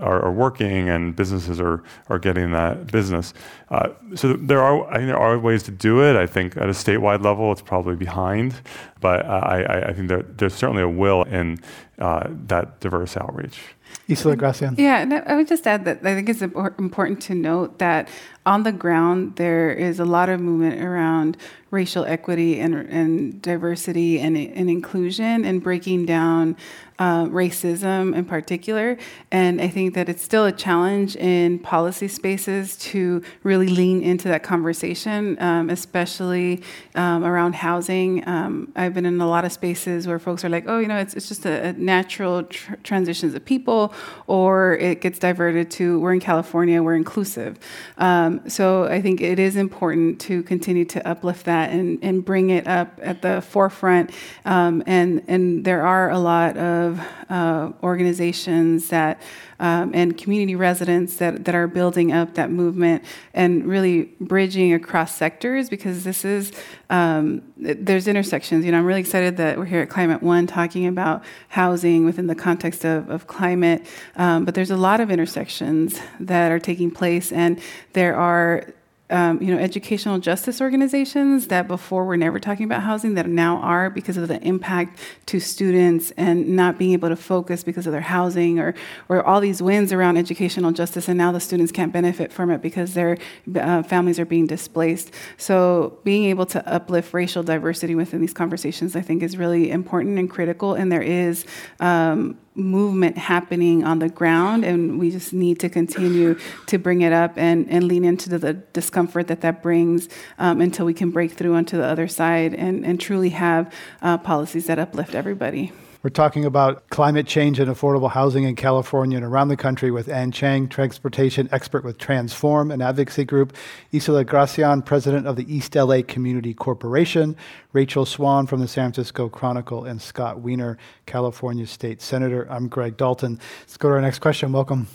are, 0.00 0.20
are 0.22 0.32
working 0.32 0.88
and 0.88 1.14
businesses 1.14 1.60
are 1.60 1.82
are 2.08 2.18
getting 2.18 2.50
that 2.50 2.88
business. 2.88 3.32
Uh, 3.70 3.90
so 4.16 4.32
there 4.34 4.60
are 4.60 4.86
I 4.90 4.96
think 4.96 5.06
there 5.06 5.18
are 5.18 5.38
ways 5.38 5.62
to 5.64 5.70
do 5.70 6.02
it. 6.02 6.16
I 6.16 6.26
think 6.26 6.56
at 6.56 6.68
a 6.68 6.72
statewide 6.72 7.22
level, 7.24 7.52
it's 7.52 7.62
probably 7.62 7.94
behind, 7.94 8.54
but 9.00 9.24
I, 9.24 9.84
I 9.88 9.92
think 9.92 10.08
that 10.08 10.38
there's 10.38 10.54
certainly 10.54 10.82
a 10.82 10.88
will 10.88 11.22
in 11.22 11.58
uh, 11.98 12.26
that 12.48 12.80
diverse 12.80 13.16
outreach. 13.16 13.60
Isela 14.08 14.36
Gracian. 14.36 14.74
Yeah, 14.78 15.00
and 15.00 15.14
I 15.14 15.36
would 15.36 15.48
just 15.48 15.66
add 15.66 15.84
that 15.84 15.98
I 16.04 16.14
think 16.14 16.28
it's 16.28 16.42
important 16.42 17.22
to 17.22 17.34
note 17.34 17.78
that 17.78 18.08
on 18.44 18.64
the 18.64 18.72
ground, 18.72 19.36
there 19.36 19.70
is 19.70 20.00
a 20.00 20.04
lot 20.04 20.28
of 20.28 20.40
movement 20.40 20.82
around 20.82 21.36
racial 21.70 22.04
equity 22.04 22.60
and, 22.60 22.74
and 22.74 23.40
diversity 23.40 24.18
and, 24.18 24.36
and 24.36 24.68
inclusion 24.68 25.44
and 25.44 25.62
breaking 25.62 26.06
down 26.06 26.56
uh, 27.02 27.24
racism 27.44 28.14
in 28.14 28.24
particular. 28.24 28.96
And 29.30 29.60
I 29.66 29.68
think 29.76 29.94
that 29.94 30.08
it's 30.08 30.22
still 30.22 30.46
a 30.52 30.52
challenge 30.52 31.10
in 31.16 31.58
policy 31.58 32.08
spaces 32.20 32.76
to 32.92 33.22
really 33.42 33.70
lean 33.80 34.02
into 34.02 34.28
that 34.28 34.42
conversation, 34.52 35.20
um, 35.48 35.64
especially 35.70 36.62
um, 36.94 37.24
around 37.24 37.54
housing. 37.56 38.10
Um, 38.28 38.52
I've 38.76 38.94
been 38.94 39.06
in 39.06 39.20
a 39.20 39.26
lot 39.26 39.44
of 39.44 39.52
spaces 39.52 40.06
where 40.06 40.20
folks 40.20 40.44
are 40.44 40.48
like, 40.56 40.66
oh, 40.68 40.78
you 40.78 40.86
know, 40.86 41.00
it's, 41.04 41.14
it's 41.14 41.28
just 41.28 41.44
a, 41.44 41.68
a 41.68 41.72
natural 41.72 42.44
tr- 42.44 42.76
transitions 42.84 43.34
of 43.34 43.44
people, 43.44 43.92
or 44.26 44.74
it 44.76 45.00
gets 45.00 45.18
diverted 45.18 45.66
to, 45.72 45.98
we're 45.98 46.14
in 46.14 46.20
California, 46.20 46.80
we're 46.82 46.94
inclusive. 46.94 47.58
Um, 47.98 48.48
so 48.48 48.84
I 48.84 49.02
think 49.02 49.20
it 49.20 49.38
is 49.38 49.56
important 49.56 50.20
to 50.28 50.42
continue 50.44 50.84
to 50.84 51.08
uplift 51.12 51.46
that 51.46 51.70
and, 51.70 51.98
and 52.02 52.24
bring 52.24 52.50
it 52.50 52.66
up 52.68 53.00
at 53.02 53.22
the 53.22 53.40
forefront. 53.40 54.10
Um, 54.44 54.84
and, 54.86 55.22
and 55.26 55.64
there 55.64 55.84
are 55.84 56.10
a 56.10 56.18
lot 56.18 56.56
of 56.56 56.91
uh, 57.30 57.72
organizations 57.82 58.88
that 58.88 59.20
um, 59.60 59.92
and 59.94 60.18
community 60.18 60.56
residents 60.56 61.16
that, 61.16 61.44
that 61.44 61.54
are 61.54 61.68
building 61.68 62.10
up 62.10 62.34
that 62.34 62.50
movement 62.50 63.04
and 63.32 63.64
really 63.64 64.12
bridging 64.20 64.72
across 64.72 65.14
sectors 65.14 65.70
because 65.70 66.02
this 66.02 66.24
is 66.24 66.52
um, 66.90 67.42
there's 67.56 68.08
intersections. 68.08 68.64
You 68.64 68.72
know, 68.72 68.78
I'm 68.78 68.84
really 68.84 69.00
excited 69.00 69.36
that 69.36 69.56
we're 69.56 69.66
here 69.66 69.80
at 69.80 69.88
Climate 69.88 70.20
One 70.20 70.48
talking 70.48 70.86
about 70.86 71.22
housing 71.48 72.04
within 72.04 72.26
the 72.26 72.34
context 72.34 72.84
of, 72.84 73.08
of 73.08 73.28
climate, 73.28 73.86
um, 74.16 74.44
but 74.44 74.54
there's 74.54 74.72
a 74.72 74.76
lot 74.76 75.00
of 75.00 75.10
intersections 75.10 76.00
that 76.18 76.50
are 76.50 76.58
taking 76.58 76.90
place, 76.90 77.30
and 77.30 77.60
there 77.92 78.16
are 78.16 78.66
um, 79.12 79.40
you 79.42 79.54
know, 79.54 79.60
educational 79.60 80.18
justice 80.18 80.60
organizations 80.60 81.48
that 81.48 81.68
before 81.68 82.04
were 82.04 82.16
never 82.16 82.40
talking 82.40 82.64
about 82.64 82.82
housing 82.82 83.14
that 83.14 83.28
now 83.28 83.58
are 83.58 83.90
because 83.90 84.16
of 84.16 84.26
the 84.28 84.42
impact 84.42 84.98
to 85.26 85.38
students 85.38 86.10
and 86.16 86.48
not 86.48 86.78
being 86.78 86.92
able 86.92 87.08
to 87.10 87.16
focus 87.16 87.62
because 87.62 87.86
of 87.86 87.92
their 87.92 88.00
housing 88.00 88.58
or, 88.58 88.74
or 89.08 89.22
all 89.24 89.40
these 89.40 89.62
wins 89.62 89.92
around 89.92 90.16
educational 90.16 90.72
justice 90.72 91.08
and 91.08 91.18
now 91.18 91.30
the 91.30 91.40
students 91.40 91.70
can't 91.70 91.92
benefit 91.92 92.32
from 92.32 92.50
it 92.50 92.62
because 92.62 92.94
their 92.94 93.18
uh, 93.54 93.82
families 93.82 94.18
are 94.18 94.24
being 94.24 94.46
displaced. 94.46 95.12
So 95.36 95.98
being 96.04 96.24
able 96.24 96.46
to 96.46 96.66
uplift 96.66 97.12
racial 97.12 97.42
diversity 97.42 97.94
within 97.94 98.20
these 98.20 98.34
conversations, 98.34 98.96
I 98.96 99.02
think, 99.02 99.22
is 99.22 99.36
really 99.36 99.70
important 99.70 100.18
and 100.18 100.28
critical. 100.28 100.74
And 100.74 100.90
there 100.90 101.02
is 101.02 101.44
um, 101.80 102.38
movement 102.54 103.16
happening 103.16 103.84
on 103.84 103.98
the 103.98 104.08
ground, 104.08 104.64
and 104.64 104.98
we 104.98 105.10
just 105.10 105.32
need 105.32 105.58
to 105.60 105.68
continue 105.68 106.38
to 106.66 106.78
bring 106.78 107.00
it 107.00 107.12
up 107.12 107.32
and, 107.36 107.68
and 107.70 107.84
lean 107.84 108.04
into 108.04 108.28
the, 108.28 108.38
the 108.38 108.52
discomfort 108.52 109.28
that 109.28 109.40
that 109.40 109.62
brings 109.62 110.08
um, 110.38 110.60
until 110.60 110.84
we 110.84 110.94
can 110.94 111.10
break 111.10 111.32
through 111.32 111.54
onto 111.54 111.76
the 111.76 111.84
other 111.84 112.08
side 112.08 112.54
and, 112.54 112.84
and 112.84 113.00
truly 113.00 113.30
have 113.30 113.72
uh, 114.02 114.18
policies 114.18 114.66
that 114.66 114.78
uplift 114.78 115.14
everybody. 115.14 115.72
We're 116.02 116.10
talking 116.10 116.44
about 116.44 116.88
climate 116.88 117.28
change 117.28 117.60
and 117.60 117.70
affordable 117.70 118.10
housing 118.10 118.42
in 118.42 118.56
California 118.56 119.16
and 119.16 119.24
around 119.24 119.48
the 119.48 119.56
country 119.56 119.92
with 119.92 120.08
Ann 120.08 120.32
Cheng, 120.32 120.68
transportation 120.68 121.48
expert 121.52 121.84
with 121.84 121.96
TransForm, 121.96 122.74
an 122.74 122.82
advocacy 122.82 123.24
group, 123.24 123.54
Isela 123.92 124.26
Gracian, 124.26 124.82
president 124.84 125.28
of 125.28 125.36
the 125.36 125.54
East 125.54 125.76
LA 125.76 126.02
Community 126.02 126.54
Corporation, 126.54 127.36
Rachel 127.72 128.04
Swan 128.04 128.48
from 128.48 128.58
the 128.58 128.66
San 128.66 128.92
Francisco 128.92 129.28
Chronicle, 129.28 129.84
and 129.84 130.02
Scott 130.02 130.40
Wiener, 130.40 130.76
California 131.06 131.68
State 131.68 132.02
Senator. 132.02 132.48
I'm 132.50 132.66
Greg 132.66 132.96
Dalton. 132.96 133.38
Let's 133.60 133.76
go 133.76 133.88
to 133.88 133.94
our 133.94 134.00
next 134.00 134.18
question. 134.18 134.50
Welcome. 134.50 134.88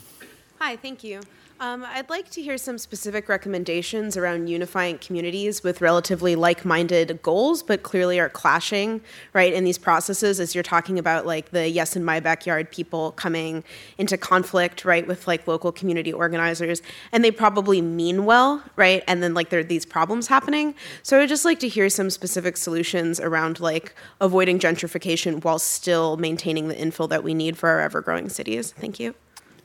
Hi, 0.59 0.75
thank 0.75 1.05
you. 1.05 1.21
Um, 1.59 1.83
I'd 1.89 2.09
like 2.09 2.29
to 2.31 2.41
hear 2.41 2.55
some 2.55 2.77
specific 2.77 3.27
recommendations 3.27 4.15
around 4.15 4.47
unifying 4.47 4.99
communities 4.99 5.63
with 5.63 5.81
relatively 5.81 6.35
like 6.35 6.63
minded 6.65 7.19
goals, 7.23 7.63
but 7.63 7.81
clearly 7.81 8.19
are 8.19 8.29
clashing, 8.29 9.01
right, 9.33 9.51
in 9.51 9.63
these 9.63 9.79
processes 9.79 10.39
as 10.39 10.53
you're 10.53 10.63
talking 10.63 10.99
about 10.99 11.25
like 11.25 11.49
the 11.49 11.67
yes 11.67 11.95
in 11.95 12.05
my 12.05 12.19
backyard 12.19 12.69
people 12.69 13.11
coming 13.13 13.63
into 13.97 14.17
conflict, 14.17 14.85
right, 14.85 15.07
with 15.07 15.27
like 15.27 15.47
local 15.47 15.71
community 15.71 16.13
organizers. 16.13 16.83
And 17.11 17.23
they 17.23 17.31
probably 17.31 17.81
mean 17.81 18.25
well, 18.25 18.61
right? 18.75 19.03
And 19.07 19.23
then 19.23 19.33
like 19.33 19.49
there 19.49 19.61
are 19.61 19.63
these 19.63 19.85
problems 19.85 20.27
happening. 20.27 20.75
So 21.01 21.17
I 21.17 21.21
would 21.21 21.29
just 21.29 21.45
like 21.45 21.59
to 21.61 21.67
hear 21.67 21.89
some 21.89 22.11
specific 22.11 22.55
solutions 22.55 23.19
around 23.19 23.59
like 23.59 23.95
avoiding 24.21 24.59
gentrification 24.59 25.43
while 25.43 25.57
still 25.57 26.17
maintaining 26.17 26.67
the 26.67 26.75
infill 26.75 27.09
that 27.09 27.23
we 27.23 27.33
need 27.33 27.57
for 27.57 27.67
our 27.69 27.79
ever 27.79 28.01
growing 28.01 28.29
cities. 28.29 28.73
Thank 28.73 28.99
you. 28.99 29.15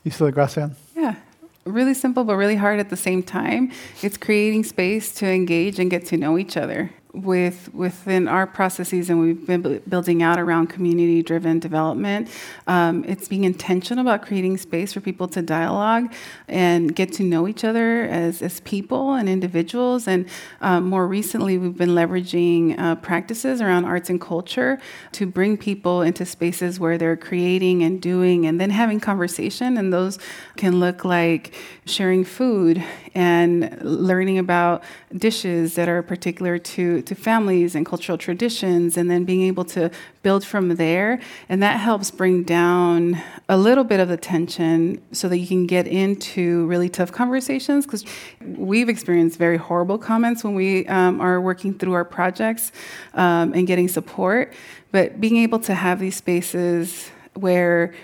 You 0.05 0.11
Isela 0.11 0.32
Gracian. 0.32 0.74
Yeah 0.97 1.16
really 1.64 1.94
simple 1.94 2.24
but 2.24 2.36
really 2.36 2.56
hard 2.56 2.80
at 2.80 2.90
the 2.90 2.96
same 2.96 3.22
time. 3.22 3.70
It's 4.02 4.16
creating 4.16 4.64
space 4.64 5.14
to 5.16 5.26
engage 5.26 5.78
and 5.78 5.90
get 5.90 6.06
to 6.06 6.16
know 6.16 6.38
each 6.38 6.56
other 6.56 6.90
with 7.12 7.72
within 7.74 8.26
our 8.26 8.46
processes 8.46 9.10
and 9.10 9.20
we've 9.20 9.46
been 9.46 9.82
building 9.88 10.22
out 10.22 10.38
around 10.38 10.68
community 10.68 11.22
driven 11.22 11.58
development 11.58 12.28
um, 12.66 13.04
it's 13.04 13.28
being 13.28 13.44
intentional 13.44 14.02
about 14.02 14.22
creating 14.26 14.56
space 14.56 14.92
for 14.92 15.00
people 15.00 15.28
to 15.28 15.42
dialogue 15.42 16.12
and 16.48 16.94
get 16.94 17.12
to 17.12 17.22
know 17.22 17.46
each 17.46 17.64
other 17.64 18.02
as, 18.04 18.42
as 18.42 18.60
people 18.60 19.14
and 19.14 19.28
individuals. 19.28 20.08
And 20.08 20.28
um, 20.60 20.84
more 20.84 21.06
recently 21.06 21.58
we've 21.58 21.76
been 21.76 21.90
leveraging 21.90 22.78
uh, 22.78 22.96
practices 22.96 23.60
around 23.60 23.84
arts 23.84 24.10
and 24.10 24.20
culture 24.20 24.80
to 25.12 25.26
bring 25.26 25.56
people 25.56 26.02
into 26.02 26.24
spaces 26.24 26.80
where 26.80 26.96
they're 26.96 27.16
creating 27.16 27.82
and 27.82 28.00
doing 28.00 28.46
and 28.46 28.60
then 28.60 28.70
having 28.70 29.00
conversation. 29.00 29.76
And 29.76 29.92
those 29.92 30.18
can 30.56 30.80
look 30.80 31.04
like 31.04 31.54
sharing 31.84 32.24
food 32.24 32.82
and 33.14 33.78
learning 33.82 34.38
about 34.38 34.82
dishes 35.16 35.74
that 35.74 35.88
are 35.88 36.02
particular 36.02 36.58
to 36.58 37.01
to 37.03 37.14
families 37.14 37.74
and 37.74 37.84
cultural 37.84 38.18
traditions, 38.18 38.96
and 38.96 39.11
then 39.11 39.24
being 39.24 39.42
able 39.42 39.64
to 39.66 39.90
build 40.22 40.44
from 40.44 40.76
there. 40.76 41.20
And 41.48 41.62
that 41.62 41.80
helps 41.80 42.11
bring 42.11 42.42
down 42.42 43.20
a 43.48 43.57
little 43.57 43.84
bit 43.84 44.00
of 44.00 44.09
the 44.09 44.16
tension 44.16 45.03
so 45.12 45.28
that 45.28 45.38
you 45.38 45.46
can 45.46 45.66
get 45.66 45.86
into 45.86 46.66
really 46.66 46.88
tough 46.88 47.12
conversations. 47.12 47.86
Because 47.86 48.05
we've 48.40 48.88
experienced 48.88 49.38
very 49.38 49.57
horrible 49.57 49.98
comments 49.98 50.44
when 50.44 50.55
we 50.55 50.86
um, 50.86 51.20
are 51.20 51.40
working 51.40 51.74
through 51.74 51.92
our 51.92 52.05
projects 52.05 52.72
um, 53.14 53.53
and 53.55 53.66
getting 53.66 53.88
support. 53.88 54.53
But 54.90 55.20
being 55.20 55.38
able 55.38 55.59
to 55.61 55.74
have 55.74 56.00
these 56.00 56.16
spaces 56.16 57.11
where 57.34 57.94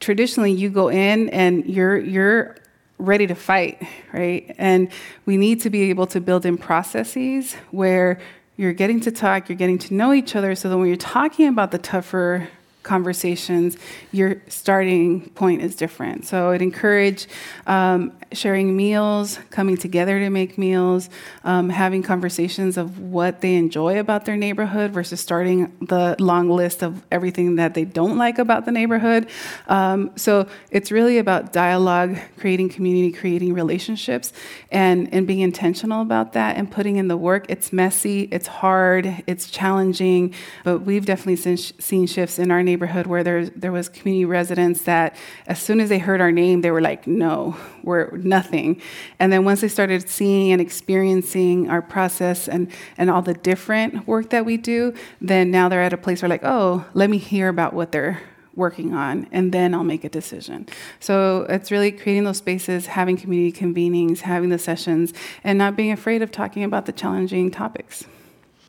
traditionally 0.00 0.52
you 0.52 0.70
go 0.70 0.88
in 0.88 1.28
and 1.30 1.64
you're 1.66 1.98
you're 1.98 2.56
ready 2.98 3.26
to 3.26 3.34
fight, 3.34 3.82
right? 4.12 4.54
And 4.58 4.90
we 5.26 5.36
need 5.36 5.60
to 5.62 5.70
be 5.70 5.90
able 5.90 6.06
to 6.08 6.20
build 6.20 6.46
in 6.46 6.56
processes 6.56 7.54
where 7.70 8.18
you're 8.56 8.72
getting 8.72 9.00
to 9.00 9.10
talk, 9.10 9.48
you're 9.48 9.56
getting 9.56 9.78
to 9.78 9.94
know 9.94 10.12
each 10.14 10.34
other, 10.34 10.54
so 10.54 10.68
that 10.70 10.78
when 10.78 10.88
you're 10.88 10.96
talking 10.96 11.46
about 11.46 11.72
the 11.72 11.78
tougher 11.78 12.48
conversations, 12.86 13.76
your 14.12 14.40
starting 14.48 15.28
point 15.30 15.60
is 15.60 15.76
different. 15.76 16.24
So 16.24 16.50
I'd 16.50 16.62
encourage 16.62 17.26
um, 17.66 18.12
sharing 18.32 18.76
meals, 18.76 19.38
coming 19.50 19.76
together 19.76 20.18
to 20.20 20.30
make 20.30 20.56
meals, 20.56 21.10
um, 21.44 21.68
having 21.68 22.02
conversations 22.02 22.78
of 22.78 22.98
what 23.00 23.40
they 23.40 23.56
enjoy 23.56 23.98
about 23.98 24.24
their 24.24 24.36
neighborhood 24.36 24.92
versus 24.92 25.20
starting 25.20 25.76
the 25.82 26.16
long 26.18 26.48
list 26.48 26.82
of 26.82 27.04
everything 27.10 27.56
that 27.56 27.74
they 27.74 27.84
don't 27.84 28.16
like 28.16 28.38
about 28.38 28.64
the 28.64 28.72
neighborhood. 28.72 29.28
Um, 29.66 30.12
so 30.16 30.46
it's 30.70 30.90
really 30.92 31.18
about 31.18 31.52
dialogue, 31.52 32.16
creating 32.38 32.68
community, 32.68 33.10
creating 33.12 33.52
relationships, 33.52 34.32
and, 34.70 35.12
and 35.12 35.26
being 35.26 35.40
intentional 35.40 36.02
about 36.02 36.32
that 36.34 36.56
and 36.56 36.70
putting 36.70 36.96
in 36.96 37.08
the 37.08 37.16
work. 37.16 37.46
It's 37.48 37.72
messy, 37.72 38.28
it's 38.30 38.46
hard, 38.46 39.24
it's 39.26 39.50
challenging, 39.50 40.34
but 40.62 40.80
we've 40.80 41.04
definitely 41.04 41.36
seen, 41.36 41.56
seen 41.56 42.06
shifts 42.06 42.38
in 42.38 42.52
our 42.52 42.62
neighborhood 42.62 42.75
neighborhood 42.76 43.06
where 43.06 43.24
there, 43.24 43.46
there 43.46 43.72
was 43.72 43.88
community 43.88 44.26
residents 44.26 44.82
that 44.82 45.16
as 45.46 45.58
soon 45.58 45.80
as 45.80 45.88
they 45.88 45.98
heard 45.98 46.20
our 46.20 46.30
name, 46.30 46.60
they 46.60 46.70
were 46.70 46.82
like, 46.82 47.06
no, 47.06 47.56
we're 47.82 48.10
nothing. 48.18 48.82
And 49.18 49.32
then 49.32 49.46
once 49.46 49.62
they 49.62 49.68
started 49.68 50.06
seeing 50.10 50.52
and 50.52 50.60
experiencing 50.60 51.70
our 51.70 51.80
process 51.80 52.48
and, 52.48 52.70
and 52.98 53.10
all 53.10 53.22
the 53.22 53.32
different 53.32 54.06
work 54.06 54.28
that 54.28 54.44
we 54.44 54.58
do, 54.58 54.92
then 55.22 55.50
now 55.50 55.70
they're 55.70 55.80
at 55.80 55.94
a 55.94 55.96
place 55.96 56.20
where 56.20 56.28
like, 56.28 56.44
oh, 56.44 56.84
let 56.92 57.08
me 57.08 57.16
hear 57.16 57.48
about 57.48 57.72
what 57.72 57.92
they're 57.92 58.20
working 58.54 58.94
on, 58.94 59.28
and 59.32 59.52
then 59.52 59.74
I'll 59.74 59.84
make 59.84 60.02
a 60.02 60.08
decision. 60.08 60.66
So 60.98 61.44
it's 61.50 61.70
really 61.70 61.92
creating 61.92 62.24
those 62.24 62.38
spaces, 62.38 62.86
having 62.86 63.18
community 63.18 63.52
convenings, 63.52 64.20
having 64.20 64.48
the 64.48 64.58
sessions, 64.58 65.12
and 65.44 65.58
not 65.58 65.76
being 65.76 65.92
afraid 65.92 66.22
of 66.22 66.30
talking 66.30 66.64
about 66.64 66.86
the 66.86 66.92
challenging 66.92 67.50
topics. 67.50 68.04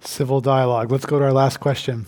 Civil 0.02 0.42
dialogue. 0.42 0.92
Let's 0.92 1.06
go 1.06 1.20
to 1.20 1.26
our 1.26 1.32
last 1.32 1.62
question 1.62 2.06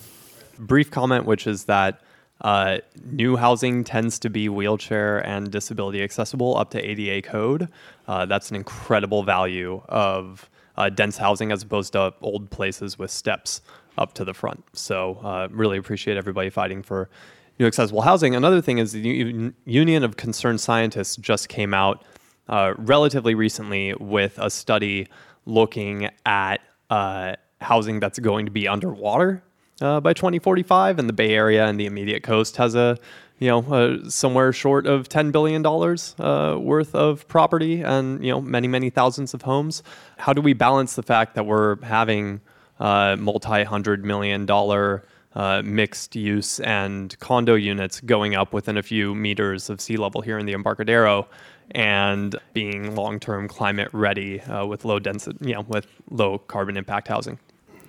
brief 0.60 0.90
comment, 0.90 1.24
which 1.26 1.46
is 1.46 1.64
that 1.64 2.00
uh, 2.42 2.78
new 3.04 3.36
housing 3.36 3.84
tends 3.84 4.18
to 4.18 4.30
be 4.30 4.48
wheelchair 4.48 5.18
and 5.26 5.50
disability 5.50 6.02
accessible 6.02 6.56
up 6.56 6.70
to 6.70 6.80
ADA 6.80 7.26
code. 7.26 7.68
Uh, 8.08 8.24
that's 8.26 8.50
an 8.50 8.56
incredible 8.56 9.22
value 9.22 9.82
of 9.88 10.48
uh, 10.76 10.88
dense 10.88 11.18
housing 11.18 11.52
as 11.52 11.62
opposed 11.62 11.92
to 11.92 12.14
old 12.22 12.50
places 12.50 12.98
with 12.98 13.10
steps 13.10 13.60
up 13.98 14.14
to 14.14 14.24
the 14.24 14.32
front. 14.32 14.64
So, 14.72 15.18
uh, 15.22 15.48
really 15.50 15.76
appreciate 15.76 16.16
everybody 16.16 16.48
fighting 16.48 16.82
for 16.82 17.10
new 17.58 17.66
accessible 17.66 18.00
housing. 18.00 18.34
Another 18.34 18.62
thing 18.62 18.78
is 18.78 18.92
the 18.92 19.00
U- 19.00 19.54
Union 19.66 20.02
of 20.02 20.16
Concerned 20.16 20.60
Scientists 20.60 21.16
just 21.16 21.50
came 21.50 21.74
out 21.74 22.02
uh, 22.48 22.72
relatively 22.78 23.34
recently 23.34 23.92
with 23.94 24.38
a 24.38 24.48
study 24.48 25.06
looking 25.44 26.08
at 26.24 26.58
uh, 26.88 27.34
housing 27.60 28.00
that's 28.00 28.18
going 28.18 28.46
to 28.46 28.52
be 28.52 28.66
underwater 28.66 29.42
uh, 29.80 30.00
by 30.00 30.12
2045, 30.12 30.98
and 30.98 31.08
the 31.08 31.12
Bay 31.12 31.34
Area 31.34 31.66
and 31.66 31.78
the 31.78 31.86
immediate 31.86 32.22
coast 32.22 32.56
has 32.56 32.74
a 32.74 32.98
you 33.38 33.48
know 33.48 33.60
uh, 33.72 34.08
somewhere 34.08 34.52
short 34.52 34.86
of 34.86 35.08
10 35.08 35.30
billion 35.30 35.62
dollars 35.62 36.14
uh, 36.18 36.56
worth 36.60 36.94
of 36.94 37.26
property 37.26 37.82
and 37.82 38.24
you 38.24 38.30
know 38.30 38.40
many 38.40 38.68
many 38.68 38.90
thousands 38.90 39.34
of 39.34 39.42
homes. 39.42 39.82
How 40.18 40.32
do 40.32 40.40
we 40.40 40.52
balance 40.52 40.94
the 40.94 41.02
fact 41.02 41.34
that 41.34 41.46
we're 41.46 41.82
having 41.82 42.40
uh, 42.78 43.16
multi-hundred 43.18 44.04
million 44.04 44.46
dollar 44.46 45.04
uh, 45.34 45.62
mixed 45.64 46.16
use 46.16 46.60
and 46.60 47.18
condo 47.20 47.54
units 47.54 48.00
going 48.00 48.34
up 48.34 48.52
within 48.52 48.76
a 48.76 48.82
few 48.82 49.14
meters 49.14 49.70
of 49.70 49.80
sea 49.80 49.96
level 49.96 50.20
here 50.20 50.38
in 50.38 50.46
the 50.46 50.52
Embarcadero, 50.52 51.28
and 51.70 52.34
being 52.52 52.96
long-term 52.96 53.46
climate 53.46 53.88
ready 53.92 54.40
uh, 54.40 54.66
with 54.66 54.84
low 54.84 54.98
density, 54.98 55.38
you 55.48 55.54
know, 55.54 55.60
with 55.62 55.86
low 56.10 56.38
carbon 56.38 56.76
impact 56.76 57.06
housing 57.06 57.38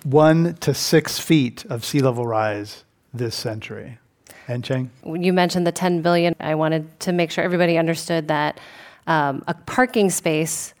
one 0.04 0.54
to 0.56 0.74
six 0.74 1.18
feet 1.18 1.64
of 1.66 1.84
sea 1.84 2.00
level 2.00 2.26
rise 2.26 2.84
this 3.12 3.34
century. 3.34 3.98
Ann 4.48 4.62
Cheng? 4.62 4.90
You 5.04 5.32
mentioned 5.32 5.66
the 5.66 5.72
10 5.72 6.02
billion. 6.02 6.34
I 6.40 6.54
wanted 6.54 6.98
to 7.00 7.12
make 7.12 7.30
sure 7.30 7.44
everybody 7.44 7.78
understood 7.78 8.28
that 8.28 8.58
um, 9.06 9.44
a 9.46 9.54
parking 9.54 10.10
space 10.10 10.74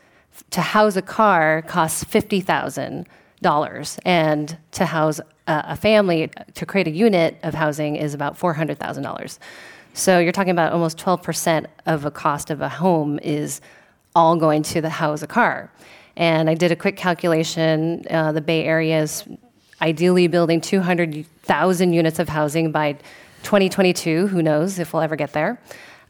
to 0.50 0.60
house 0.60 0.96
a 0.96 1.02
car 1.02 1.62
costs 1.62 2.04
$50,000 2.04 3.98
and 4.04 4.58
to 4.72 4.86
house 4.86 5.20
a, 5.46 5.64
a 5.68 5.76
family 5.76 6.30
to 6.54 6.66
create 6.66 6.88
a 6.88 6.90
unit 6.90 7.38
of 7.42 7.54
housing 7.54 7.96
is 7.96 8.14
about 8.14 8.38
$400,000. 8.38 9.38
So 9.94 10.18
you're 10.18 10.32
talking 10.32 10.50
about 10.50 10.72
almost 10.72 10.98
12% 10.98 11.66
of 11.86 12.04
a 12.04 12.10
cost 12.10 12.50
of 12.50 12.60
a 12.60 12.68
home 12.68 13.18
is 13.22 13.60
all 14.14 14.36
going 14.36 14.62
to 14.62 14.80
the 14.80 14.90
house 14.90 15.22
a 15.22 15.26
car. 15.26 15.70
And 16.16 16.50
I 16.50 16.54
did 16.54 16.72
a 16.72 16.76
quick 16.76 16.96
calculation. 16.96 18.04
Uh, 18.10 18.32
the 18.32 18.40
Bay 18.40 18.64
Area 18.64 19.02
is 19.02 19.24
ideally 19.80 20.28
building 20.28 20.60
200,000 20.60 21.92
units 21.92 22.18
of 22.18 22.28
housing 22.28 22.70
by 22.70 22.92
2022. 23.42 24.28
Who 24.28 24.42
knows 24.42 24.78
if 24.78 24.92
we'll 24.92 25.02
ever 25.02 25.16
get 25.16 25.32
there? 25.32 25.60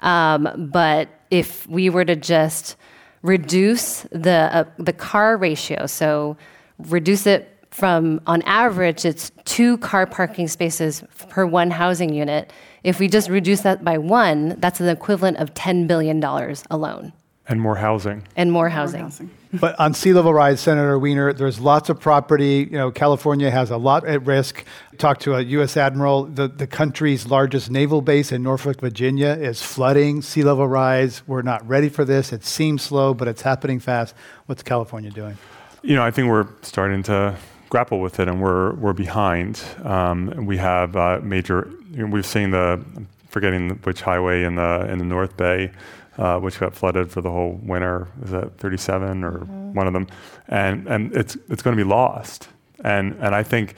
Um, 0.00 0.68
but 0.72 1.08
if 1.30 1.66
we 1.68 1.88
were 1.88 2.04
to 2.04 2.16
just 2.16 2.76
reduce 3.22 4.02
the 4.10 4.50
uh, 4.52 4.64
the 4.78 4.92
car 4.92 5.36
ratio, 5.36 5.86
so 5.86 6.36
reduce 6.78 7.26
it 7.26 7.48
from 7.70 8.20
on 8.26 8.42
average 8.42 9.06
it's 9.06 9.30
two 9.44 9.78
car 9.78 10.06
parking 10.06 10.46
spaces 10.46 11.02
per 11.28 11.46
one 11.46 11.70
housing 11.70 12.12
unit. 12.12 12.52
If 12.82 12.98
we 12.98 13.08
just 13.08 13.30
reduce 13.30 13.60
that 13.62 13.84
by 13.84 13.96
one, 13.96 14.56
that's 14.58 14.78
the 14.78 14.90
equivalent 14.90 15.38
of 15.38 15.54
ten 15.54 15.86
billion 15.86 16.20
dollars 16.20 16.64
alone. 16.70 17.12
And 17.48 17.60
more 17.60 17.76
housing. 17.76 18.24
And 18.36 18.52
more 18.52 18.68
housing. 18.68 19.00
More 19.00 19.08
housing. 19.08 19.30
But 19.52 19.78
on 19.78 19.92
sea 19.92 20.14
level 20.14 20.32
rise, 20.32 20.60
Senator 20.60 20.98
Wiener, 20.98 21.32
there's 21.34 21.60
lots 21.60 21.90
of 21.90 22.00
property. 22.00 22.68
You 22.70 22.78
know, 22.78 22.90
California 22.90 23.50
has 23.50 23.70
a 23.70 23.76
lot 23.76 24.06
at 24.06 24.24
risk. 24.24 24.64
Talked 24.96 25.22
to 25.22 25.34
a 25.34 25.42
U.S. 25.42 25.76
admiral. 25.76 26.24
The, 26.24 26.48
the 26.48 26.66
country's 26.66 27.26
largest 27.26 27.70
naval 27.70 28.00
base 28.00 28.32
in 28.32 28.42
Norfolk, 28.42 28.80
Virginia, 28.80 29.28
is 29.28 29.62
flooding. 29.62 30.22
Sea 30.22 30.42
level 30.42 30.66
rise. 30.66 31.22
We're 31.26 31.42
not 31.42 31.66
ready 31.68 31.90
for 31.90 32.04
this. 32.04 32.32
It 32.32 32.44
seems 32.44 32.82
slow, 32.82 33.12
but 33.12 33.28
it's 33.28 33.42
happening 33.42 33.78
fast. 33.78 34.14
What's 34.46 34.62
California 34.62 35.10
doing? 35.10 35.36
You 35.82 35.96
know, 35.96 36.02
I 36.02 36.10
think 36.10 36.30
we're 36.30 36.48
starting 36.62 37.02
to 37.04 37.36
grapple 37.68 38.00
with 38.00 38.20
it, 38.20 38.28
and 38.28 38.40
we're 38.40 38.72
we're 38.74 38.92
behind. 38.94 39.62
Um, 39.84 40.46
we 40.46 40.56
have 40.56 40.96
uh, 40.96 41.20
major. 41.22 41.70
You 41.90 42.06
know, 42.06 42.12
we've 42.12 42.24
seen 42.24 42.52
the 42.52 42.82
I'm 42.96 43.08
forgetting 43.28 43.70
which 43.84 44.00
highway 44.00 44.44
in 44.44 44.54
the 44.54 44.90
in 44.90 44.98
the 44.98 45.04
North 45.04 45.36
Bay 45.36 45.72
uh, 46.18 46.38
which 46.38 46.58
got 46.60 46.74
flooded 46.74 47.10
for 47.10 47.20
the 47.20 47.30
whole 47.30 47.58
winter. 47.62 48.08
Is 48.24 48.30
that 48.30 48.58
37 48.58 49.24
or 49.24 49.32
mm-hmm. 49.32 49.74
one 49.74 49.86
of 49.86 49.92
them? 49.92 50.06
And 50.48 50.86
and 50.86 51.14
it's 51.14 51.36
it's 51.48 51.62
going 51.62 51.76
to 51.76 51.82
be 51.82 51.88
lost. 51.88 52.48
And 52.84 53.16
and 53.20 53.34
I 53.34 53.42
think 53.42 53.76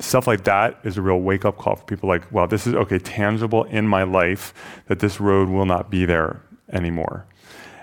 stuff 0.00 0.26
like 0.26 0.44
that 0.44 0.78
is 0.84 0.96
a 0.98 1.02
real 1.02 1.20
wake 1.20 1.44
up 1.44 1.56
call 1.56 1.76
for 1.76 1.84
people. 1.84 2.08
Like, 2.08 2.30
well, 2.32 2.46
this 2.46 2.66
is 2.66 2.74
okay, 2.74 2.98
tangible 2.98 3.64
in 3.64 3.86
my 3.86 4.02
life 4.02 4.54
that 4.88 5.00
this 5.00 5.20
road 5.20 5.48
will 5.48 5.66
not 5.66 5.90
be 5.90 6.04
there 6.04 6.42
anymore. 6.72 7.26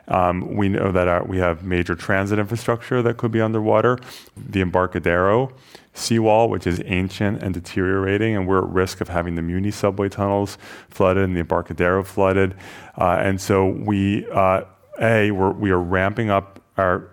Um, 0.08 0.56
we 0.56 0.68
know 0.68 0.91
that 0.91 1.08
our, 1.08 1.24
we 1.24 1.38
have 1.38 1.64
major 1.64 1.96
transit 1.96 2.38
infrastructure 2.38 3.02
that 3.02 3.18
could 3.18 3.32
be 3.32 3.41
underwater. 3.41 3.98
The 4.36 4.62
Embarcadero 4.62 5.54
seawall, 5.94 6.50
which 6.50 6.66
is 6.66 6.82
ancient 6.86 7.44
and 7.44 7.54
deteriorating, 7.54 8.36
and 8.36 8.48
we're 8.48 8.60
at 8.60 8.70
risk 8.70 9.02
of 9.02 9.10
having 9.10 9.36
the 9.36 9.41
Muni 9.41 9.72
subway 9.72 10.10
tunnels 10.10 10.58
flooded 10.89 11.24
and 11.24 11.36
the 11.36 11.41
Embarcadero 11.41 12.04
flooded. 12.04 12.56
Uh, 12.98 13.18
and 13.20 13.39
so 13.39 13.68
we, 13.68 14.28
uh, 14.32 14.64
A, 15.00 15.32
we're, 15.32 15.52
we 15.52 15.72
are 15.72 15.80
ramping 15.80 16.30
up 16.30 16.60
our 16.78 17.10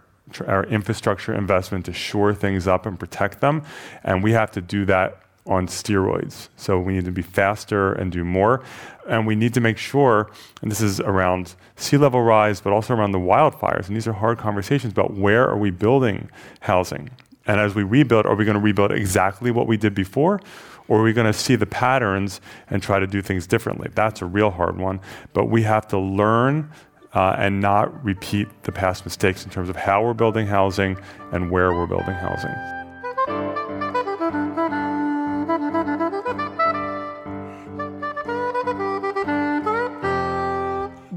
our 0.46 0.64
infrastructure 0.66 1.34
investment 1.34 1.84
to 1.84 1.92
shore 1.92 2.32
things 2.32 2.68
up 2.68 2.86
and 2.86 3.00
protect 3.00 3.40
them, 3.40 3.64
and 4.04 4.22
we 4.22 4.30
have 4.30 4.50
to 4.52 4.60
do 4.60 4.84
that 4.84 5.20
on 5.46 5.66
steroids. 5.66 6.48
So 6.56 6.78
we 6.78 6.92
need 6.92 7.04
to 7.06 7.10
be 7.10 7.22
faster 7.22 7.92
and 7.92 8.12
do 8.12 8.24
more. 8.24 8.62
And 9.08 9.26
we 9.26 9.34
need 9.34 9.54
to 9.54 9.60
make 9.60 9.78
sure, 9.78 10.30
and 10.62 10.70
this 10.70 10.80
is 10.80 11.00
around 11.00 11.54
sea 11.76 11.96
level 11.96 12.22
rise, 12.22 12.60
but 12.60 12.72
also 12.72 12.94
around 12.94 13.12
the 13.12 13.18
wildfires. 13.18 13.88
And 13.88 13.96
these 13.96 14.06
are 14.06 14.12
hard 14.12 14.38
conversations 14.38 14.92
about 14.92 15.14
where 15.14 15.48
are 15.48 15.56
we 15.56 15.70
building 15.70 16.30
housing? 16.60 17.10
And 17.46 17.60
as 17.60 17.74
we 17.74 17.82
rebuild, 17.82 18.26
are 18.26 18.34
we 18.34 18.44
going 18.44 18.56
to 18.56 18.60
rebuild 18.60 18.92
exactly 18.92 19.50
what 19.50 19.66
we 19.66 19.76
did 19.76 19.94
before? 19.94 20.40
Or 20.88 21.00
are 21.00 21.02
we 21.02 21.12
going 21.12 21.26
to 21.26 21.32
see 21.32 21.56
the 21.56 21.66
patterns 21.66 22.40
and 22.68 22.82
try 22.82 22.98
to 22.98 23.06
do 23.06 23.22
things 23.22 23.46
differently? 23.46 23.90
That's 23.94 24.22
a 24.22 24.26
real 24.26 24.50
hard 24.50 24.78
one. 24.78 25.00
But 25.32 25.46
we 25.46 25.62
have 25.62 25.86
to 25.88 25.98
learn 25.98 26.70
uh, 27.14 27.36
and 27.38 27.60
not 27.60 28.04
repeat 28.04 28.48
the 28.64 28.72
past 28.72 29.04
mistakes 29.04 29.44
in 29.44 29.50
terms 29.50 29.68
of 29.68 29.76
how 29.76 30.04
we're 30.04 30.14
building 30.14 30.46
housing 30.46 30.98
and 31.32 31.50
where 31.50 31.72
we're 31.72 31.86
building 31.86 32.14
housing. 32.14 33.69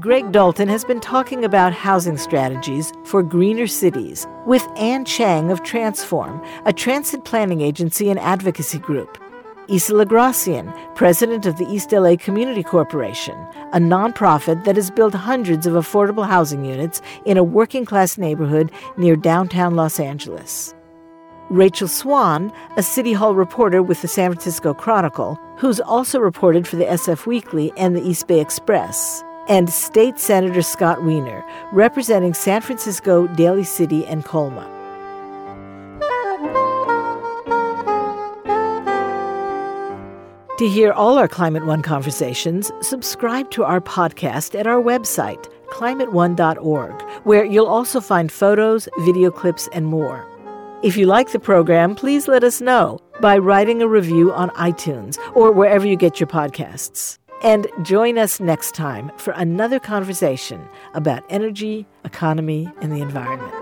Greg 0.04 0.32
Dalton 0.32 0.68
has 0.68 0.84
been 0.84 1.00
talking 1.00 1.46
about 1.46 1.72
housing 1.72 2.18
strategies 2.18 2.92
for 3.04 3.22
greener 3.22 3.66
cities 3.66 4.26
with 4.44 4.68
Ann 4.76 5.06
Cheng 5.06 5.50
of 5.50 5.62
TransForm, 5.62 6.46
a 6.66 6.74
transit 6.74 7.24
planning 7.24 7.62
agency 7.62 8.10
and 8.10 8.20
advocacy 8.20 8.78
group. 8.78 9.16
Isela 9.68 10.06
Gracian, 10.06 10.70
president 10.94 11.46
of 11.46 11.56
the 11.56 11.66
East 11.70 11.90
LA 11.90 12.16
Community 12.16 12.62
Corporation, 12.62 13.34
a 13.72 13.78
nonprofit 13.78 14.62
that 14.64 14.76
has 14.76 14.90
built 14.90 15.14
hundreds 15.14 15.66
of 15.66 15.72
affordable 15.72 16.26
housing 16.26 16.66
units 16.66 17.00
in 17.24 17.38
a 17.38 17.42
working 17.42 17.86
class 17.86 18.18
neighborhood 18.18 18.70
near 18.98 19.16
downtown 19.16 19.74
Los 19.74 19.98
Angeles. 19.98 20.74
Rachel 21.48 21.88
Swan, 21.88 22.52
a 22.76 22.82
City 22.82 23.14
Hall 23.14 23.34
reporter 23.34 23.82
with 23.82 24.02
the 24.02 24.08
San 24.08 24.32
Francisco 24.32 24.74
Chronicle, 24.74 25.40
who's 25.56 25.80
also 25.80 26.18
reported 26.18 26.68
for 26.68 26.76
the 26.76 26.84
SF 26.84 27.24
Weekly 27.24 27.72
and 27.78 27.96
the 27.96 28.06
East 28.06 28.26
Bay 28.26 28.40
Express. 28.40 29.24
And 29.48 29.68
State 29.70 30.18
Senator 30.18 30.62
Scott 30.62 31.02
Wiener, 31.02 31.44
representing 31.72 32.34
San 32.34 32.62
Francisco, 32.62 33.26
Daly 33.26 33.64
City, 33.64 34.06
and 34.06 34.24
Colma. 34.24 34.70
To 40.58 40.68
hear 40.68 40.92
all 40.92 41.18
our 41.18 41.26
Climate 41.26 41.66
One 41.66 41.82
conversations, 41.82 42.70
subscribe 42.80 43.50
to 43.50 43.64
our 43.64 43.80
podcast 43.80 44.56
at 44.58 44.68
our 44.68 44.80
website, 44.80 45.50
climateone.org, 45.70 47.02
where 47.24 47.44
you'll 47.44 47.66
also 47.66 48.00
find 48.00 48.30
photos, 48.30 48.88
video 49.00 49.32
clips, 49.32 49.68
and 49.72 49.84
more. 49.84 50.24
If 50.84 50.96
you 50.96 51.06
like 51.06 51.32
the 51.32 51.40
program, 51.40 51.96
please 51.96 52.28
let 52.28 52.44
us 52.44 52.60
know 52.60 53.00
by 53.20 53.38
writing 53.38 53.82
a 53.82 53.88
review 53.88 54.32
on 54.32 54.50
iTunes 54.50 55.18
or 55.34 55.50
wherever 55.50 55.86
you 55.86 55.96
get 55.96 56.20
your 56.20 56.28
podcasts. 56.28 57.18
And 57.44 57.66
join 57.82 58.16
us 58.16 58.40
next 58.40 58.74
time 58.74 59.12
for 59.18 59.34
another 59.34 59.78
conversation 59.78 60.66
about 60.94 61.22
energy, 61.28 61.86
economy, 62.02 62.72
and 62.80 62.90
the 62.90 63.02
environment. 63.02 63.52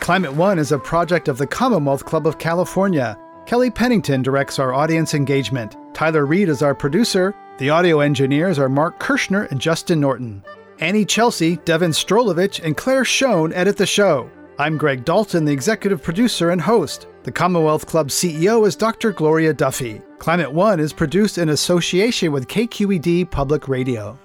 Climate 0.00 0.34
One 0.34 0.60
is 0.60 0.70
a 0.70 0.78
project 0.78 1.26
of 1.26 1.38
the 1.38 1.46
Commonwealth 1.46 2.04
Club 2.04 2.24
of 2.24 2.38
California. 2.38 3.18
Kelly 3.46 3.70
Pennington 3.70 4.22
directs 4.22 4.60
our 4.60 4.72
audience 4.72 5.12
engagement. 5.12 5.76
Tyler 5.92 6.24
Reed 6.24 6.48
is 6.48 6.62
our 6.62 6.74
producer. 6.76 7.34
The 7.58 7.70
audio 7.70 7.98
engineers 7.98 8.60
are 8.60 8.68
Mark 8.68 9.00
Kirschner 9.00 9.50
and 9.50 9.60
Justin 9.60 9.98
Norton. 9.98 10.44
Anny 10.78 11.04
Celsi, 11.04 11.62
Devon 11.64 11.90
Strolovitch, 11.90 12.64
and 12.64 12.76
Claire 12.76 13.04
Schoen 13.04 13.52
edit 13.52 13.76
the 13.76 13.86
show. 13.86 14.30
I'm 14.60 14.76
Greg 14.76 15.06
Dalton, 15.06 15.46
the 15.46 15.52
executive 15.52 16.02
producer 16.02 16.50
and 16.50 16.60
host. 16.60 17.06
The 17.22 17.32
Commonwealth 17.32 17.86
Club 17.86 18.08
CEO 18.08 18.66
is 18.66 18.76
Dr. 18.76 19.10
Gloria 19.10 19.54
Duffy. 19.54 20.02
Climate 20.18 20.52
One 20.52 20.80
is 20.80 20.92
produced 20.92 21.38
in 21.38 21.48
association 21.48 22.30
with 22.30 22.46
KQED 22.46 23.30
Public 23.30 23.68
Radio. 23.68 24.18